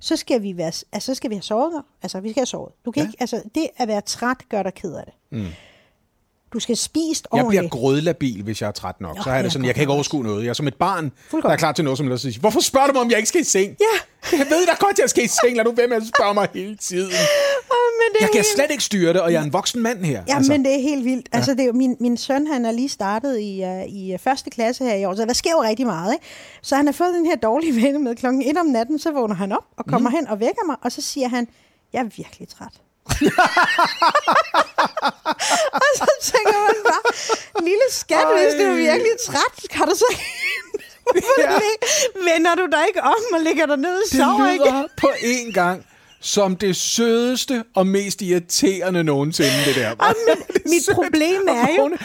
så 0.00 0.16
skal 0.16 0.42
vi 0.42 0.56
være, 0.56 0.66
altså, 0.66 1.00
så 1.00 1.14
skal 1.14 1.30
vi 1.30 1.34
have 1.34 1.42
sovet. 1.42 1.82
Altså, 2.02 2.20
vi 2.20 2.30
skal 2.30 2.40
have 2.40 2.46
sovet. 2.46 2.72
Du 2.84 2.90
kan 2.90 3.02
ja. 3.02 3.08
ikke, 3.08 3.16
altså, 3.20 3.42
det 3.54 3.68
at 3.76 3.88
være 3.88 4.00
træt 4.00 4.48
gør 4.48 4.62
dig 4.62 4.74
ked 4.74 4.94
af 4.94 5.04
det. 5.04 5.14
Mm. 5.30 5.46
Du 6.52 6.60
skal 6.60 6.76
spise 6.76 7.22
ordentligt. 7.30 7.62
Jeg 7.62 7.70
bliver 7.70 7.80
grødlabil, 7.80 8.42
hvis 8.42 8.60
jeg 8.60 8.68
er 8.68 8.72
træt 8.72 9.00
nok. 9.00 9.16
Jo, 9.16 9.22
så 9.22 9.30
er 9.30 9.42
det 9.42 9.52
sådan, 9.52 9.66
jeg 9.66 9.74
kan 9.74 9.82
ikke 9.82 9.92
overskue 9.92 10.22
noget. 10.22 10.42
Jeg 10.42 10.48
er 10.48 10.54
som 10.54 10.66
et 10.66 10.74
barn, 10.74 11.12
der 11.30 11.48
er 11.48 11.56
klar 11.56 11.72
til 11.72 11.84
noget, 11.84 11.98
som 11.98 12.08
helst. 12.08 12.38
Hvorfor 12.40 12.60
spørger 12.60 12.86
du 12.86 12.92
mig, 12.92 13.02
om 13.02 13.10
jeg 13.10 13.18
ikke 13.18 13.28
skal 13.28 13.40
i 13.40 13.44
seng? 13.44 13.76
Ja. 13.80 14.36
Jeg 14.38 14.46
ved 14.50 14.66
da 14.66 14.72
godt, 14.78 14.98
jeg 14.98 15.10
skal 15.10 15.24
i 15.24 15.26
seng. 15.26 15.56
Lad 15.56 15.64
nu 15.64 15.72
være 15.72 15.86
med 15.86 15.96
at 15.96 16.02
spørge 16.16 16.34
mig 16.34 16.48
hele 16.54 16.76
tiden. 16.76 17.10
men 18.00 18.08
det 18.14 18.20
jeg 18.20 18.28
kan 18.28 18.34
helt... 18.34 18.46
slet 18.46 18.70
ikke 18.70 18.84
styre 18.84 19.12
det, 19.12 19.20
og 19.20 19.32
jeg 19.32 19.40
er 19.40 19.44
en 19.44 19.52
voksen 19.52 19.82
mand 19.82 20.04
her. 20.04 20.22
Ja, 20.28 20.36
altså. 20.36 20.52
men 20.52 20.64
det 20.64 20.74
er 20.74 20.80
helt 20.80 21.04
vildt. 21.04 21.28
Altså, 21.32 21.54
det 21.54 21.64
er 21.64 21.72
min, 21.72 21.96
min 22.00 22.16
søn, 22.16 22.46
han 22.46 22.64
er 22.64 22.70
lige 22.72 22.88
startet 22.88 23.40
i, 23.40 23.62
uh, 23.64 23.94
i 23.94 24.14
uh, 24.14 24.20
første 24.20 24.50
klasse 24.50 24.84
her 24.84 24.94
i 24.94 25.04
år, 25.04 25.14
så 25.14 25.24
der 25.24 25.32
sker 25.32 25.50
jo 25.50 25.62
rigtig 25.62 25.86
meget. 25.86 26.12
Ikke? 26.12 26.24
Så 26.62 26.76
han 26.76 26.86
har 26.86 26.92
fået 26.92 27.14
den 27.14 27.26
her 27.26 27.36
dårlige 27.36 27.82
vane 27.82 27.98
med 27.98 28.16
klokken 28.16 28.42
1 28.42 28.56
om 28.56 28.66
natten, 28.66 28.98
så 28.98 29.12
vågner 29.12 29.34
han 29.34 29.52
op 29.52 29.64
og 29.76 29.86
kommer 29.86 30.10
mm. 30.10 30.16
hen 30.16 30.28
og 30.28 30.40
vækker 30.40 30.66
mig, 30.66 30.76
og 30.82 30.92
så 30.92 31.00
siger 31.02 31.28
han, 31.28 31.48
jeg 31.92 32.00
er 32.00 32.08
virkelig 32.16 32.48
træt. 32.48 32.80
Og 35.80 35.88
så 35.96 36.10
tænker 36.22 36.58
man 36.66 36.76
bare, 36.84 37.02
lille 37.62 37.86
skat, 37.90 38.18
Ej. 38.18 38.32
hvis 38.32 38.54
du 38.54 38.62
er 38.62 38.76
virkelig 38.76 39.12
træt, 39.26 39.70
kan 39.70 39.86
du 39.88 39.94
så 39.94 40.16
ja. 41.38 41.58
vender 42.32 42.54
du 42.54 42.66
dig 42.72 42.84
ikke 42.88 43.02
om 43.02 43.22
og 43.32 43.40
ligger 43.40 43.66
dig 43.66 43.76
ned 43.76 43.96
og 43.96 44.08
sover 44.08 44.46
ikke? 44.52 44.88
På 44.96 45.06
én 45.06 45.52
gang 45.52 45.86
som 46.20 46.56
det 46.56 46.76
sødeste 46.76 47.64
og 47.74 47.86
mest 47.86 48.22
irriterende 48.22 49.04
nogensinde, 49.04 49.64
det 49.66 49.74
der. 49.76 49.90
Og 49.90 50.14
men, 50.28 50.36
det 50.54 50.62
mit 50.66 50.84
sødt. 50.84 50.96
problem 50.96 51.48
er 51.48 51.68
jo, 51.78 51.84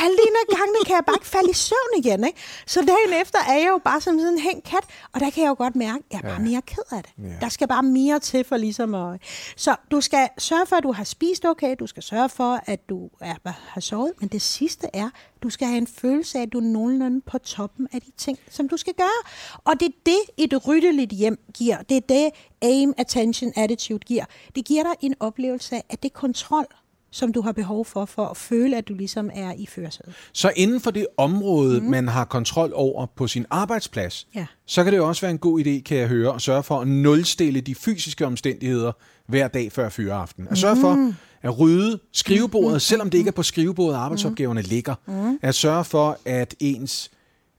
halvdelen 0.00 0.36
af 0.42 0.56
gangene 0.56 0.84
kan 0.86 0.94
jeg 0.94 1.04
bare 1.06 1.16
ikke 1.16 1.26
falde 1.26 1.50
i 1.50 1.54
søvn 1.54 1.92
igen. 2.04 2.24
Ikke? 2.24 2.38
Så 2.66 2.80
dagen 2.80 3.20
efter 3.22 3.38
er 3.48 3.54
jeg 3.54 3.68
jo 3.68 3.80
bare 3.84 4.00
som 4.00 4.18
sådan 4.18 4.32
en 4.32 4.40
hængt 4.40 4.64
kat, 4.64 4.84
og 5.12 5.20
der 5.20 5.30
kan 5.30 5.42
jeg 5.42 5.48
jo 5.48 5.54
godt 5.58 5.76
mærke, 5.76 5.98
at 6.10 6.12
jeg 6.12 6.18
er 6.24 6.28
bare 6.30 6.40
mere 6.40 6.62
ked 6.66 6.82
af 6.92 7.02
det. 7.02 7.12
Ja. 7.18 7.36
Der 7.40 7.48
skal 7.48 7.68
bare 7.68 7.82
mere 7.82 8.18
til 8.18 8.44
for 8.44 8.56
ligesom 8.56 8.94
at... 8.94 9.20
Så 9.56 9.76
du 9.90 10.00
skal 10.00 10.28
sørge 10.38 10.66
for, 10.66 10.76
at 10.76 10.82
du 10.82 10.92
har 10.92 11.04
spist 11.04 11.44
okay, 11.44 11.76
du 11.78 11.86
skal 11.86 12.02
sørge 12.02 12.28
for, 12.28 12.60
at 12.66 12.88
du 12.88 13.08
er, 13.20 13.34
har 13.44 13.80
sovet, 13.80 14.12
men 14.20 14.28
det 14.28 14.42
sidste 14.42 14.86
er, 14.92 15.10
du 15.42 15.50
skal 15.50 15.68
have 15.68 15.78
en 15.78 15.86
følelse 15.86 16.38
af, 16.38 16.42
at 16.42 16.52
du 16.52 16.58
er 16.58 16.62
nogenlunde 16.62 17.20
på 17.20 17.38
toppen 17.38 17.88
af 17.92 18.00
de 18.00 18.10
ting, 18.16 18.38
som 18.50 18.68
du 18.68 18.76
skal 18.76 18.94
gøre. 18.94 19.32
Og 19.64 19.72
det 19.80 19.86
er 19.86 19.92
det, 20.06 20.44
et 20.44 20.66
ryddeligt 20.68 21.12
hjem 21.12 21.38
giver. 21.54 21.76
Det 21.88 21.96
er 21.96 22.00
det, 22.00 22.30
aim, 22.62 22.94
attention, 22.98 23.52
attitude 23.56 23.98
giver. 23.98 24.24
Det 24.54 24.64
giver 24.64 24.82
dig 24.82 24.92
en 25.00 25.14
oplevelse 25.20 25.76
af, 25.76 25.84
at 25.90 26.02
det 26.02 26.08
er 26.08 26.18
kontrol, 26.18 26.66
som 27.10 27.32
du 27.32 27.40
har 27.40 27.52
behov 27.52 27.84
for, 27.84 28.04
for 28.04 28.26
at 28.26 28.36
føle, 28.36 28.76
at 28.76 28.88
du 28.88 28.94
ligesom 28.94 29.30
er 29.34 29.52
i 29.52 29.66
førersædet. 29.66 30.14
Så 30.32 30.52
inden 30.56 30.80
for 30.80 30.90
det 30.90 31.06
område, 31.16 31.80
mm. 31.80 31.86
man 31.86 32.08
har 32.08 32.24
kontrol 32.24 32.72
over 32.74 33.06
på 33.06 33.26
sin 33.26 33.46
arbejdsplads, 33.50 34.26
ja. 34.34 34.46
så 34.66 34.84
kan 34.84 34.92
det 34.92 34.98
jo 34.98 35.08
også 35.08 35.20
være 35.20 35.30
en 35.30 35.38
god 35.38 35.60
idé, 35.60 35.82
kan 35.82 35.96
jeg 35.96 36.08
høre, 36.08 36.34
at 36.34 36.42
sørge 36.42 36.62
for 36.62 36.80
at 36.80 36.88
nulstille 36.88 37.60
de 37.60 37.74
fysiske 37.74 38.26
omstændigheder 38.26 38.92
hver 39.26 39.48
dag 39.48 39.72
før 39.72 39.88
fyreaften. 39.88 40.48
At 40.50 40.58
sørge 40.58 40.76
for 40.76 40.94
mm. 40.94 41.14
At 41.42 41.58
rydde 41.58 41.98
skrivebordet, 42.12 42.72
mm. 42.72 42.80
selvom 42.80 43.10
det 43.10 43.18
ikke 43.18 43.28
er 43.28 43.32
på 43.32 43.42
skrivebordet, 43.42 43.96
arbejdsopgaverne 43.96 44.62
ligger. 44.62 44.94
Mm. 45.06 45.38
At 45.42 45.54
sørge 45.54 45.84
for, 45.84 46.18
at 46.24 46.54
ens 46.60 47.10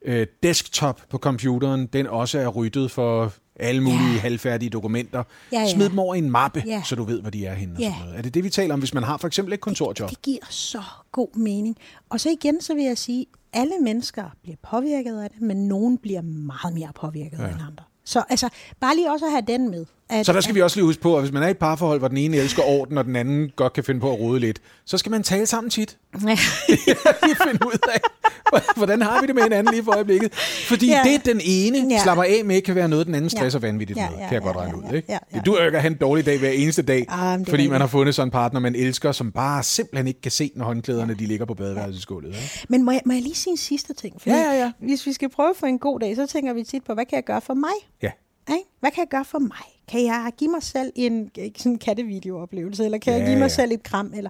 øh, 0.06 0.28
desktop 0.44 1.02
på 1.10 1.18
computeren, 1.18 1.86
den 1.86 2.08
også 2.08 2.40
er 2.40 2.48
ryddet 2.48 2.92
for 2.92 3.34
alle 3.56 3.82
mulige 3.82 4.14
ja. 4.14 4.20
halvfærdige 4.20 4.70
dokumenter. 4.70 5.24
Ja, 5.52 5.60
ja. 5.60 5.70
Smid 5.70 5.90
dem 5.90 6.00
over 6.00 6.16
i 6.16 6.18
en 6.18 6.32
mappe, 6.32 6.64
ja. 6.66 6.84
så 6.86 6.96
du 6.96 7.04
ved, 7.04 7.22
hvor 7.22 7.30
de 7.30 7.46
er 7.46 7.54
henne. 7.54 7.76
Og 7.76 7.80
ja. 7.80 7.90
sådan 7.90 8.06
noget. 8.06 8.18
Er 8.18 8.22
det 8.22 8.34
det, 8.34 8.44
vi 8.44 8.50
taler 8.50 8.74
om, 8.74 8.80
hvis 8.80 8.94
man 8.94 9.04
har 9.04 9.18
for 9.18 9.28
eksempel 9.28 9.54
et 9.54 9.62
kontorjob? 9.62 10.10
Det, 10.10 10.18
det 10.18 10.22
giver 10.22 10.46
så 10.50 10.82
god 11.12 11.38
mening. 11.38 11.78
Og 12.10 12.20
så 12.20 12.30
igen, 12.30 12.62
så 12.62 12.74
vil 12.74 12.84
jeg 12.84 12.98
sige, 12.98 13.26
alle 13.54 13.74
mennesker 13.82 14.24
bliver 14.44 14.58
påvirket 14.70 15.22
af 15.22 15.30
det, 15.30 15.42
men 15.42 15.68
nogen 15.68 15.98
bliver 15.98 16.22
meget 16.22 16.74
mere 16.74 16.90
påvirket 16.96 17.40
ja. 17.40 17.44
end 17.44 17.54
andre. 17.54 17.84
Så 18.06 18.24
altså, 18.30 18.50
bare 18.80 18.96
lige 18.96 19.12
også 19.12 19.26
at 19.26 19.32
have 19.32 19.44
den 19.48 19.70
med. 19.70 19.86
At, 20.10 20.26
så 20.26 20.34
der 20.34 20.42
skal 20.42 20.52
at, 20.52 20.56
vi 20.56 20.62
også 20.62 20.78
lige 20.78 20.86
huske 20.86 21.02
på, 21.02 21.16
at 21.16 21.22
hvis 21.22 21.32
man 21.32 21.44
er 21.44 21.48
i 21.48 21.52
et 21.52 21.58
parforhold, 21.58 22.00
hvor 22.00 22.08
den 22.08 22.18
ene 22.18 22.38
elsker 22.38 22.64
orden, 22.64 22.98
og 22.98 23.06
den 23.06 23.16
anden 23.16 23.52
godt 23.56 23.74
kan 23.74 23.84
finde 23.84 24.02
på 24.02 24.12
at 24.14 24.20
rode 24.20 24.40
lidt, 24.40 24.62
så 24.86 24.98
skal 24.98 25.10
man 25.10 25.24
tale 25.24 25.46
sammen 25.46 25.70
tit. 25.70 25.98
Ja. 26.14 26.38
lige 27.24 27.36
finde 27.48 27.66
ud 27.68 27.90
af, 27.94 28.00
hvordan 28.78 29.02
har 29.02 29.22
vi 29.22 29.28
det 29.28 29.36
med 29.36 29.44
hinanden 29.44 29.74
lige 29.74 29.84
for 29.84 29.92
øjeblikket. 29.92 30.34
Fordi 30.68 30.88
ja. 30.88 31.02
det, 31.06 31.26
den 31.26 31.42
ene 31.44 31.88
ja. 31.90 32.04
slapper 32.04 32.24
af 32.24 32.42
med, 32.46 32.62
kan 32.62 32.76
være 32.76 32.90
noget, 32.90 33.08
den 33.08 33.16
anden 33.16 33.30
stresser 33.30 33.60
ja. 33.60 33.68
vanvittigt 33.68 33.98
ja, 34.00 34.04
ja, 34.04 34.10
med, 34.10 34.18
kan 34.20 34.34
jeg 34.34 34.42
godt 34.42 34.58
regne 34.58 34.78
ud. 34.78 34.84
Ikke? 34.84 35.06
Ja, 35.10 35.14
ja, 35.14 35.38
ja. 35.38 35.42
Du 35.42 35.54
er 35.54 35.66
ikke 35.66 35.78
at 35.78 35.82
have 35.82 35.92
en 35.92 35.98
dårlig 35.98 36.26
dag 36.26 36.40
hver 36.40 36.50
eneste 36.50 36.82
dag, 36.82 37.06
ah, 37.10 37.40
fordi 37.48 37.68
man 37.68 37.82
har 37.82 37.88
fundet 37.88 38.16
sådan 38.16 38.28
en 38.28 38.32
partner, 38.32 38.60
man 38.60 38.76
elsker, 38.76 39.12
som 39.12 39.32
bare 39.32 39.64
simpelthen 39.64 40.08
ikke 40.08 40.22
kan 40.22 40.32
se, 40.32 40.52
når 40.56 40.66
håndklæderne 40.66 41.14
de 41.14 41.26
ligger 41.26 41.46
på 41.46 41.54
badeværelsesgulvet. 41.54 42.30
Ikke? 42.30 42.66
Men 42.70 42.84
må 42.84 42.92
jeg, 42.92 43.02
må 43.06 43.14
jeg 43.14 43.22
lige 43.22 43.36
sige 43.36 43.52
en 43.52 43.58
sidste 43.58 43.94
ting? 43.94 44.22
Fordi 44.22 44.36
ja, 44.36 44.42
ja, 44.42 44.60
ja. 44.60 44.72
Hvis 44.80 45.06
vi 45.06 45.14
skal 45.14 45.30
prøve 45.30 45.54
for 45.56 45.68
en 45.68 45.80
god 45.80 46.00
dag, 46.00 46.16
så 46.16 46.28
tænker 46.28 46.54
vi 46.54 46.64
tit 46.64 46.84
på, 46.84 46.94
hvad 46.94 47.06
kan 47.06 47.16
jeg 47.16 47.24
gøre 47.24 47.42
for 47.42 47.54
mig? 47.54 47.70
Ja. 48.02 48.10
Hvad 48.80 48.92
kan 48.92 49.00
jeg 49.00 49.08
gøre 49.08 49.26
for 49.26 49.40
mig? 49.40 49.82
Kan 49.88 50.04
jeg 50.04 50.32
give 50.38 50.52
mig 50.52 50.64
selv 50.64 50.92
en 50.96 51.32
sådan 51.58 51.78
kattevideooplevelse, 51.78 52.86
eller 52.86 52.98
kan 52.98 53.14
ja, 53.14 53.20
jeg 53.20 53.28
give 53.28 53.38
mig 53.38 53.46
ja. 53.46 53.50
selv 53.50 53.72
et 53.72 53.84
kram? 53.84 54.14
Eller... 54.16 54.30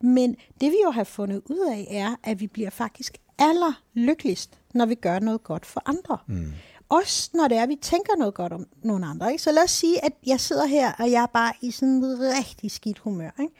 Men 0.00 0.36
det 0.60 0.70
vi 0.70 0.76
jo 0.84 0.90
har 0.90 1.04
fundet 1.04 1.42
ud 1.50 1.70
af, 1.70 1.86
er, 1.90 2.16
at 2.22 2.40
vi 2.40 2.46
bliver 2.46 2.70
faktisk 2.70 3.18
aller 3.38 3.82
lykkeligst, 3.94 4.58
når 4.74 4.86
vi 4.86 4.94
gør 4.94 5.18
noget 5.18 5.42
godt 5.42 5.66
for 5.66 5.82
andre. 5.86 6.18
Mm. 6.26 6.52
Også 6.88 7.30
når 7.34 7.48
det 7.48 7.58
er, 7.58 7.62
at 7.62 7.68
vi 7.68 7.78
tænker 7.82 8.16
noget 8.18 8.34
godt 8.34 8.52
om 8.52 8.66
nogle 8.82 9.06
andre. 9.06 9.30
Ikke? 9.30 9.42
Så 9.42 9.52
lad 9.52 9.62
os 9.64 9.70
sige, 9.70 10.04
at 10.04 10.12
jeg 10.26 10.40
sidder 10.40 10.66
her, 10.66 10.92
og 10.92 11.10
jeg 11.10 11.22
er 11.22 11.26
bare 11.26 11.52
i 11.60 11.70
sådan 11.70 11.88
en 11.88 12.18
rigtig 12.20 12.70
skidt 12.70 12.98
humør. 12.98 13.30
Ikke? 13.40 13.54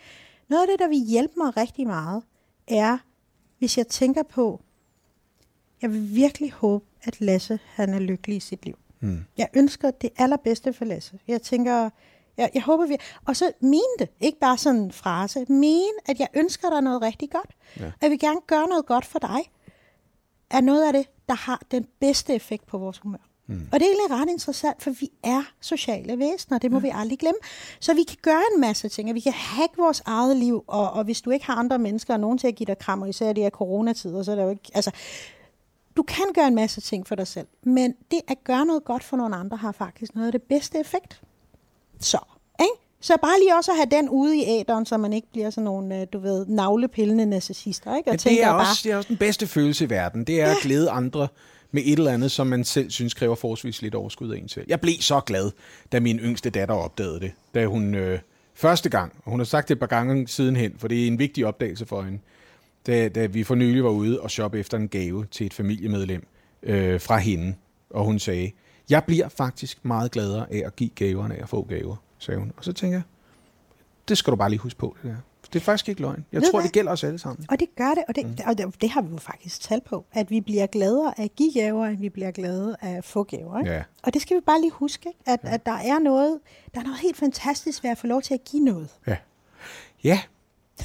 Noget 0.49 0.63
af 0.63 0.69
det, 0.69 0.79
der 0.79 0.89
vil 0.89 0.99
hjælpe 0.99 1.35
mig 1.37 1.57
rigtig 1.57 1.87
meget, 1.87 2.23
er, 2.69 2.99
hvis 3.59 3.79
jeg 3.79 3.89
tænker 3.89 4.23
på, 4.23 4.61
jeg 5.83 5.93
vil 5.93 6.15
virkelig 6.15 6.53
håbe, 6.53 6.85
at 7.03 7.21
Lasse 7.21 7.59
han 7.67 7.95
er 7.95 7.99
lykkelig 7.99 8.37
i 8.37 8.41
sit 8.41 8.65
liv. 8.65 8.79
Mm. 9.03 9.25
Jeg 9.39 9.49
ønsker 9.57 9.91
det 9.91 10.11
allerbedste 10.19 10.73
for 10.73 10.85
Lasse. 10.85 11.19
Jeg 11.29 11.43
tænker, 11.43 11.91
jeg, 12.37 12.51
jeg 12.55 12.63
håber 12.63 12.87
vi... 12.87 12.97
Og 13.27 13.37
så 13.37 13.53
mene 13.61 13.95
det, 13.99 14.09
ikke 14.21 14.39
bare 14.39 14.59
sådan 14.59 14.81
en 14.81 14.93
frase. 14.93 15.47
Mene, 15.49 15.93
at 16.07 16.21
jeg 16.21 16.29
ønsker 16.35 16.71
dig 16.71 16.81
noget 16.81 17.03
rigtig 17.03 17.31
godt. 17.31 17.51
Ja. 17.81 17.93
Jeg 18.03 18.11
vil 18.11 18.19
gerne 18.19 18.41
gøre 18.47 18.69
noget 18.69 18.87
godt 18.87 19.05
for 19.05 19.19
dig. 19.19 19.51
Er 20.51 20.61
noget 20.61 20.87
af 20.87 20.93
det, 20.93 21.07
der 21.29 21.35
har 21.35 21.63
den 21.71 21.87
bedste 22.01 22.35
effekt 22.35 22.67
på 22.67 22.79
vores 22.79 22.99
humør. 22.99 23.29
Mm. 23.47 23.69
Og 23.73 23.81
det 23.81 23.87
er 23.87 23.91
egentlig 23.91 24.21
ret 24.21 24.29
interessant, 24.29 24.83
for 24.83 24.91
vi 24.91 25.11
er 25.23 25.43
sociale 25.61 26.19
væsener, 26.19 26.59
det 26.59 26.71
må 26.71 26.79
ja. 26.79 26.83
vi 26.83 26.91
aldrig 26.95 27.19
glemme. 27.19 27.39
Så 27.81 27.95
vi 27.95 28.03
kan 28.03 28.17
gøre 28.23 28.43
en 28.55 28.61
masse 28.61 28.89
ting, 28.89 29.09
og 29.09 29.15
vi 29.15 29.21
kan 29.21 29.33
hacke 29.33 29.77
vores 29.77 30.03
eget 30.07 30.37
liv, 30.37 30.65
og, 30.67 30.91
og 30.91 31.05
hvis 31.05 31.21
du 31.21 31.31
ikke 31.31 31.47
har 31.47 31.55
andre 31.55 31.79
mennesker 31.79 32.15
og 32.15 32.21
nogen 32.21 32.39
til 32.39 32.47
at 32.47 32.55
give 32.55 32.67
dig 32.67 32.79
krammer, 32.79 33.07
især 33.07 33.33
det 33.33 33.43
her 33.43 33.51
coronatider, 33.51 34.23
så 34.23 34.33
er 34.33 34.37
det 34.37 34.43
jo 34.43 34.51
ikke... 34.51 34.71
Altså, 34.75 34.91
du 35.97 36.03
kan 36.03 36.25
gøre 36.35 36.47
en 36.47 36.55
masse 36.55 36.81
ting 36.81 37.07
for 37.07 37.15
dig 37.15 37.27
selv, 37.27 37.47
men 37.63 37.95
det 38.11 38.21
at 38.29 38.45
gøre 38.45 38.67
noget 38.67 38.85
godt 38.85 39.05
for 39.05 39.17
nogle 39.17 39.37
andre 39.37 39.57
har 39.57 39.73
faktisk 39.73 40.15
noget 40.15 40.27
af 40.27 40.33
det 40.33 40.43
bedste 40.43 40.81
effekt. 40.81 41.21
Så, 42.01 42.19
ikke? 42.61 42.73
Så 43.01 43.17
bare 43.23 43.39
lige 43.41 43.57
også 43.57 43.71
at 43.71 43.77
have 43.77 43.89
den 43.91 44.09
ude 44.09 44.39
i 44.39 44.45
æderen, 44.47 44.87
så 44.87 44.97
man 44.97 45.13
ikke 45.13 45.29
bliver 45.33 45.51
sådan 45.51 45.65
nogle, 45.65 46.01
øh, 46.01 46.07
du 46.13 46.19
ved, 46.19 46.47
navlepillende 46.47 47.27
narcissister. 47.27 47.97
Ikke? 47.97 48.11
Og 48.11 48.25
ja, 48.25 48.31
det, 48.31 48.43
er 48.43 48.51
også, 48.51 48.65
bare, 48.65 48.77
det 48.85 48.93
er 48.93 48.97
også 48.97 49.09
den 49.09 49.17
bedste 49.17 49.47
følelse 49.47 49.85
i 49.85 49.91
verden. 49.91 50.25
Det 50.25 50.41
er 50.41 50.47
ja. 50.47 50.51
at 50.51 50.57
glæde 50.63 50.91
andre 50.91 51.29
med 51.71 51.83
et 51.85 51.99
eller 51.99 52.13
andet, 52.13 52.31
som 52.31 52.47
man 52.47 52.65
selv 52.65 52.91
synes 52.91 53.15
kræver 53.15 53.35
forholdsvis 53.35 53.83
lidt 53.83 53.95
overskud 53.95 54.31
af 54.31 54.39
en 54.39 54.49
selv. 54.49 54.67
Jeg 54.69 54.81
blev 54.81 54.95
så 55.01 55.21
glad, 55.21 55.51
da 55.93 56.01
min 56.01 56.19
yngste 56.19 56.51
datter 56.51 56.75
opdagede 56.75 57.21
det. 57.21 57.33
Da 57.55 57.67
hun 57.67 57.95
øh, 57.95 58.19
første 58.55 58.89
gang, 58.89 59.13
og 59.25 59.31
hun 59.31 59.41
har 59.41 59.45
sagt 59.45 59.69
det 59.69 59.75
et 59.75 59.81
par 59.81 59.87
gange 59.87 60.29
sidenhen, 60.29 60.75
for 60.79 60.89
det 60.89 61.03
er 61.03 61.07
en 61.07 61.19
vigtig 61.19 61.47
opdagelse 61.47 61.87
for 61.87 62.03
hende, 62.03 62.19
da, 62.87 63.09
da 63.09 63.27
vi 63.27 63.45
for 63.45 63.55
nylig 63.55 63.85
var 63.85 63.91
ude 63.91 64.21
og 64.21 64.31
shoppe 64.31 64.59
efter 64.59 64.77
en 64.77 64.89
gave 64.89 65.27
til 65.31 65.47
et 65.47 65.55
familiemedlem 65.55 66.27
øh, 66.63 67.01
fra 67.01 67.19
hende, 67.19 67.55
og 67.91 68.05
hun 68.05 68.19
sagde, 68.19 68.51
jeg 68.91 69.05
bliver 69.05 69.29
faktisk 69.29 69.85
meget 69.85 70.11
gladere 70.11 70.53
af 70.53 70.63
at 70.67 70.77
give 70.77 70.91
gaver, 70.91 71.25
end 71.25 71.35
af 71.35 71.43
at 71.43 71.49
få 71.49 71.63
gaver, 71.63 71.97
sagde 72.19 72.41
hun. 72.41 72.53
Og 72.57 72.65
så 72.65 72.73
tænker 72.73 72.97
jeg, 72.97 73.03
det 74.09 74.19
skal 74.19 74.31
du 74.31 74.37
bare 74.37 74.51
lige 74.51 74.61
huske 74.61 74.79
på, 74.79 74.97
det 75.03 75.11
der. 75.11 75.17
Det 75.53 75.59
er 75.59 75.65
faktisk 75.65 75.89
ikke 75.89 76.01
løgn. 76.01 76.25
Jeg 76.33 76.41
Ved 76.41 76.51
tror, 76.51 76.59
hvad? 76.59 76.65
det 76.65 76.73
gælder 76.73 76.93
os 76.93 77.05
alle 77.05 77.19
sammen. 77.19 77.47
Og 77.51 77.61
det 77.61 77.69
gør 77.77 77.89
det, 77.95 78.05
og 78.09 78.17
det, 78.17 78.27
mm. 78.27 78.37
og 78.47 78.59
det, 78.59 78.81
det 78.81 78.91
har 78.91 79.03
vi 79.03 79.11
jo 79.11 79.17
faktisk 79.17 79.61
talt 79.61 79.85
på, 79.85 80.05
at 80.13 80.31
vi 80.31 80.41
bliver 80.41 80.67
gladere 80.67 81.21
af 81.21 81.25
at 81.25 81.37
give 81.37 81.53
gaver, 81.53 81.87
end 81.87 81.99
vi 81.99 82.09
bliver 82.09 82.31
glade 82.31 82.77
af 82.81 82.91
at 82.97 83.05
få 83.05 83.23
gaver. 83.23 83.59
Ikke? 83.59 83.73
Ja. 83.73 83.83
Og 84.03 84.15
det 84.15 84.23
skal 84.23 84.37
vi 84.37 84.41
bare 84.41 84.61
lige 84.61 84.71
huske, 84.71 85.09
at, 85.27 85.41
ja. 85.45 85.55
at 85.55 85.67
der 85.67 85.73
er 85.73 85.99
noget, 85.99 86.39
der 86.75 86.81
er 86.81 86.85
noget 86.85 86.99
helt 86.99 87.17
fantastisk 87.17 87.83
ved 87.83 87.91
at 87.91 87.99
få 87.99 88.07
lov 88.07 88.23
til 88.23 88.35
at 88.35 88.45
give 88.45 88.65
noget. 88.65 88.89
Ja. 89.07 89.17
Ja, 90.05 90.21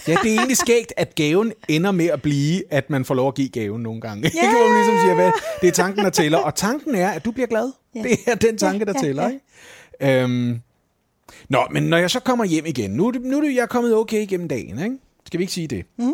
Ja, 0.07 0.17
det 0.23 0.31
er 0.31 0.36
egentlig 0.36 0.57
skægt, 0.57 0.93
at 0.97 1.15
gaven 1.15 1.53
ender 1.67 1.91
med 1.91 2.05
at 2.05 2.21
blive, 2.21 2.73
at 2.73 2.89
man 2.89 3.05
får 3.05 3.15
lov 3.15 3.27
at 3.27 3.36
give 3.36 3.49
gaven 3.49 3.83
nogle 3.83 4.01
gange. 4.01 4.23
Yeah. 4.23 4.33
Ikke, 4.43 4.55
hvor 4.55 4.67
man 4.67 4.77
ligesom 4.77 4.97
siger, 5.03 5.15
hvad, 5.15 5.31
det 5.62 5.67
er 5.67 5.71
tanken, 5.71 6.03
der 6.03 6.10
tæller. 6.10 6.38
Og 6.38 6.55
tanken 6.55 6.95
er, 6.95 7.10
at 7.10 7.25
du 7.25 7.31
bliver 7.31 7.47
glad. 7.47 7.71
Yeah. 7.97 8.10
Det 8.10 8.17
er 8.27 8.36
den 8.36 8.57
tanke, 8.57 8.86
der 8.86 8.93
tæller. 8.93 9.23
Yeah. 9.23 9.33
Ikke? 9.33 10.23
Øhm, 10.23 10.60
nå, 11.49 11.60
men 11.71 11.83
når 11.83 11.97
jeg 11.97 12.12
så 12.12 12.19
kommer 12.19 12.45
hjem 12.45 12.65
igen, 12.65 12.91
nu, 12.91 13.12
nu 13.12 13.39
er 13.39 13.51
jeg 13.55 13.69
kommet 13.69 13.95
okay 13.95 14.21
igennem 14.21 14.47
dagen, 14.47 14.79
ikke? 14.83 14.97
skal 15.25 15.38
vi 15.38 15.43
ikke 15.43 15.53
sige 15.53 15.67
det? 15.67 15.86
Mm. 15.97 16.13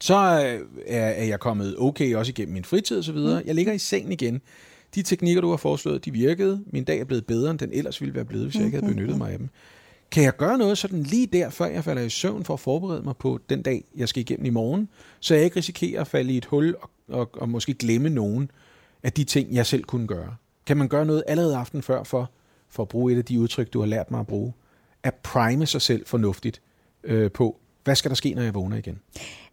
Så 0.00 0.14
er, 0.14 0.58
er 0.86 1.24
jeg 1.24 1.40
kommet 1.40 1.76
okay 1.78 2.14
også 2.14 2.30
igennem 2.30 2.54
min 2.54 2.64
fritid 2.64 2.98
og 2.98 3.04
så 3.04 3.12
videre. 3.12 3.40
Mm. 3.40 3.46
Jeg 3.46 3.54
ligger 3.54 3.72
i 3.72 3.78
sengen 3.78 4.12
igen. 4.12 4.40
De 4.94 5.02
teknikker, 5.02 5.40
du 5.40 5.50
har 5.50 5.56
foreslået, 5.56 6.04
de 6.04 6.10
virkede. 6.10 6.64
Min 6.72 6.84
dag 6.84 7.00
er 7.00 7.04
blevet 7.04 7.26
bedre, 7.26 7.50
end 7.50 7.58
den 7.58 7.70
ellers 7.72 8.00
ville 8.00 8.14
være 8.14 8.24
blevet, 8.24 8.46
hvis 8.46 8.56
jeg 8.56 8.64
ikke 8.64 8.78
havde 8.80 8.94
benyttet 8.94 9.18
mig 9.18 9.32
af 9.32 9.38
dem 9.38 9.48
kan 10.14 10.24
jeg 10.24 10.36
gøre 10.36 10.58
noget 10.58 10.78
sådan 10.78 11.02
lige 11.02 11.26
der, 11.26 11.50
før 11.50 11.66
jeg 11.66 11.84
falder 11.84 12.02
i 12.02 12.08
søvn 12.08 12.44
for 12.44 12.54
at 12.54 12.60
forberede 12.60 13.02
mig 13.02 13.16
på 13.16 13.38
den 13.48 13.62
dag, 13.62 13.84
jeg 13.96 14.08
skal 14.08 14.20
igennem 14.20 14.46
i 14.46 14.50
morgen, 14.50 14.88
så 15.20 15.34
jeg 15.34 15.44
ikke 15.44 15.56
risikerer 15.56 16.00
at 16.00 16.06
falde 16.06 16.32
i 16.32 16.36
et 16.36 16.44
hul 16.44 16.76
og, 16.82 16.90
og, 17.08 17.30
og 17.34 17.48
måske 17.48 17.74
glemme 17.74 18.08
nogen 18.08 18.50
af 19.02 19.12
de 19.12 19.24
ting, 19.24 19.54
jeg 19.54 19.66
selv 19.66 19.84
kunne 19.84 20.06
gøre? 20.06 20.36
Kan 20.66 20.76
man 20.76 20.88
gøre 20.88 21.06
noget 21.06 21.22
allerede 21.26 21.56
aften 21.56 21.82
før 21.82 22.04
for, 22.04 22.30
for 22.68 22.82
at 22.82 22.88
bruge 22.88 23.12
et 23.12 23.18
af 23.18 23.24
de 23.24 23.40
udtryk, 23.40 23.72
du 23.72 23.80
har 23.80 23.86
lært 23.86 24.10
mig 24.10 24.20
at 24.20 24.26
bruge? 24.26 24.52
At 25.02 25.14
prime 25.14 25.66
sig 25.66 25.82
selv 25.82 26.06
fornuftigt 26.06 26.62
øh, 27.04 27.30
på, 27.30 27.58
hvad 27.84 27.94
skal 27.94 28.08
der 28.08 28.14
ske, 28.14 28.34
når 28.34 28.42
jeg 28.42 28.54
vågner 28.54 28.76
igen? 28.76 29.00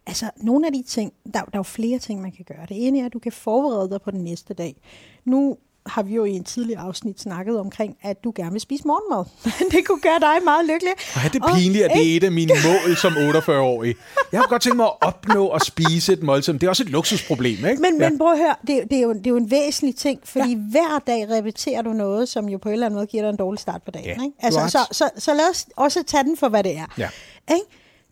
Altså, 0.06 0.30
nogle 0.36 0.66
af 0.66 0.72
de 0.72 0.82
ting, 0.82 1.12
der, 1.24 1.30
der 1.30 1.38
er 1.38 1.58
jo 1.58 1.62
flere 1.62 1.98
ting, 1.98 2.22
man 2.22 2.32
kan 2.32 2.44
gøre. 2.44 2.66
Det 2.68 2.86
ene 2.86 3.00
er, 3.00 3.06
at 3.06 3.12
du 3.12 3.18
kan 3.18 3.32
forberede 3.32 3.90
dig 3.90 4.02
på 4.02 4.10
den 4.10 4.24
næste 4.24 4.54
dag. 4.54 4.76
Nu 5.24 5.56
har 5.86 6.02
vi 6.02 6.14
jo 6.14 6.24
i 6.24 6.30
en 6.30 6.44
tidlig 6.44 6.76
afsnit 6.76 7.20
snakket 7.20 7.60
omkring, 7.60 7.96
at 8.02 8.24
du 8.24 8.32
gerne 8.36 8.52
vil 8.52 8.60
spise 8.60 8.86
morgenmad. 8.86 9.24
det 9.72 9.86
kunne 9.86 10.00
gøre 10.00 10.20
dig 10.20 10.44
meget 10.44 10.66
lykkelig. 10.66 10.92
Og 11.14 11.20
er 11.24 11.28
det 11.28 11.42
pinligt, 11.54 11.84
at 11.84 11.90
det 11.94 12.12
er 12.12 12.16
et 12.16 12.24
af 12.24 12.32
mine 12.32 12.52
mål 12.64 12.96
som 12.96 13.12
48-årig. 13.12 13.94
Jeg 14.32 14.40
har 14.40 14.46
godt 14.48 14.62
tænkt 14.62 14.76
mig 14.76 14.86
at 14.86 14.94
opnå 15.00 15.48
at 15.48 15.62
spise 15.62 16.12
et 16.12 16.22
måltid. 16.22 16.52
Det 16.52 16.62
er 16.62 16.68
også 16.68 16.82
et 16.82 16.90
luksusproblem, 16.90 17.66
ikke? 17.66 17.82
Men, 17.82 18.00
ja. 18.00 18.08
men 18.08 18.18
prøv 18.18 18.32
at 18.32 18.38
høre, 18.38 18.54
det, 18.66 18.82
det, 18.90 18.98
er 18.98 19.02
jo, 19.02 19.12
det 19.12 19.26
er 19.26 19.30
jo 19.30 19.36
en 19.36 19.50
væsentlig 19.50 19.96
ting, 19.96 20.20
fordi 20.24 20.50
ja. 20.50 20.58
hver 20.70 20.98
dag 21.06 21.30
repeterer 21.30 21.82
du 21.82 21.92
noget, 21.92 22.28
som 22.28 22.48
jo 22.48 22.58
på 22.58 22.68
en 22.68 22.72
eller 22.72 22.86
anden 22.86 22.96
måde 22.96 23.06
giver 23.06 23.22
dig 23.22 23.30
en 23.30 23.36
dårlig 23.36 23.60
start 23.60 23.82
på 23.82 23.90
dagen. 23.90 24.20
Ja. 24.20 24.24
Ikke? 24.24 24.36
Altså, 24.38 24.68
så, 24.68 24.78
så, 24.92 25.10
så 25.18 25.34
lad 25.34 25.50
os 25.50 25.66
også 25.76 26.02
tage 26.02 26.24
den 26.24 26.36
for, 26.36 26.48
hvad 26.48 26.64
det 26.64 26.76
er. 26.76 26.86
Ja. 26.98 27.08
Ikke? 27.50 27.66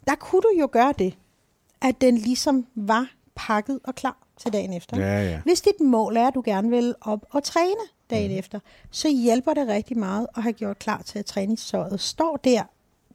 Der 0.06 0.14
kunne 0.14 0.42
du 0.42 0.50
jo 0.60 0.68
gøre 0.72 0.94
det, 0.98 1.14
at 1.82 2.00
den 2.00 2.18
ligesom 2.18 2.66
var 2.76 3.06
pakket 3.36 3.80
og 3.84 3.94
klar 3.94 4.16
til 4.41 4.53
dagen 4.53 4.72
efter. 4.72 5.01
Ja, 5.01 5.22
ja. 5.30 5.41
Hvis 5.45 5.61
dit 5.61 5.80
mål 5.80 6.16
er, 6.16 6.26
at 6.26 6.34
du 6.34 6.43
gerne 6.45 6.70
vil 6.70 6.95
op 7.01 7.26
og 7.30 7.45
træne 7.45 7.80
dagen 8.11 8.30
mm. 8.30 8.38
efter, 8.38 8.61
så 8.91 9.09
hjælper 9.09 9.55
det 9.55 9.68
rigtig 9.68 9.99
meget 9.99 10.26
at 10.36 10.43
have 10.43 10.53
gjort 10.53 10.78
klar 10.78 11.03
til, 11.03 11.18
at 11.18 11.26
træningssøjet 11.26 12.01
står 12.01 12.36
der. 12.36 12.62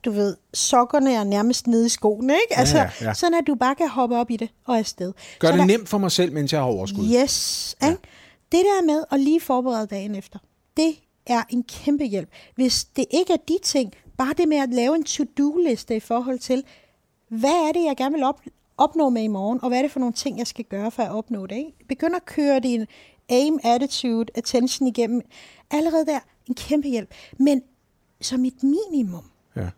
Du 0.05 0.11
ved, 0.11 0.37
sokkerne 0.53 1.13
er 1.13 1.23
nærmest 1.23 1.67
nede 1.67 1.85
i 1.85 1.89
skoene, 1.89 2.33
ikke? 2.33 2.59
Altså, 2.59 2.77
ja, 2.77 2.89
ja. 3.01 3.13
sådan 3.13 3.33
at 3.33 3.47
du 3.47 3.55
bare 3.55 3.75
kan 3.75 3.89
hoppe 3.89 4.17
op 4.17 4.31
i 4.31 4.37
det 4.37 4.49
og 4.65 4.77
afsted. 4.77 5.13
Gør 5.39 5.47
så 5.47 5.51
det 5.51 5.59
der, 5.59 5.65
nemt 5.65 5.89
for 5.89 5.97
mig 5.97 6.11
selv, 6.11 6.33
mens 6.33 6.53
jeg 6.53 6.61
har 6.61 6.67
overskud. 6.67 7.05
Yes. 7.23 7.75
Ja. 7.81 7.87
Ikke? 7.87 8.01
Det 8.51 8.59
der 8.65 8.85
med 8.85 9.03
at 9.11 9.19
lige 9.19 9.41
forberede 9.41 9.87
dagen 9.87 10.15
efter, 10.15 10.39
det 10.77 10.95
er 11.27 11.43
en 11.49 11.63
kæmpe 11.63 12.03
hjælp. 12.03 12.29
Hvis 12.55 12.83
det 12.83 13.05
ikke 13.11 13.33
er 13.33 13.37
de 13.47 13.57
ting, 13.63 13.93
bare 14.17 14.33
det 14.37 14.47
med 14.47 14.57
at 14.57 14.69
lave 14.69 14.95
en 14.95 15.03
to-do-liste 15.03 15.95
i 15.95 15.99
forhold 15.99 16.39
til, 16.39 16.63
hvad 17.29 17.67
er 17.67 17.71
det, 17.71 17.83
jeg 17.83 17.97
gerne 17.97 18.15
vil 18.15 18.23
op, 18.23 18.41
opnå 18.77 19.09
med 19.09 19.23
i 19.23 19.27
morgen, 19.27 19.59
og 19.61 19.67
hvad 19.67 19.77
er 19.77 19.81
det 19.81 19.91
for 19.91 19.99
nogle 19.99 20.13
ting, 20.13 20.37
jeg 20.37 20.47
skal 20.47 20.65
gøre 20.65 20.91
for 20.91 21.03
at 21.03 21.11
opnå 21.11 21.45
det. 21.45 21.55
Ikke? 21.55 21.73
Begynd 21.87 22.15
at 22.15 22.25
køre 22.25 22.59
din 22.59 22.85
aim, 23.29 23.59
attitude, 23.63 24.25
attention 24.35 24.87
igennem. 24.87 25.21
Allerede 25.71 26.05
der, 26.05 26.19
en 26.47 26.55
kæmpe 26.55 26.87
hjælp. 26.87 27.13
Men 27.39 27.61
som 28.21 28.45
et 28.45 28.63
minimum, 28.63 29.23
ja. 29.55 29.69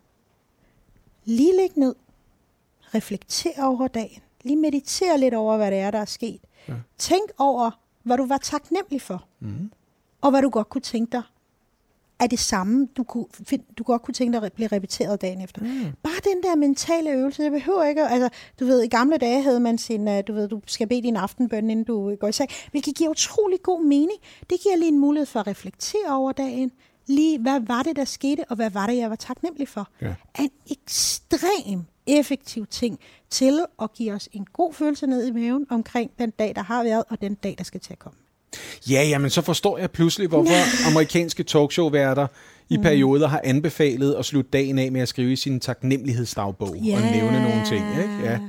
lige 1.24 1.56
læg 1.56 1.70
ned, 1.76 1.94
reflekter 2.94 3.64
over 3.64 3.88
dagen, 3.88 4.22
lige 4.42 4.56
meditere 4.56 5.18
lidt 5.18 5.34
over, 5.34 5.56
hvad 5.56 5.70
det 5.70 5.78
er, 5.78 5.90
der 5.90 5.98
er 5.98 6.04
sket. 6.04 6.40
Ja. 6.68 6.74
Tænk 6.98 7.30
over, 7.38 7.70
hvad 8.02 8.16
du 8.16 8.26
var 8.26 8.38
taknemmelig 8.38 9.02
for, 9.02 9.24
mm. 9.40 9.70
og 10.20 10.30
hvad 10.30 10.42
du 10.42 10.50
godt 10.50 10.68
kunne 10.68 10.82
tænke 10.82 11.12
dig 11.12 11.22
er 12.20 12.26
det 12.26 12.38
samme, 12.38 12.88
du, 12.96 13.02
kunne, 13.02 13.26
find, 13.32 13.62
du 13.78 13.82
godt 13.82 14.02
kunne 14.02 14.14
tænke 14.14 14.36
dig 14.36 14.46
at 14.46 14.52
blive 14.52 14.68
repeteret 14.68 15.20
dagen 15.20 15.40
efter. 15.40 15.62
Mm. 15.62 15.92
Bare 16.02 16.34
den 16.34 16.42
der 16.42 16.56
mentale 16.56 17.10
øvelse, 17.10 17.42
det 17.42 17.52
behøver 17.52 17.84
ikke, 17.84 18.02
altså, 18.02 18.28
du 18.60 18.64
ved, 18.64 18.82
i 18.82 18.88
gamle 18.88 19.16
dage 19.16 19.42
havde 19.42 19.60
man 19.60 19.78
sin, 19.78 20.08
øh, 20.08 20.22
du 20.26 20.32
ved, 20.32 20.48
du 20.48 20.60
skal 20.66 20.86
bede 20.86 21.02
din 21.02 21.16
aftenbøn, 21.16 21.70
inden 21.70 21.84
du 21.84 22.14
går 22.14 22.28
i 22.28 22.32
seng, 22.32 22.50
hvilket 22.70 22.94
giver 22.94 23.10
utrolig 23.10 23.62
god 23.62 23.84
mening. 23.84 24.18
Det 24.50 24.60
giver 24.60 24.76
lige 24.76 24.88
en 24.88 24.98
mulighed 24.98 25.26
for 25.26 25.40
at 25.40 25.46
reflektere 25.46 26.16
over 26.16 26.32
dagen, 26.32 26.72
lige, 27.06 27.38
hvad 27.38 27.60
var 27.60 27.82
det, 27.82 27.96
der 27.96 28.04
skete, 28.04 28.44
og 28.48 28.56
hvad 28.56 28.70
var 28.70 28.86
det, 28.86 28.96
jeg 28.96 29.10
var 29.10 29.16
taknemmelig 29.16 29.68
for. 29.68 29.88
Ja. 30.00 30.14
En 30.38 30.50
ekstrem 30.70 31.84
effektiv 32.06 32.66
ting 32.66 32.98
til 33.30 33.64
at 33.82 33.92
give 33.92 34.12
os 34.12 34.28
en 34.32 34.46
god 34.52 34.72
følelse 34.72 35.06
ned 35.06 35.26
i 35.26 35.30
maven 35.30 35.66
omkring 35.70 36.10
den 36.18 36.30
dag, 36.30 36.54
der 36.56 36.62
har 36.62 36.84
været, 36.84 37.04
og 37.08 37.20
den 37.20 37.34
dag, 37.34 37.54
der 37.58 37.64
skal 37.64 37.80
til 37.80 37.92
at 37.92 37.98
komme. 37.98 38.18
Ja, 38.90 39.04
jamen 39.08 39.30
så 39.30 39.42
forstår 39.42 39.78
jeg 39.78 39.90
pludselig, 39.90 40.28
hvorfor 40.28 40.52
amerikanske 40.90 41.42
talkshow-værter 41.42 42.26
i 42.68 42.76
mm. 42.76 42.82
perioder 42.82 43.28
har 43.28 43.40
anbefalet 43.44 44.14
at 44.14 44.24
slutte 44.24 44.50
dagen 44.50 44.78
af 44.78 44.92
med 44.92 45.00
at 45.00 45.08
skrive 45.08 45.32
i 45.32 45.36
sin 45.36 45.60
taknemmelighedsdagbog 45.60 46.76
yeah. 46.86 47.04
og 47.04 47.12
nævne 47.12 47.42
nogle 47.42 47.64
ting. 47.66 47.84
Ikke? 48.02 48.24
Ja. 48.24 48.40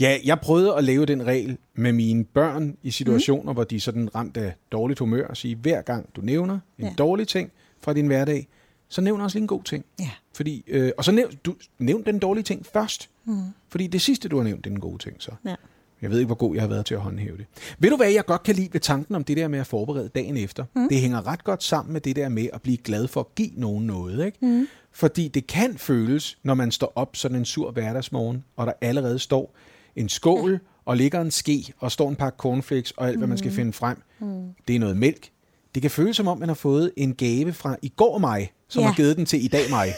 ja, 0.00 0.18
jeg 0.24 0.40
prøvede 0.40 0.74
at 0.74 0.84
lave 0.84 1.06
den 1.06 1.26
regel 1.26 1.58
med 1.74 1.92
mine 1.92 2.24
børn 2.24 2.76
i 2.82 2.90
situationer, 2.90 3.52
mm. 3.52 3.56
hvor 3.56 3.64
de 3.64 3.80
sådan 3.80 4.14
ramt 4.14 4.36
af 4.36 4.54
dårligt 4.72 4.98
humør 4.98 5.26
og 5.26 5.36
sige, 5.36 5.56
hver 5.56 5.82
gang 5.82 6.08
du 6.16 6.20
nævner 6.20 6.58
en 6.78 6.84
yeah. 6.84 6.98
dårlig 6.98 7.28
ting 7.28 7.52
fra 7.80 7.92
din 7.92 8.06
hverdag, 8.06 8.48
så 8.88 9.00
nævn 9.00 9.20
også 9.20 9.36
lige 9.36 9.42
en 9.42 9.48
god 9.48 9.62
ting. 9.64 9.84
Ja. 10.00 10.10
Fordi, 10.34 10.64
øh, 10.66 10.92
og 10.98 11.04
så 11.04 11.12
nævn, 11.12 11.30
du, 11.44 11.54
nævn 11.78 12.02
den 12.02 12.18
dårlige 12.18 12.44
ting 12.44 12.66
først. 12.72 13.10
Mm. 13.24 13.42
Fordi 13.68 13.86
det 13.86 14.00
sidste, 14.00 14.28
du 14.28 14.36
har 14.36 14.44
nævnt, 14.44 14.64
det 14.64 14.70
er 14.70 14.74
den 14.74 14.80
gode 14.80 14.98
ting. 14.98 15.16
Så. 15.18 15.30
Ja. 15.44 15.54
Jeg 16.02 16.10
ved 16.10 16.18
ikke, 16.18 16.26
hvor 16.26 16.34
god 16.34 16.54
jeg 16.54 16.62
har 16.62 16.68
været 16.68 16.86
til 16.86 16.94
at 16.94 17.00
håndhæve 17.00 17.36
det. 17.36 17.46
Ved 17.78 17.90
du, 17.90 17.96
hvad 17.96 18.10
jeg 18.10 18.26
godt 18.26 18.42
kan 18.42 18.54
lide 18.54 18.68
ved 18.72 18.80
tanken 18.80 19.14
om 19.14 19.24
det 19.24 19.36
der 19.36 19.48
med 19.48 19.58
at 19.58 19.66
forberede 19.66 20.08
dagen 20.08 20.36
efter? 20.36 20.64
Mm. 20.76 20.88
Det 20.88 21.00
hænger 21.00 21.26
ret 21.26 21.44
godt 21.44 21.62
sammen 21.62 21.92
med 21.92 22.00
det 22.00 22.16
der 22.16 22.28
med 22.28 22.48
at 22.52 22.62
blive 22.62 22.76
glad 22.76 23.08
for 23.08 23.20
at 23.20 23.34
give 23.34 23.50
nogen 23.56 23.86
noget. 23.86 24.26
Ikke? 24.26 24.38
Mm. 24.42 24.66
Fordi 24.92 25.28
det 25.28 25.46
kan 25.46 25.78
føles, 25.78 26.38
når 26.42 26.54
man 26.54 26.70
står 26.70 26.92
op 26.94 27.16
sådan 27.16 27.36
en 27.36 27.44
sur 27.44 27.70
hverdagsmorgen, 27.70 28.44
og 28.56 28.66
der 28.66 28.72
allerede 28.80 29.18
står 29.18 29.54
en 29.96 30.08
skål, 30.08 30.52
ja. 30.52 30.58
og 30.84 30.96
ligger 30.96 31.20
en 31.20 31.30
ske, 31.30 31.72
og 31.78 31.92
står 31.92 32.08
en 32.08 32.16
pakke 32.16 32.36
cornflakes, 32.36 32.90
og 32.90 33.08
alt, 33.08 33.18
hvad 33.18 33.28
man 33.28 33.38
skal 33.38 33.50
mm. 33.50 33.56
finde 33.56 33.72
frem. 33.72 34.02
Mm. 34.20 34.26
Det 34.68 34.76
er 34.76 34.80
noget 34.80 34.96
mælk. 34.96 35.30
Det 35.74 35.82
kan 35.82 35.90
føles 35.90 36.16
som 36.16 36.28
om, 36.28 36.38
man 36.38 36.48
har 36.48 36.54
fået 36.54 36.92
en 36.96 37.14
gave 37.14 37.52
fra 37.52 37.76
i 37.82 37.92
går 37.96 38.18
mig, 38.18 38.52
som 38.68 38.80
Ja. 38.82 38.86
har 38.86 38.94
givet 38.94 39.16
den 39.16 39.26
til 39.26 39.44
i 39.44 39.48
dag 39.48 39.70
mig. 39.70 39.88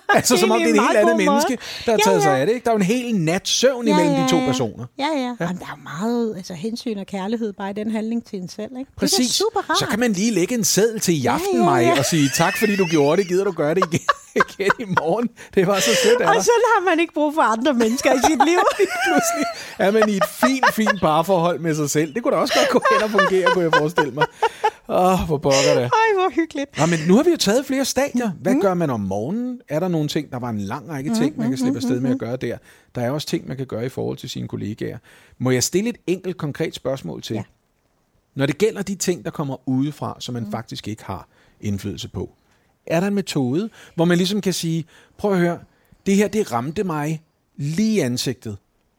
altså 0.16 0.36
som 0.36 0.50
om 0.50 0.58
det 0.58 0.64
er 0.66 0.70
en 0.74 0.76
en 0.80 0.82
helt 0.86 0.96
andet 0.96 1.14
måde. 1.16 1.26
menneske, 1.26 1.58
der 1.86 1.90
har 1.92 1.98
Ja, 2.06 2.10
taget 2.10 2.22
sig 2.22 2.30
ja. 2.30 2.36
af 2.38 2.46
det. 2.46 2.54
Ikke? 2.54 2.64
Der 2.64 2.70
er 2.70 2.74
jo 2.74 2.78
en 2.78 2.82
hel 2.84 3.14
nat 3.14 3.48
søvn 3.48 3.88
imellem 3.88 4.14
de 4.14 4.28
to 4.30 4.38
personer. 4.38 4.84
Ja, 4.98 5.06
ja. 5.06 5.18
ja. 5.18 5.34
Jamen, 5.40 5.58
der 5.58 5.64
er 5.64 5.76
jo 5.76 5.82
meget 5.82 6.34
altså, 6.36 6.54
hensyn 6.54 6.98
og 6.98 7.06
kærlighed 7.06 7.52
bare 7.52 7.70
i 7.70 7.72
den 7.72 7.90
handling 7.90 8.24
til 8.26 8.38
en 8.38 8.48
selv. 8.48 8.70
Ikke? 8.70 8.78
Det 8.78 8.86
er 8.96 9.00
Præcis. 9.00 9.30
super 9.34 9.60
rart. 9.70 9.78
Så 9.78 9.86
kan 9.86 10.00
man 10.00 10.12
lige 10.12 10.30
lægge 10.30 10.54
en 10.54 10.64
seddel 10.64 11.00
til 11.00 11.14
i 11.14 11.18
Ja, 11.18 11.32
aften, 11.34 11.58
ja, 11.58 11.64
mig, 11.64 11.82
ja. 11.84 11.98
og 11.98 12.04
sige 12.04 12.30
tak, 12.36 12.58
fordi 12.58 12.76
du 12.76 12.86
gjorde 12.86 13.22
det. 13.22 13.28
Gider 13.28 13.44
du 13.44 13.50
gøre 13.52 13.74
det 13.74 13.84
igen, 13.92 14.00
igen 14.42 14.70
i 14.78 14.84
morgen? 14.84 15.28
Det 15.54 15.66
var 15.66 15.78
så 15.80 15.90
sødt 16.02 16.20
af 16.20 16.28
Og 16.28 16.34
sådan 16.34 16.64
har 16.74 16.90
man 16.90 17.00
ikke 17.00 17.14
brug 17.14 17.34
for 17.34 17.42
andre 17.42 17.74
mennesker 17.74 18.12
i 18.12 18.18
sit 18.18 18.40
liv. 18.50 18.58
Pludselig 18.76 19.46
er 19.78 19.90
man 19.90 20.08
i 20.08 20.16
et 20.16 20.26
fint, 20.28 20.64
fint 20.72 21.00
parforhold 21.00 21.58
med 21.58 21.74
sig 21.74 21.90
selv. 21.90 22.14
Det 22.14 22.22
kunne 22.22 22.34
da 22.34 22.40
også 22.40 22.54
godt 22.58 22.68
gå 22.68 22.82
hen 22.94 23.02
og 23.02 23.10
fungere, 23.10 23.50
kunne 23.52 23.64
jeg 23.64 23.72
forestille 23.78 24.12
mig. 24.12 24.26
Åh, 24.88 25.20
hvor 25.26 25.38
pokker 25.38 25.74
det. 25.74 25.82
Ej, 25.82 26.08
hvor 26.14 26.30
hyggeligt. 26.34 26.78
Nå, 26.78 26.86
men 26.86 26.98
nu 27.08 27.16
har 27.16 27.22
vi 27.22 27.30
jo 27.30 27.36
taget 27.36 27.66
flere 27.66 27.84
stadier. 27.84 28.30
Hvad 28.42 28.54
gør 28.60 28.74
man 28.74 28.90
om 28.90 29.00
morgenen? 29.00 29.60
Er 29.68 29.80
der 29.80 29.88
nogle 29.88 30.08
ting? 30.08 30.32
Der 30.32 30.38
var 30.38 30.50
en 30.50 30.60
lang 30.60 30.88
række 30.90 31.14
ting, 31.14 31.38
man 31.38 31.48
kan 31.48 31.58
slippe 31.58 31.76
afsted 31.76 32.00
med 32.00 32.10
at 32.10 32.18
gøre 32.18 32.36
der. 32.36 32.58
Der 32.94 33.00
er 33.00 33.10
også 33.10 33.26
ting, 33.26 33.48
man 33.48 33.56
kan 33.56 33.66
gøre 33.66 33.86
i 33.86 33.88
forhold 33.88 34.16
til 34.16 34.30
sine 34.30 34.48
kollegaer. 34.48 34.98
Må 35.38 35.50
jeg 35.50 35.62
stille 35.62 35.90
et 35.90 35.96
enkelt 36.06 36.36
konkret 36.36 36.74
spørgsmål 36.74 37.22
til? 37.22 37.34
Ja. 37.34 37.42
Når 38.34 38.46
det 38.46 38.58
gælder 38.58 38.82
de 38.82 38.94
ting, 38.94 39.24
der 39.24 39.30
kommer 39.30 39.68
udefra, 39.68 40.16
som 40.20 40.32
man 40.32 40.46
faktisk 40.50 40.88
ikke 40.88 41.04
har 41.04 41.28
indflydelse 41.60 42.08
på, 42.08 42.30
er 42.86 43.00
der 43.00 43.06
en 43.06 43.14
metode, 43.14 43.70
hvor 43.94 44.04
man 44.04 44.16
ligesom 44.18 44.40
kan 44.40 44.52
sige, 44.52 44.84
prøv 45.18 45.32
at 45.32 45.38
høre, 45.38 45.58
det 46.06 46.16
her, 46.16 46.28
det 46.28 46.52
ramte 46.52 46.84
mig 46.84 47.22
lige 47.56 47.96
i 47.96 48.00
ansigtet, 48.00 48.56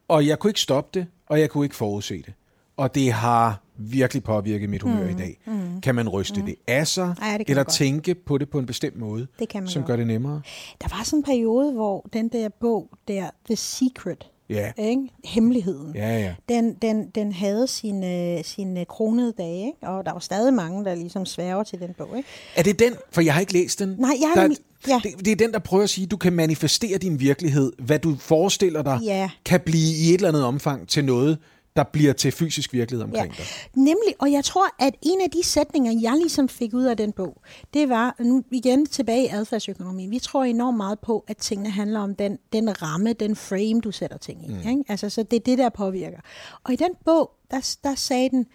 og 0.08 0.28
jeg 0.28 0.40
kunne 0.40 0.50
ikke 0.50 0.62
stoppe 0.62 1.00
det, 1.00 1.08
og 1.28 1.40
jeg 1.40 1.50
kunne 1.50 1.66
ikke 1.66 1.76
forudse 1.76 2.18
det. 2.18 2.34
Og 2.78 2.96
det 2.96 3.12
har 3.14 3.62
virkelig 3.78 4.24
påvirket 4.24 4.70
mit 4.70 4.82
humør 4.82 5.04
mm, 5.04 5.10
i 5.10 5.14
dag. 5.14 5.40
Mm, 5.46 5.82
kan 5.82 5.96
man 5.96 6.10
ryste 6.10 6.40
mm. 6.40 6.46
det 6.46 6.56
af 6.68 6.88
sig, 6.88 7.16
Ja, 7.22 7.38
det 7.38 7.50
eller 7.50 7.64
godt. 7.64 7.74
tænke 7.74 8.16
på 8.16 8.38
det 8.38 8.50
på 8.50 8.60
en 8.60 8.66
bestemt 8.66 8.98
måde, 9.00 9.28
Det 9.40 9.50
kan 9.50 9.64
man 9.64 9.70
som 9.70 9.82
godt. 9.82 9.88
gør 9.88 9.96
det 9.96 10.08
nemmere? 10.08 10.42
Der 10.82 10.88
var 10.98 11.04
sådan 11.04 11.20
en 11.20 11.24
periode, 11.24 11.72
hvor 11.72 12.06
den 12.14 12.28
der 12.30 12.50
bog 12.50 12.90
der, 13.08 13.30
The 13.46 13.56
Secret, 13.56 14.30
Ja, 14.54 14.72
ikke? 14.78 15.02
hemmeligheden, 15.26 15.96
ja, 15.96 16.20
ja. 16.20 16.34
den, 16.50 16.74
den, 16.82 17.08
den 17.16 17.32
havde 17.32 17.68
sine, 17.68 18.44
sine 18.44 18.86
kronede 18.86 19.34
dage, 19.38 19.66
ikke? 19.66 19.78
og 19.82 20.06
der 20.06 20.12
var 20.12 20.20
stadig 20.20 20.54
mange, 20.54 20.86
der 20.86 20.96
ligesom 20.96 21.26
sværger 21.26 21.64
til 21.64 21.80
den 21.80 21.94
bog. 21.98 22.18
Ikke? 22.18 22.30
Er 22.56 22.64
det 22.64 22.80
den? 22.80 22.94
For 23.12 23.22
jeg 23.22 23.34
har 23.34 23.40
ikke 23.42 23.54
læst 23.54 23.80
den. 23.80 23.96
Nej, 24.00 24.12
jeg 24.22 24.32
har 24.36 24.48
der, 24.48 24.56
ja. 24.88 25.00
det, 25.04 25.26
det 25.26 25.32
er 25.32 25.36
den, 25.36 25.52
der 25.54 25.60
prøver 25.60 25.84
at 25.84 25.90
sige, 25.90 26.06
at 26.06 26.12
du 26.12 26.18
kan 26.18 26.34
manifestere 26.34 26.98
din 26.98 27.20
virkelighed. 27.20 27.72
Hvad 27.80 28.00
du 28.00 28.16
forestiller 28.20 28.82
dig, 28.82 29.00
Ja. 29.04 29.30
kan 29.46 29.60
blive 29.60 29.96
i 29.96 30.10
et 30.10 30.14
eller 30.14 30.28
andet 30.28 30.44
omfang 30.44 30.88
til 30.88 31.06
noget, 31.06 31.38
der 31.76 31.84
bliver 31.84 32.14
til 32.14 32.32
fysisk 32.32 32.74
virkelighed 32.74 33.04
omkring 33.04 33.38
dig. 33.38 33.46
Nemlig, 33.76 34.16
og 34.20 34.32
jeg 34.32 34.44
tror, 34.44 34.66
at 34.80 34.96
en 35.02 35.22
af 35.22 35.30
de 35.32 35.44
sætninger, 35.44 35.92
jeg 36.02 36.18
ligesom 36.18 36.50
fik 36.50 36.74
ud 36.74 36.84
af 36.84 36.98
den 36.98 37.12
bog, 37.12 37.42
det 37.74 37.90
var, 37.90 38.16
nu 38.20 38.44
igen 38.52 38.86
tilbage 38.86 39.24
i 39.24 39.28
adfærdsøkonomi, 39.28 40.08
vi 40.08 40.20
tror 40.20 40.44
enormt 40.44 40.78
meget 40.78 41.00
på, 41.00 41.26
at 41.28 41.38
tingene 41.38 41.70
handler 41.70 42.00
om 42.00 42.16
den, 42.16 42.40
den 42.54 42.82
ramme, 42.82 43.14
den 43.14 43.36
frame, 43.36 43.82
du 43.82 43.92
sætter 43.92 44.18
ting 44.18 44.46
i. 44.46 44.54
Mm. 44.54 44.70
Ikke? 44.70 44.84
Altså, 44.88 45.10
så 45.10 45.24
det 45.24 45.36
er 45.36 45.44
det, 45.44 45.58
der 45.58 45.70
påvirker. 45.70 46.20
Og 46.64 46.74
i 46.74 46.76
den 46.76 46.92
bog, 47.06 47.32
der, 47.52 47.76
der 47.84 47.96
sagde 47.96 48.30
den, 48.30 48.46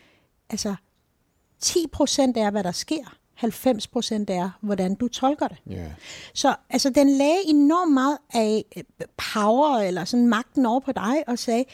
altså 0.51 0.75
10 1.61 1.87
procent 1.93 2.37
er, 2.37 2.51
hvad 2.51 2.65
der 2.65 2.73
sker, 2.73 3.19
90 3.35 3.87
procent 3.87 4.31
er, 4.31 4.51
hvordan 4.61 4.95
du 4.95 5.09
tolker 5.09 5.49
det. 5.49 5.57
Ja. 5.71 5.87
Så 6.35 6.55
altså, 6.71 6.91
den 6.91 7.11
lagde 7.11 7.39
enormt 7.47 7.93
meget 7.93 8.19
af 8.35 8.65
power, 9.33 9.79
eller 9.79 10.05
sådan 10.05 10.27
magten 10.27 10.67
over 10.67 10.81
på 10.81 10.93
dig, 10.93 11.25
og 11.27 11.39
sagde, 11.39 11.65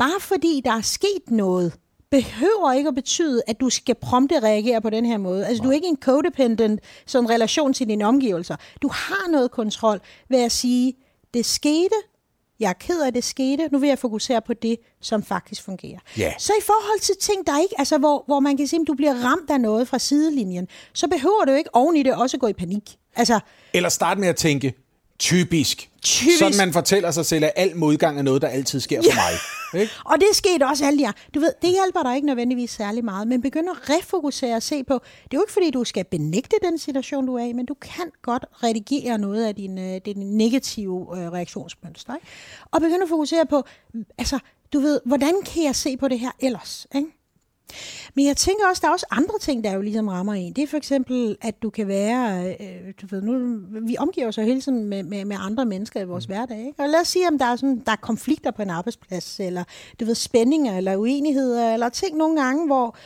bare 0.00 0.20
fordi 0.20 0.62
der 0.64 0.72
er 0.72 0.80
sket 0.80 1.30
noget, 1.30 1.72
behøver 2.10 2.72
ikke 2.72 2.88
at 2.88 2.94
betyde, 2.94 3.42
at 3.46 3.60
du 3.60 3.70
skal 3.70 3.94
prompte 3.94 4.40
reagere 4.40 4.80
på 4.80 4.90
den 4.90 5.06
her 5.06 5.18
måde. 5.18 5.46
Altså, 5.46 5.62
Nej. 5.62 5.66
du 5.66 5.70
er 5.70 5.74
ikke 5.74 5.86
en 5.86 5.98
codependent 6.00 6.80
sådan 7.06 7.30
relation 7.30 7.72
til 7.72 7.88
dine 7.88 8.04
omgivelser. 8.04 8.56
Du 8.82 8.88
har 8.88 9.30
noget 9.30 9.50
kontrol 9.50 10.00
ved 10.28 10.38
at 10.38 10.52
sige, 10.52 10.94
det 11.34 11.46
skete, 11.46 11.94
jeg 12.60 12.68
er 12.68 12.72
ked 12.72 13.02
af, 13.02 13.12
det 13.12 13.24
skete, 13.24 13.68
nu 13.72 13.78
vil 13.78 13.88
jeg 13.88 13.98
fokusere 13.98 14.40
på 14.40 14.54
det, 14.54 14.76
som 15.00 15.22
faktisk 15.22 15.62
fungerer. 15.62 15.98
Ja. 16.18 16.32
Så 16.38 16.52
i 16.58 16.62
forhold 16.62 17.00
til 17.00 17.14
ting, 17.20 17.46
der 17.46 17.60
ikke, 17.60 17.74
altså 17.78 17.98
hvor, 17.98 18.24
hvor 18.26 18.40
man 18.40 18.56
kan 18.56 18.66
sige, 18.66 18.80
at 18.80 18.86
du 18.86 18.94
bliver 18.94 19.14
ramt 19.14 19.50
af 19.50 19.60
noget 19.60 19.88
fra 19.88 19.98
sidelinjen, 19.98 20.68
så 20.92 21.08
behøver 21.08 21.44
du 21.46 21.52
ikke 21.52 21.74
oven 21.74 21.96
i 21.96 22.02
det 22.02 22.14
også 22.14 22.38
gå 22.38 22.46
i 22.46 22.52
panik. 22.52 22.96
Altså, 23.16 23.40
Eller 23.74 23.88
starte 23.88 24.20
med 24.20 24.28
at 24.28 24.36
tænke, 24.36 24.74
typisk. 25.20 25.90
Typisk. 26.02 26.38
Sådan 26.38 26.56
man 26.56 26.72
fortæller 26.72 27.10
sig 27.10 27.26
selv, 27.26 27.44
at 27.44 27.52
al 27.56 27.76
modgang 27.76 28.18
er 28.18 28.22
noget, 28.22 28.42
der 28.42 28.48
altid 28.48 28.80
sker 28.80 29.02
for 29.02 29.14
mig. 29.14 29.80
Ikke? 29.82 29.92
Og 30.10 30.16
det 30.20 30.28
skete 30.32 30.66
også 30.66 30.86
alle 30.86 31.02
jer. 31.02 31.12
Du 31.34 31.40
ved, 31.40 31.52
det 31.62 31.70
hjælper 31.70 32.02
dig 32.02 32.14
ikke 32.14 32.26
nødvendigvis 32.26 32.70
særlig 32.70 33.04
meget, 33.04 33.28
men 33.28 33.42
begynd 33.42 33.68
at 33.70 33.90
refokusere 33.90 34.56
og 34.56 34.62
se 34.62 34.84
på, 34.84 34.94
det 35.24 35.34
er 35.34 35.36
jo 35.36 35.40
ikke 35.40 35.52
fordi, 35.52 35.70
du 35.70 35.84
skal 35.84 36.04
benægte 36.04 36.56
den 36.62 36.78
situation, 36.78 37.26
du 37.26 37.34
er 37.34 37.44
i, 37.44 37.52
men 37.52 37.66
du 37.66 37.74
kan 37.74 38.10
godt 38.22 38.44
redigere 38.62 39.18
noget 39.18 39.46
af 39.46 39.54
din, 39.54 40.00
din 40.00 40.16
negative 40.16 41.06
øh, 41.18 41.32
reaktionsmønster. 41.32 42.14
Ikke? 42.14 42.26
Og 42.70 42.80
begynde 42.80 43.02
at 43.02 43.08
fokusere 43.08 43.46
på, 43.46 43.62
altså, 44.18 44.38
du 44.72 44.80
ved, 44.80 45.00
hvordan 45.04 45.34
kan 45.46 45.64
jeg 45.64 45.76
se 45.76 45.96
på 45.96 46.08
det 46.08 46.18
her 46.18 46.30
ellers? 46.40 46.86
Ikke? 46.94 47.08
Men 48.14 48.26
jeg 48.26 48.36
tænker 48.36 48.64
også, 48.68 48.80
der 48.80 48.88
er 48.88 48.92
også 48.92 49.06
andre 49.10 49.38
ting, 49.40 49.64
der 49.64 49.72
jo 49.72 49.80
ligesom 49.80 50.08
rammer 50.08 50.34
en. 50.34 50.52
Det 50.52 50.62
er 50.62 50.66
for 50.66 50.76
eksempel, 50.76 51.36
at 51.40 51.62
du 51.62 51.70
kan 51.70 51.88
være, 51.88 52.48
øh, 52.60 52.92
du 53.02 53.06
ved, 53.10 53.22
nu, 53.22 53.60
vi 53.86 53.96
omgiver 53.98 54.28
os 54.28 54.38
jo 54.38 54.42
hele 54.42 54.60
tiden 54.60 54.84
med, 54.84 55.02
med, 55.02 55.24
med 55.24 55.36
andre 55.40 55.66
mennesker 55.66 56.00
i 56.00 56.04
vores 56.04 56.28
mm. 56.28 56.34
hverdag. 56.34 56.58
Ikke? 56.58 56.82
Og 56.82 56.88
lad 56.88 57.00
os 57.00 57.08
sige, 57.08 57.28
om 57.28 57.38
der 57.38 57.44
er, 57.44 57.56
sådan, 57.56 57.82
der 57.86 57.92
er 57.92 57.96
konflikter 57.96 58.50
på 58.50 58.62
en 58.62 58.70
arbejdsplads, 58.70 59.40
eller 59.40 59.64
du 60.00 60.04
ved, 60.04 60.14
spændinger, 60.14 60.76
eller 60.76 60.96
uenigheder, 60.96 61.72
eller 61.74 61.88
ting 61.88 62.16
nogle 62.16 62.42
gange, 62.42 62.66
hvor 62.66 62.96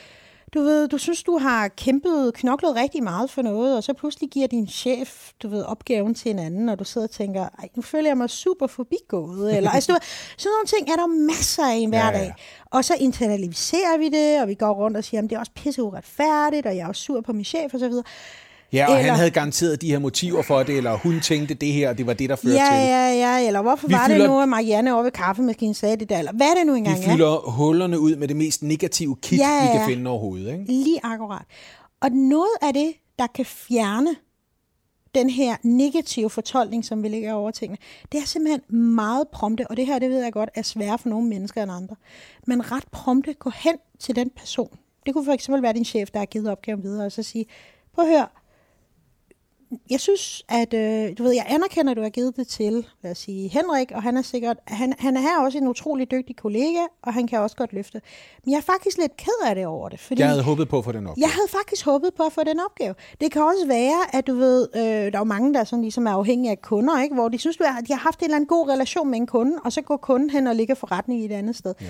du 0.54 0.60
ved, 0.60 0.88
du 0.88 0.98
synes, 0.98 1.22
du 1.22 1.38
har 1.38 1.68
kæmpet, 1.68 2.34
knoklet 2.34 2.76
rigtig 2.76 3.02
meget 3.02 3.30
for 3.30 3.42
noget, 3.42 3.76
og 3.76 3.84
så 3.84 3.92
pludselig 3.92 4.30
giver 4.30 4.46
din 4.46 4.68
chef, 4.68 5.30
du 5.42 5.48
ved, 5.48 5.62
opgaven 5.62 6.14
til 6.14 6.30
en 6.30 6.38
anden, 6.38 6.68
og 6.68 6.78
du 6.78 6.84
sidder 6.84 7.06
og 7.06 7.10
tænker, 7.10 7.40
ej, 7.40 7.68
nu 7.76 7.82
føler 7.82 8.08
jeg 8.10 8.16
mig 8.16 8.30
super 8.30 8.66
forbigået, 8.66 9.56
eller 9.56 9.70
altså, 9.70 9.92
du 9.92 9.94
ved, 9.94 10.00
sådan 10.36 10.52
nogle 10.52 10.66
ting 10.66 10.90
er 10.90 10.96
der 10.96 11.06
masser 11.06 11.64
af 11.64 11.78
i 11.78 11.86
hverdag. 11.86 12.20
Ja, 12.20 12.24
ja. 12.24 12.32
Og 12.70 12.84
så 12.84 12.94
internaliserer 13.00 13.98
vi 13.98 14.08
det, 14.08 14.42
og 14.42 14.48
vi 14.48 14.54
går 14.54 14.72
rundt 14.72 14.96
og 14.96 15.04
siger, 15.04 15.22
at 15.22 15.30
det 15.30 15.36
er 15.36 15.40
også 15.40 15.52
pisse 15.54 15.82
uretfærdigt, 15.82 16.66
og 16.66 16.76
jeg 16.76 16.82
er 16.82 16.88
også 16.88 17.02
sur 17.02 17.20
på 17.20 17.32
min 17.32 17.44
chef, 17.44 17.74
og 17.74 17.80
så 17.80 17.88
videre. 17.88 18.04
Ja, 18.74 18.86
og 18.86 18.92
eller, 18.92 19.10
han 19.10 19.14
havde 19.14 19.30
garanteret 19.30 19.80
de 19.80 19.90
her 19.90 19.98
motiver 19.98 20.42
for 20.42 20.62
det, 20.62 20.76
eller 20.76 20.96
hun 20.96 21.20
tænkte 21.20 21.54
det 21.54 21.72
her, 21.72 21.88
og 21.88 21.98
det 21.98 22.06
var 22.06 22.12
det, 22.12 22.30
der 22.30 22.36
førte 22.36 22.54
ja, 22.54 22.68
til 22.70 22.88
Ja, 22.88 23.38
ja, 23.40 23.46
eller 23.46 23.62
hvorfor 23.62 23.88
vi 23.88 23.94
var 23.94 24.06
fylder, 24.06 24.18
det 24.18 24.28
nu, 24.28 24.40
at 24.40 24.48
Marianne 24.48 24.94
over 24.94 25.02
ved 25.02 25.10
kaffemaskinen 25.10 25.74
sagde 25.74 25.96
det 25.96 26.08
der, 26.08 26.18
eller 26.18 26.32
hvad 26.32 26.46
er 26.46 26.54
det 26.54 26.66
nu 26.66 26.74
engang 26.74 26.98
Vi 26.98 27.04
fylder 27.04 27.30
ja? 27.30 27.50
hullerne 27.50 27.98
ud 27.98 28.16
med 28.16 28.28
det 28.28 28.36
mest 28.36 28.62
negative 28.62 29.16
kit, 29.22 29.38
ja, 29.38 29.48
ja, 29.48 29.64
ja. 29.64 29.72
vi 29.72 29.78
kan 29.78 29.86
finde 29.86 30.10
overhovedet. 30.10 30.52
Ikke? 30.52 30.64
Lige 30.64 31.00
akkurat. 31.02 31.42
Og 32.00 32.10
noget 32.10 32.56
af 32.62 32.74
det, 32.74 32.92
der 33.18 33.26
kan 33.26 33.44
fjerne 33.44 34.16
den 35.14 35.30
her 35.30 35.56
negative 35.62 36.30
fortolkning, 36.30 36.84
som 36.84 37.02
vi 37.02 37.08
lægger 37.08 37.32
over 37.32 37.50
tingene, 37.50 37.78
det 38.12 38.20
er 38.20 38.24
simpelthen 38.26 38.78
meget 38.94 39.28
prompte, 39.28 39.66
og 39.70 39.76
det 39.76 39.86
her, 39.86 39.98
det 39.98 40.10
ved 40.10 40.22
jeg 40.22 40.32
godt, 40.32 40.50
er 40.54 40.62
svært 40.62 41.00
for 41.00 41.08
nogle 41.08 41.28
mennesker 41.28 41.62
end 41.62 41.72
andre. 41.72 41.96
Men 42.46 42.72
ret 42.72 42.84
prompte, 42.92 43.32
gå 43.34 43.50
hen 43.54 43.76
til 43.98 44.16
den 44.16 44.30
person. 44.36 44.78
Det 45.06 45.14
kunne 45.14 45.24
for 45.24 45.32
eksempel 45.32 45.62
være 45.62 45.72
din 45.72 45.84
chef, 45.84 46.10
der 46.10 46.18
har 46.18 46.26
givet 46.26 46.50
opgaven 46.50 46.82
videre, 46.82 47.06
og 47.06 47.12
så 47.12 47.22
sige, 47.22 47.46
prøv 47.94 48.04
at 48.04 48.10
høre, 48.10 48.26
jeg 49.90 50.00
synes, 50.00 50.44
at 50.48 50.74
øh, 50.74 51.18
du 51.18 51.22
ved, 51.22 51.32
jeg 51.32 51.46
anerkender, 51.48 51.90
at 51.90 51.96
du 51.96 52.02
har 52.02 52.08
givet 52.08 52.36
det 52.36 52.48
til, 52.48 52.86
lad 53.02 53.10
os 53.10 53.18
sige, 53.18 53.48
Henrik, 53.48 53.92
og 53.94 54.02
han 54.02 54.16
er 54.16 54.22
sikkert, 54.22 54.56
han, 54.66 54.94
han 54.98 55.16
er 55.16 55.20
her 55.20 55.40
også 55.40 55.58
en 55.58 55.68
utrolig 55.68 56.10
dygtig 56.10 56.36
kollega, 56.36 56.80
og 57.02 57.14
han 57.14 57.26
kan 57.26 57.38
også 57.38 57.56
godt 57.56 57.72
løfte. 57.72 58.00
Men 58.44 58.52
jeg 58.52 58.58
er 58.58 58.62
faktisk 58.62 58.98
lidt 58.98 59.16
ked 59.16 59.46
af 59.46 59.54
det 59.54 59.66
over 59.66 59.88
det. 59.88 60.00
Fordi 60.00 60.20
jeg 60.20 60.28
havde 60.28 60.42
håbet 60.42 60.68
på 60.68 60.78
at 60.78 60.84
få 60.84 60.92
den 60.92 61.06
opgave. 61.06 61.22
Jeg 61.22 61.30
havde 61.30 61.48
faktisk 61.48 61.84
håbet 61.84 62.14
på 62.16 62.22
at 62.22 62.32
få 62.32 62.44
den 62.44 62.60
opgave. 62.60 62.94
Det 63.20 63.32
kan 63.32 63.42
også 63.42 63.66
være, 63.66 64.16
at 64.16 64.26
du 64.26 64.34
ved, 64.34 64.68
øh, 64.76 64.82
der 64.82 65.14
er 65.14 65.18
jo 65.18 65.24
mange, 65.24 65.54
der 65.54 65.64
sådan 65.64 65.82
ligesom 65.82 66.06
er 66.06 66.10
afhængige 66.10 66.50
af 66.50 66.62
kunder, 66.62 67.02
ikke? 67.02 67.14
hvor 67.14 67.28
de 67.28 67.38
synes, 67.38 67.56
at 67.60 67.88
de 67.88 67.92
har 67.92 68.00
haft 68.00 68.20
en 68.20 68.24
eller 68.24 68.36
anden 68.36 68.48
god 68.48 68.68
relation 68.68 69.10
med 69.10 69.18
en 69.18 69.26
kunde, 69.26 69.58
og 69.64 69.72
så 69.72 69.82
går 69.82 69.96
kunden 69.96 70.30
hen 70.30 70.46
og 70.46 70.54
ligger 70.54 70.74
forretning 70.74 71.22
i 71.22 71.24
et 71.24 71.32
andet 71.32 71.56
sted. 71.56 71.74
Ja 71.80 71.86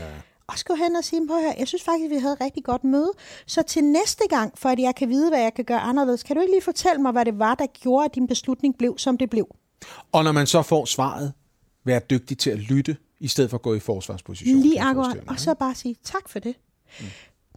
også 0.48 0.64
gå 0.64 0.74
hen 0.74 0.96
og 0.96 1.04
sige, 1.04 1.26
på 1.26 1.34
her, 1.34 1.54
jeg 1.58 1.68
synes 1.68 1.82
faktisk, 1.82 2.10
vi 2.10 2.16
havde 2.16 2.32
et 2.32 2.40
rigtig 2.40 2.64
godt 2.64 2.84
møde. 2.84 3.12
Så 3.46 3.62
til 3.62 3.84
næste 3.84 4.24
gang, 4.28 4.58
for 4.58 4.68
at 4.68 4.78
jeg 4.78 4.94
kan 4.94 5.08
vide, 5.08 5.28
hvad 5.28 5.40
jeg 5.40 5.54
kan 5.54 5.64
gøre 5.64 5.80
anderledes, 5.80 6.22
kan 6.22 6.36
du 6.36 6.42
ikke 6.42 6.52
lige 6.52 6.62
fortælle 6.62 7.02
mig, 7.02 7.12
hvad 7.12 7.24
det 7.24 7.38
var, 7.38 7.54
der 7.54 7.66
gjorde, 7.66 8.04
at 8.04 8.14
din 8.14 8.26
beslutning 8.26 8.78
blev, 8.78 8.98
som 8.98 9.18
det 9.18 9.30
blev? 9.30 9.46
Og 10.12 10.24
når 10.24 10.32
man 10.32 10.46
så 10.46 10.62
får 10.62 10.84
svaret, 10.84 11.32
vær 11.84 11.98
dygtig 11.98 12.38
til 12.38 12.50
at 12.50 12.58
lytte, 12.58 12.96
i 13.20 13.28
stedet 13.28 13.50
for 13.50 13.56
at 13.56 13.62
gå 13.62 13.74
i 13.74 13.80
forsvarsposition. 13.80 14.60
Lige 14.60 14.80
akkurat. 14.80 15.20
Og 15.26 15.40
så 15.40 15.54
bare 15.54 15.74
sige 15.74 15.96
tak 16.04 16.28
for 16.28 16.38
det. 16.38 16.56
Mm. 17.00 17.06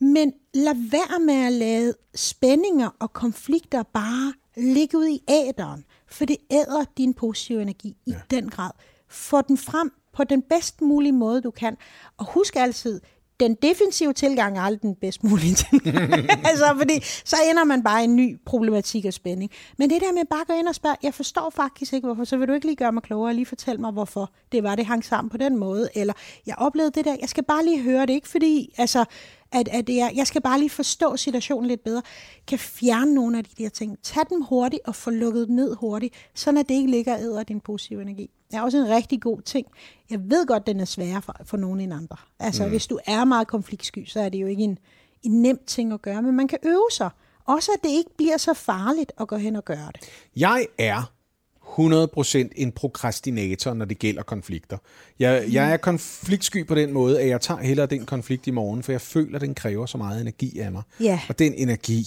Men 0.02 0.34
lad 0.54 0.90
være 0.92 1.20
med 1.20 1.46
at 1.46 1.54
lade 1.54 1.94
spændinger 2.16 2.90
og 3.00 3.14
konflikter 3.14 3.84
bare 3.84 4.34
ligge 4.58 4.98
ud 4.98 5.08
i 5.08 5.22
æderen, 5.30 5.86
for 6.08 6.26
det 6.26 6.38
æder 6.52 6.86
din 6.98 7.14
positive 7.14 7.62
energi 7.62 7.98
i 8.06 8.12
ja. 8.12 8.18
den 8.32 8.50
grad. 8.50 8.72
Få 9.08 9.42
den 9.42 9.58
frem, 9.58 9.92
på 10.18 10.24
den 10.24 10.42
bedst 10.42 10.82
mulige 10.82 11.12
måde, 11.12 11.42
du 11.42 11.52
kan. 11.52 11.78
Og 12.18 12.26
husk 12.26 12.56
altid, 12.56 13.02
den 13.40 13.56
defensive 13.62 14.14
tilgang 14.14 14.58
er 14.58 14.62
aldrig 14.62 14.82
den 14.82 14.96
bedst 14.96 15.24
mulige 15.24 15.56
tilgang. 15.70 16.12
altså, 16.50 16.74
fordi 16.78 17.00
så 17.26 17.36
ender 17.50 17.64
man 17.64 17.84
bare 17.84 18.02
i 18.02 18.04
en 18.04 18.16
ny 18.16 18.38
problematik 18.46 19.06
og 19.06 19.14
spænding. 19.14 19.52
Men 19.78 19.90
det 19.90 20.02
der 20.02 20.14
med 20.14 20.26
bare 20.30 20.42
at 20.42 20.48
gå 20.48 20.54
ind 20.54 20.68
og 20.68 20.76
spørge, 20.76 20.96
jeg 21.04 21.14
forstår 21.14 21.50
faktisk 21.50 21.94
ikke, 21.94 22.06
hvorfor, 22.06 22.24
så 22.24 22.38
vil 22.38 22.48
du 22.48 22.54
ikke 22.54 22.66
lige 22.66 22.76
gøre 22.76 22.92
mig 22.92 23.04
klogere, 23.04 23.34
lige 23.34 23.46
fortælle 23.46 23.82
mig, 23.82 23.92
hvorfor 23.92 24.32
det 24.52 24.64
var, 24.64 24.76
det 24.76 24.86
hang 24.86 25.06
sammen 25.06 25.30
på 25.30 25.38
den 25.38 25.58
måde, 25.58 25.90
eller 25.96 26.14
jeg 26.46 26.56
oplevede 26.58 26.92
det 26.92 27.06
der, 27.06 27.16
jeg 27.22 27.30
skal 27.30 27.44
bare 27.44 27.66
lige 27.66 27.82
høre 27.82 28.06
det, 28.06 28.14
ikke 28.14 28.30
fordi, 28.30 28.74
altså, 28.78 29.06
at, 29.52 29.68
at 29.68 29.90
jeg, 29.90 30.12
jeg 30.16 30.28
skal 30.28 30.42
bare 30.42 30.60
lige 30.60 30.70
forstå 30.70 31.18
situationen 31.18 31.68
lidt 31.68 31.84
bedre, 31.84 32.02
kan 32.48 32.60
fjerne 32.60 33.14
nogle 33.14 33.38
af 33.38 33.44
de 33.44 33.64
der 33.64 33.70
ting. 33.70 33.98
Tag 34.04 34.24
dem 34.30 34.42
hurtigt 34.42 34.82
og 34.86 34.96
få 34.96 35.10
lukket 35.10 35.48
dem 35.48 35.56
ned 35.56 35.76
hurtigt, 35.76 36.16
så 36.36 36.50
at 36.50 36.70
det 36.70 36.76
ikke 36.76 36.92
ligger 36.92 37.18
æder 37.18 37.44
din 37.44 37.60
positive 37.60 38.02
energi. 38.02 38.30
Det 38.52 38.58
er 38.58 38.62
også 38.62 38.78
en 38.78 38.90
rigtig 38.90 39.22
god 39.22 39.42
ting. 39.42 39.68
Jeg 40.10 40.20
ved 40.24 40.48
godt, 40.48 40.68
den 40.68 40.80
er 40.80 40.86
sværere 40.86 41.22
for, 41.22 41.36
for 41.46 41.58
nogen 41.58 41.80
end 41.80 41.94
andre. 41.94 42.18
Altså, 42.40 42.64
mm. 42.64 42.70
hvis 42.70 42.88
du 42.88 43.00
er 43.08 43.26
meget 43.26 43.48
konfliktsky, 43.48 44.06
så 44.06 44.20
er 44.20 44.30
det 44.30 44.42
jo 44.42 44.48
ikke 44.48 44.64
en, 44.64 44.78
en 45.24 45.42
nem 45.42 45.60
ting 45.68 45.94
at 45.94 46.02
gøre, 46.02 46.22
men 46.22 46.36
man 46.36 46.48
kan 46.48 46.60
øve 46.64 46.88
sig. 46.92 47.10
Også 47.46 47.72
at 47.76 47.84
det 47.84 47.90
ikke 47.90 48.10
bliver 48.18 48.38
så 48.38 48.54
farligt 48.54 49.12
at 49.20 49.28
gå 49.28 49.36
hen 49.36 49.56
og 49.56 49.66
gøre 49.66 49.92
det. 49.94 50.10
Jeg 50.36 50.66
er 50.78 51.12
100% 51.78 52.50
en 52.56 52.72
prokrastinator, 52.72 53.74
når 53.74 53.86
det 53.86 54.00
gælder 54.00 54.24
konflikter. 54.24 54.78
Jeg, 55.20 55.46
jeg 55.52 55.74
er 55.74 55.78
konfliktsky 55.78 56.68
på 56.68 56.76
den 56.76 56.94
måde, 56.94 57.22
at 57.22 57.28
jeg 57.28 57.42
tager 57.42 57.62
hellere 57.62 57.86
den 57.86 58.06
konflikt 58.06 58.48
i 58.48 58.52
morgen, 58.52 58.84
for 58.84 58.92
jeg 58.92 59.02
føler, 59.02 59.36
at 59.36 59.42
den 59.42 59.56
kræver 59.56 59.86
så 59.86 59.98
meget 59.98 60.22
energi 60.22 60.60
af 60.60 60.72
mig. 60.72 60.84
Yeah. 61.02 61.20
Og 61.30 61.40
den 61.40 61.54
energi... 61.54 62.06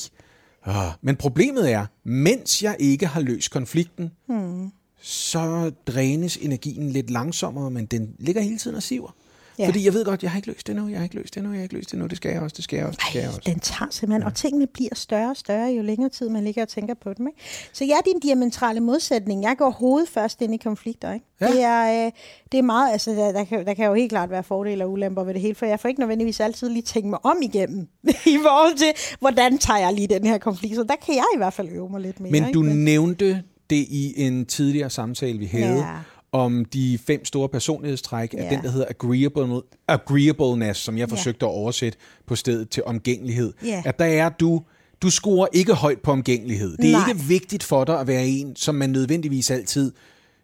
Øh. 0.66 0.74
Men 1.00 1.16
problemet 1.16 1.72
er, 1.72 1.86
mens 2.04 2.62
jeg 2.62 2.76
ikke 2.78 3.06
har 3.06 3.20
løst 3.20 3.50
konflikten, 3.50 4.10
mm. 4.28 4.72
Så 5.00 5.72
drænes 5.86 6.36
energien 6.36 6.90
lidt 6.90 7.10
langsommere, 7.10 7.70
men 7.70 7.86
den 7.86 8.14
ligger 8.18 8.42
hele 8.42 8.58
tiden 8.58 8.76
og 8.76 8.82
siver. 8.82 9.14
Ja. 9.60 9.66
Fordi 9.66 9.84
jeg 9.84 9.94
ved 9.94 10.04
godt, 10.04 10.22
jeg 10.22 10.30
har 10.30 10.38
ikke 10.38 10.48
løst 10.48 10.66
det 10.66 10.76
nu, 10.76 10.88
jeg 10.88 10.98
har 10.98 11.04
ikke 11.04 11.16
løst 11.16 11.34
det 11.34 11.42
nu, 11.42 11.50
jeg 11.50 11.58
har 11.58 11.62
ikke 11.62 11.74
løst 11.74 11.90
det 11.90 11.98
nu, 11.98 12.06
det 12.06 12.16
skal 12.16 12.32
jeg 12.32 12.42
også, 12.42 12.54
det 12.54 12.64
skal 12.64 12.76
jeg 12.76 12.86
også, 12.86 12.96
det 12.96 13.08
skal 13.08 13.20
jeg 13.20 13.28
også. 13.28 13.40
den 13.46 13.60
tager 13.60 13.90
simpelthen, 13.90 14.22
ja. 14.22 14.26
og 14.26 14.34
tingene 14.34 14.66
bliver 14.66 14.94
større 14.94 15.30
og 15.30 15.36
større, 15.36 15.68
jo 15.68 15.82
længere 15.82 16.08
tid 16.10 16.28
man 16.28 16.44
ligger 16.44 16.62
og 16.62 16.68
tænker 16.68 16.94
på 16.94 17.14
dem. 17.14 17.26
Ikke? 17.26 17.38
Så 17.72 17.84
jeg 17.84 17.92
er 17.92 18.00
din 18.12 18.20
diametrale 18.20 18.80
modsætning. 18.80 19.42
Jeg 19.42 19.54
går 19.58 19.70
hovedet 19.70 20.08
først 20.08 20.42
ind 20.42 20.54
i 20.54 20.56
konflikter. 20.56 21.12
Ikke? 21.12 21.26
Ja. 21.40 21.46
Det, 21.46 21.62
er, 21.62 22.06
øh, 22.06 22.12
det 22.52 22.58
er 22.58 22.62
meget, 22.62 22.92
altså 22.92 23.10
der, 23.10 23.32
der, 23.32 23.44
kan, 23.44 23.66
der 23.66 23.74
kan 23.74 23.86
jo 23.86 23.94
helt 23.94 24.10
klart 24.10 24.30
være 24.30 24.42
fordele 24.42 24.84
og 24.84 24.92
ulemper 24.92 25.24
ved 25.24 25.34
det 25.34 25.42
hele, 25.42 25.54
for 25.54 25.66
jeg 25.66 25.80
får 25.80 25.88
ikke 25.88 26.00
nødvendigvis 26.00 26.40
altid 26.40 26.68
lige 26.68 26.82
tænke 26.82 27.08
mig 27.08 27.24
om 27.24 27.36
igennem, 27.42 27.88
i 28.34 28.38
forhold 28.42 28.76
til, 28.76 28.92
hvordan 29.20 29.58
tager 29.58 29.78
jeg 29.78 29.92
lige 29.92 30.06
den 30.06 30.24
her 30.24 30.38
konflikt. 30.38 30.74
Så 30.74 30.82
der 30.82 30.96
kan 31.06 31.14
jeg 31.14 31.26
i 31.34 31.36
hvert 31.36 31.52
fald 31.52 31.68
øve 31.68 31.88
mig 31.88 32.00
lidt 32.00 32.20
mere. 32.20 32.32
Men 32.32 32.52
du 32.52 32.62
ikke? 32.64 32.74
nævnte 32.74 33.42
det 33.70 33.76
i 33.76 34.14
en 34.16 34.46
tidligere 34.46 34.90
samtale, 34.90 35.38
vi 35.38 35.46
havde, 35.46 35.78
ja 35.78 35.96
om 36.32 36.64
de 36.64 36.98
fem 37.06 37.24
store 37.24 37.48
personlighedstræk 37.48 38.34
af 38.38 38.50
den, 38.50 38.62
der 38.62 38.70
hedder 38.70 38.86
agreeable, 38.90 39.62
agreeableness, 39.88 40.80
som 40.80 40.98
jeg 40.98 41.02
yeah. 41.02 41.10
forsøgte 41.18 41.46
at 41.46 41.50
oversætte 41.50 41.98
på 42.26 42.36
stedet 42.36 42.70
til 42.70 42.82
omgængelighed. 42.86 43.52
Yeah. 43.64 43.86
At 43.86 43.98
der 43.98 44.04
er 44.04 44.28
du, 44.28 44.62
du 45.02 45.10
scorer 45.10 45.46
ikke 45.52 45.74
højt 45.74 45.98
på 46.00 46.12
omgængelighed. 46.12 46.76
Det 46.76 46.88
er 46.88 46.98
Nej. 46.98 47.08
ikke 47.08 47.20
vigtigt 47.20 47.62
for 47.62 47.84
dig 47.84 48.00
at 48.00 48.06
være 48.06 48.26
en, 48.26 48.56
som 48.56 48.74
man 48.74 48.90
nødvendigvis 48.90 49.50
altid 49.50 49.92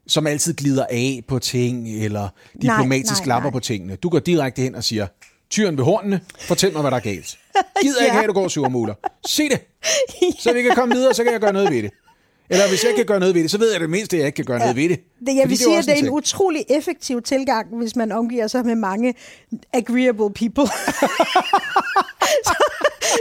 som 0.09 0.27
altid 0.27 0.55
glider 0.55 0.87
af 0.91 1.23
på 1.29 1.39
ting, 1.39 1.89
eller 2.05 2.29
diplomatisk 2.63 3.13
nej, 3.13 3.27
nej, 3.27 3.35
lapper 3.35 3.51
nej. 3.51 3.53
på 3.53 3.61
tingene. 3.61 3.97
Du 3.97 4.09
går 4.09 4.19
direkte 4.19 4.63
hen 4.63 4.75
og 4.75 4.85
siger, 4.85 5.07
tyren 5.51 5.77
ved 5.77 5.85
hornene, 5.85 6.21
fortæl 6.39 6.73
mig, 6.73 6.81
hvad 6.81 6.91
der 6.91 6.97
er 6.97 7.01
galt. 7.01 7.39
Gider 7.83 7.95
ja. 8.01 8.05
ikke 8.05 8.13
have, 8.13 8.23
at 8.23 8.29
du 8.29 8.33
går 8.33 8.49
surmuler. 8.49 8.95
Se 9.27 9.49
det! 9.49 9.61
Så 10.43 10.53
vi 10.53 10.63
kan 10.63 10.73
komme 10.75 10.95
videre, 10.95 11.15
så 11.15 11.25
kan 11.25 11.33
jeg 11.33 11.41
gøre 11.41 11.53
noget 11.53 11.71
ved 11.71 11.83
det. 11.83 11.91
Eller 12.51 12.69
hvis 12.69 12.85
jeg 12.85 12.93
kan 12.97 13.07
gøre 13.07 13.21
noget 13.21 13.35
ved 13.35 13.43
det, 13.43 13.51
så 13.51 13.59
ved 13.59 13.73
jeg 13.73 13.81
det 13.81 13.91
mindste, 13.91 14.17
at 14.17 14.21
jeg 14.21 14.27
ikke 14.27 14.37
kan 14.37 14.45
gøre 14.45 14.57
ja. 14.57 14.63
noget 14.63 14.77
ved 14.77 14.89
det. 14.89 15.01
det 15.27 15.37
jeg 15.37 15.49
vil 15.49 15.59
sige, 15.59 15.79
at 15.79 15.85
det 15.85 15.93
er 15.93 15.99
en 15.99 16.11
utrolig 16.11 16.65
effektiv 16.71 17.23
tilgang, 17.23 17.77
hvis 17.79 17.97
man 17.97 18.13
omgiver 18.13 18.47
sig 18.47 18.67
med 18.67 18.75
mange 18.75 19.15
agreeable 19.73 20.31
people. 20.33 20.65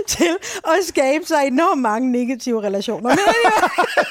til 0.07 0.37
at 0.63 0.71
skabe 0.87 1.25
sig 1.25 1.37
enormt 1.47 1.81
mange 1.81 2.11
negative 2.11 2.63
relationer. 2.63 3.09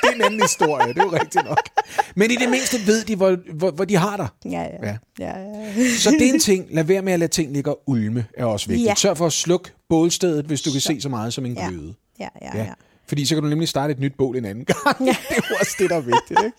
det 0.02 0.10
er 0.10 0.14
en 0.14 0.22
anden 0.22 0.40
historie, 0.42 0.88
det 0.88 0.98
er 0.98 1.04
jo 1.04 1.12
rigtigt 1.12 1.44
nok. 1.44 1.68
Men 2.14 2.30
i 2.30 2.36
det 2.36 2.50
mindste 2.50 2.86
ved 2.86 3.04
de, 3.04 3.16
hvor, 3.16 3.36
hvor, 3.54 3.70
hvor 3.70 3.84
de 3.84 3.96
har 3.96 4.16
dig. 4.16 4.28
Ja, 4.44 4.60
ja. 4.60 4.66
ja. 4.82 4.96
ja, 5.18 5.38
ja. 5.76 5.88
Så 5.98 6.10
det 6.10 6.28
er 6.28 6.32
en 6.32 6.40
ting. 6.40 6.66
Lad 6.70 6.84
være 6.84 7.02
med 7.02 7.12
at 7.12 7.18
lade 7.18 7.32
ting 7.32 7.52
ligge 7.52 7.70
og 7.70 7.82
ulme, 7.86 8.26
er 8.36 8.44
også 8.44 8.68
vigtigt. 8.68 8.88
Ja. 8.88 8.94
Sørg 8.94 9.16
for 9.16 9.26
at 9.26 9.32
slukke 9.32 9.70
bålstedet, 9.88 10.44
hvis 10.44 10.62
du 10.62 10.70
kan 10.70 10.80
så. 10.80 10.86
se 10.86 11.00
så 11.00 11.08
meget 11.08 11.34
som 11.34 11.46
en 11.46 11.54
gløde. 11.54 11.94
Ja, 12.20 12.28
ja, 12.42 12.58
ja. 12.58 12.64
ja. 12.64 12.72
Fordi 13.06 13.24
så 13.26 13.34
kan 13.34 13.42
du 13.42 13.48
nemlig 13.48 13.68
starte 13.68 13.92
et 13.92 13.98
nyt 14.00 14.14
bål 14.18 14.36
en 14.36 14.44
anden 14.44 14.64
gang. 14.84 14.96
Ja. 15.06 15.16
det 15.28 15.36
er 15.36 15.42
også 15.60 15.76
det, 15.78 15.90
der 15.90 15.96
er 15.96 16.00
vigtigt. 16.00 16.40
Ikke? 16.44 16.56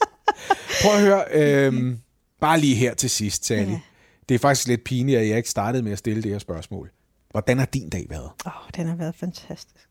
Prøv 0.83 0.91
at 0.93 1.01
høre, 1.01 1.23
øhm, 1.31 1.99
bare 2.41 2.59
lige 2.59 2.75
her 2.75 2.93
til 2.93 3.09
sidst, 3.09 3.45
Sally. 3.45 3.69
Ja. 3.71 3.79
Det 4.29 4.35
er 4.35 4.39
faktisk 4.39 4.67
lidt 4.67 4.83
pinligt, 4.83 5.19
at 5.19 5.27
jeg 5.27 5.37
ikke 5.37 5.49
startede 5.49 5.83
med 5.83 5.91
at 5.91 5.97
stille 5.97 6.23
det 6.23 6.31
her 6.31 6.39
spørgsmål. 6.39 6.91
Hvordan 7.31 7.59
har 7.59 7.65
din 7.65 7.89
dag 7.89 8.05
været? 8.09 8.29
Åh, 8.45 8.65
oh, 8.65 8.69
den 8.75 8.87
har 8.87 8.95
været 8.95 9.15
fantastisk. 9.15 9.89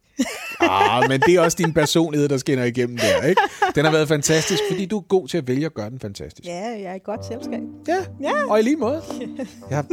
Ah, 0.60 1.08
men 1.08 1.20
det 1.20 1.34
er 1.34 1.40
også 1.40 1.56
din 1.60 1.72
personlighed, 1.72 2.28
der 2.28 2.36
skinner 2.36 2.64
igennem 2.64 2.96
der, 2.96 3.22
ikke? 3.26 3.42
Den 3.74 3.84
har 3.84 3.92
været 3.92 4.08
fantastisk, 4.08 4.62
fordi 4.70 4.86
du 4.86 4.98
er 4.98 5.02
god 5.02 5.28
til 5.28 5.38
at 5.38 5.48
vælge 5.48 5.66
at 5.66 5.74
gøre 5.74 5.90
den 5.90 6.00
fantastisk. 6.00 6.46
Ja, 6.46 6.68
jeg 6.68 6.82
er 6.82 6.94
et 6.94 7.04
godt 7.04 7.26
selskab. 7.26 7.60
Ja, 7.88 7.96
ja. 8.20 8.50
og 8.50 8.60
i 8.60 8.62
lige 8.62 8.76
måde. 8.76 9.02
Har, 9.70 9.86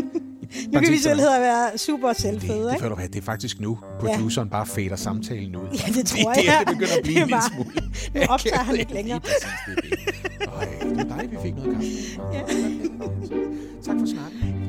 nu 0.73 0.79
kan 0.79 0.91
vi 0.91 0.97
selv 0.97 1.19
hedde 1.19 1.35
at 1.35 1.41
være 1.41 1.77
super 1.77 2.13
selvfede, 2.13 2.69
det, 2.69 2.81
det, 2.81 2.97
det, 2.97 3.13
det 3.13 3.19
er 3.19 3.25
faktisk 3.25 3.59
nu, 3.59 3.79
produceren 3.99 4.47
ja. 4.47 4.51
bare 4.51 4.65
fader 4.65 4.95
samtalen 4.95 5.55
ud. 5.55 5.67
Ja, 5.87 5.93
det 5.93 6.05
tror 6.05 6.33
jeg. 6.33 6.59
Det, 6.59 6.67
det 6.67 6.75
begynder 6.75 6.95
at 6.97 7.03
blive 7.03 7.15
det 7.15 7.23
en 7.23 7.27
lille 7.27 7.43
smule. 7.53 7.89
Nu 8.27 8.33
optager 8.33 8.57
han 8.57 8.75
ikke 8.75 8.93
længere. 8.93 9.19
Præcis, 9.19 9.47
det 9.65 9.77
er 9.77 9.81
det. 9.81 10.47
Øj, 10.47 10.89
det 10.89 10.97
var 10.97 11.03
dejligt, 11.03 11.31
vi 11.31 11.37
fik 11.43 11.55
noget 11.55 11.71
kaffe. 11.73 11.87
Ja. 12.33 12.41
Tak 13.83 13.95
for 13.99 14.05
snakken. 14.05 14.60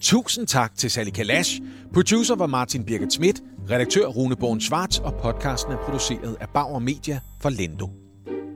Tusind 0.00 0.46
tak 0.46 0.76
til 0.76 0.90
Sally 0.90 1.10
Kalash. 1.10 1.60
Producer 1.94 2.34
var 2.34 2.46
Martin 2.46 2.84
Birgit 2.84 3.12
Schmidt, 3.12 3.42
redaktør 3.70 4.06
Rune 4.06 4.36
Born 4.36 4.60
Schwartz, 4.60 4.98
og 4.98 5.14
podcasten 5.22 5.72
er 5.72 5.76
produceret 5.76 6.36
af 6.40 6.46
Bauer 6.54 6.78
Media 6.78 7.20
for 7.42 7.50
Lendo. 7.50 7.90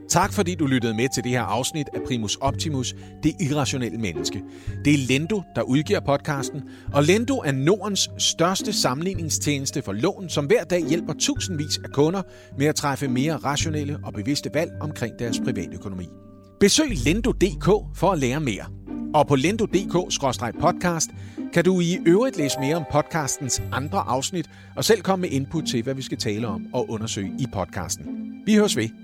Tak 0.08 0.32
fordi 0.32 0.54
du 0.54 0.66
lyttede 0.66 0.94
med 0.94 1.08
til 1.14 1.24
det 1.24 1.32
her 1.32 1.42
afsnit 1.42 1.86
af 1.94 2.00
Primus 2.06 2.36
Optimus, 2.36 2.94
det 3.22 3.32
irrationelle 3.40 3.98
menneske. 3.98 4.42
Det 4.84 4.94
er 4.94 4.98
Lendo, 4.98 5.42
der 5.56 5.62
udgiver 5.62 6.00
podcasten, 6.00 6.62
og 6.92 7.02
Lendo 7.02 7.34
er 7.38 7.52
Nordens 7.52 8.10
største 8.18 8.72
sammenligningstjeneste 8.72 9.82
for 9.82 9.92
lån, 9.92 10.28
som 10.28 10.46
hver 10.46 10.64
dag 10.64 10.86
hjælper 10.88 11.12
tusindvis 11.20 11.78
af 11.84 11.90
kunder 11.90 12.22
med 12.58 12.66
at 12.66 12.74
træffe 12.74 13.08
mere 13.08 13.36
rationelle 13.36 13.98
og 14.04 14.12
bevidste 14.12 14.50
valg 14.54 14.70
omkring 14.80 15.18
deres 15.18 15.40
privatøkonomi. 15.44 16.08
Besøg 16.60 16.90
lendo.dk 17.04 17.96
for 17.98 18.12
at 18.12 18.18
lære 18.18 18.40
mere. 18.40 18.64
Og 19.14 19.26
på 19.26 19.36
lendo.dk-podcast 19.36 21.10
kan 21.54 21.64
du 21.64 21.80
i 21.80 21.98
øvrigt 22.06 22.36
læse 22.36 22.60
mere 22.60 22.76
om 22.76 22.84
podcastens 22.92 23.62
andre 23.72 23.98
afsnit 23.98 24.50
og 24.76 24.84
selv 24.84 25.02
komme 25.02 25.20
med 25.20 25.30
input 25.30 25.64
til, 25.66 25.82
hvad 25.82 25.94
vi 25.94 26.02
skal 26.02 26.18
tale 26.18 26.46
om 26.46 26.66
og 26.72 26.90
undersøge 26.90 27.32
i 27.38 27.46
podcasten. 27.52 28.06
Vi 28.46 28.54
høres 28.54 28.76
ved. 28.76 29.03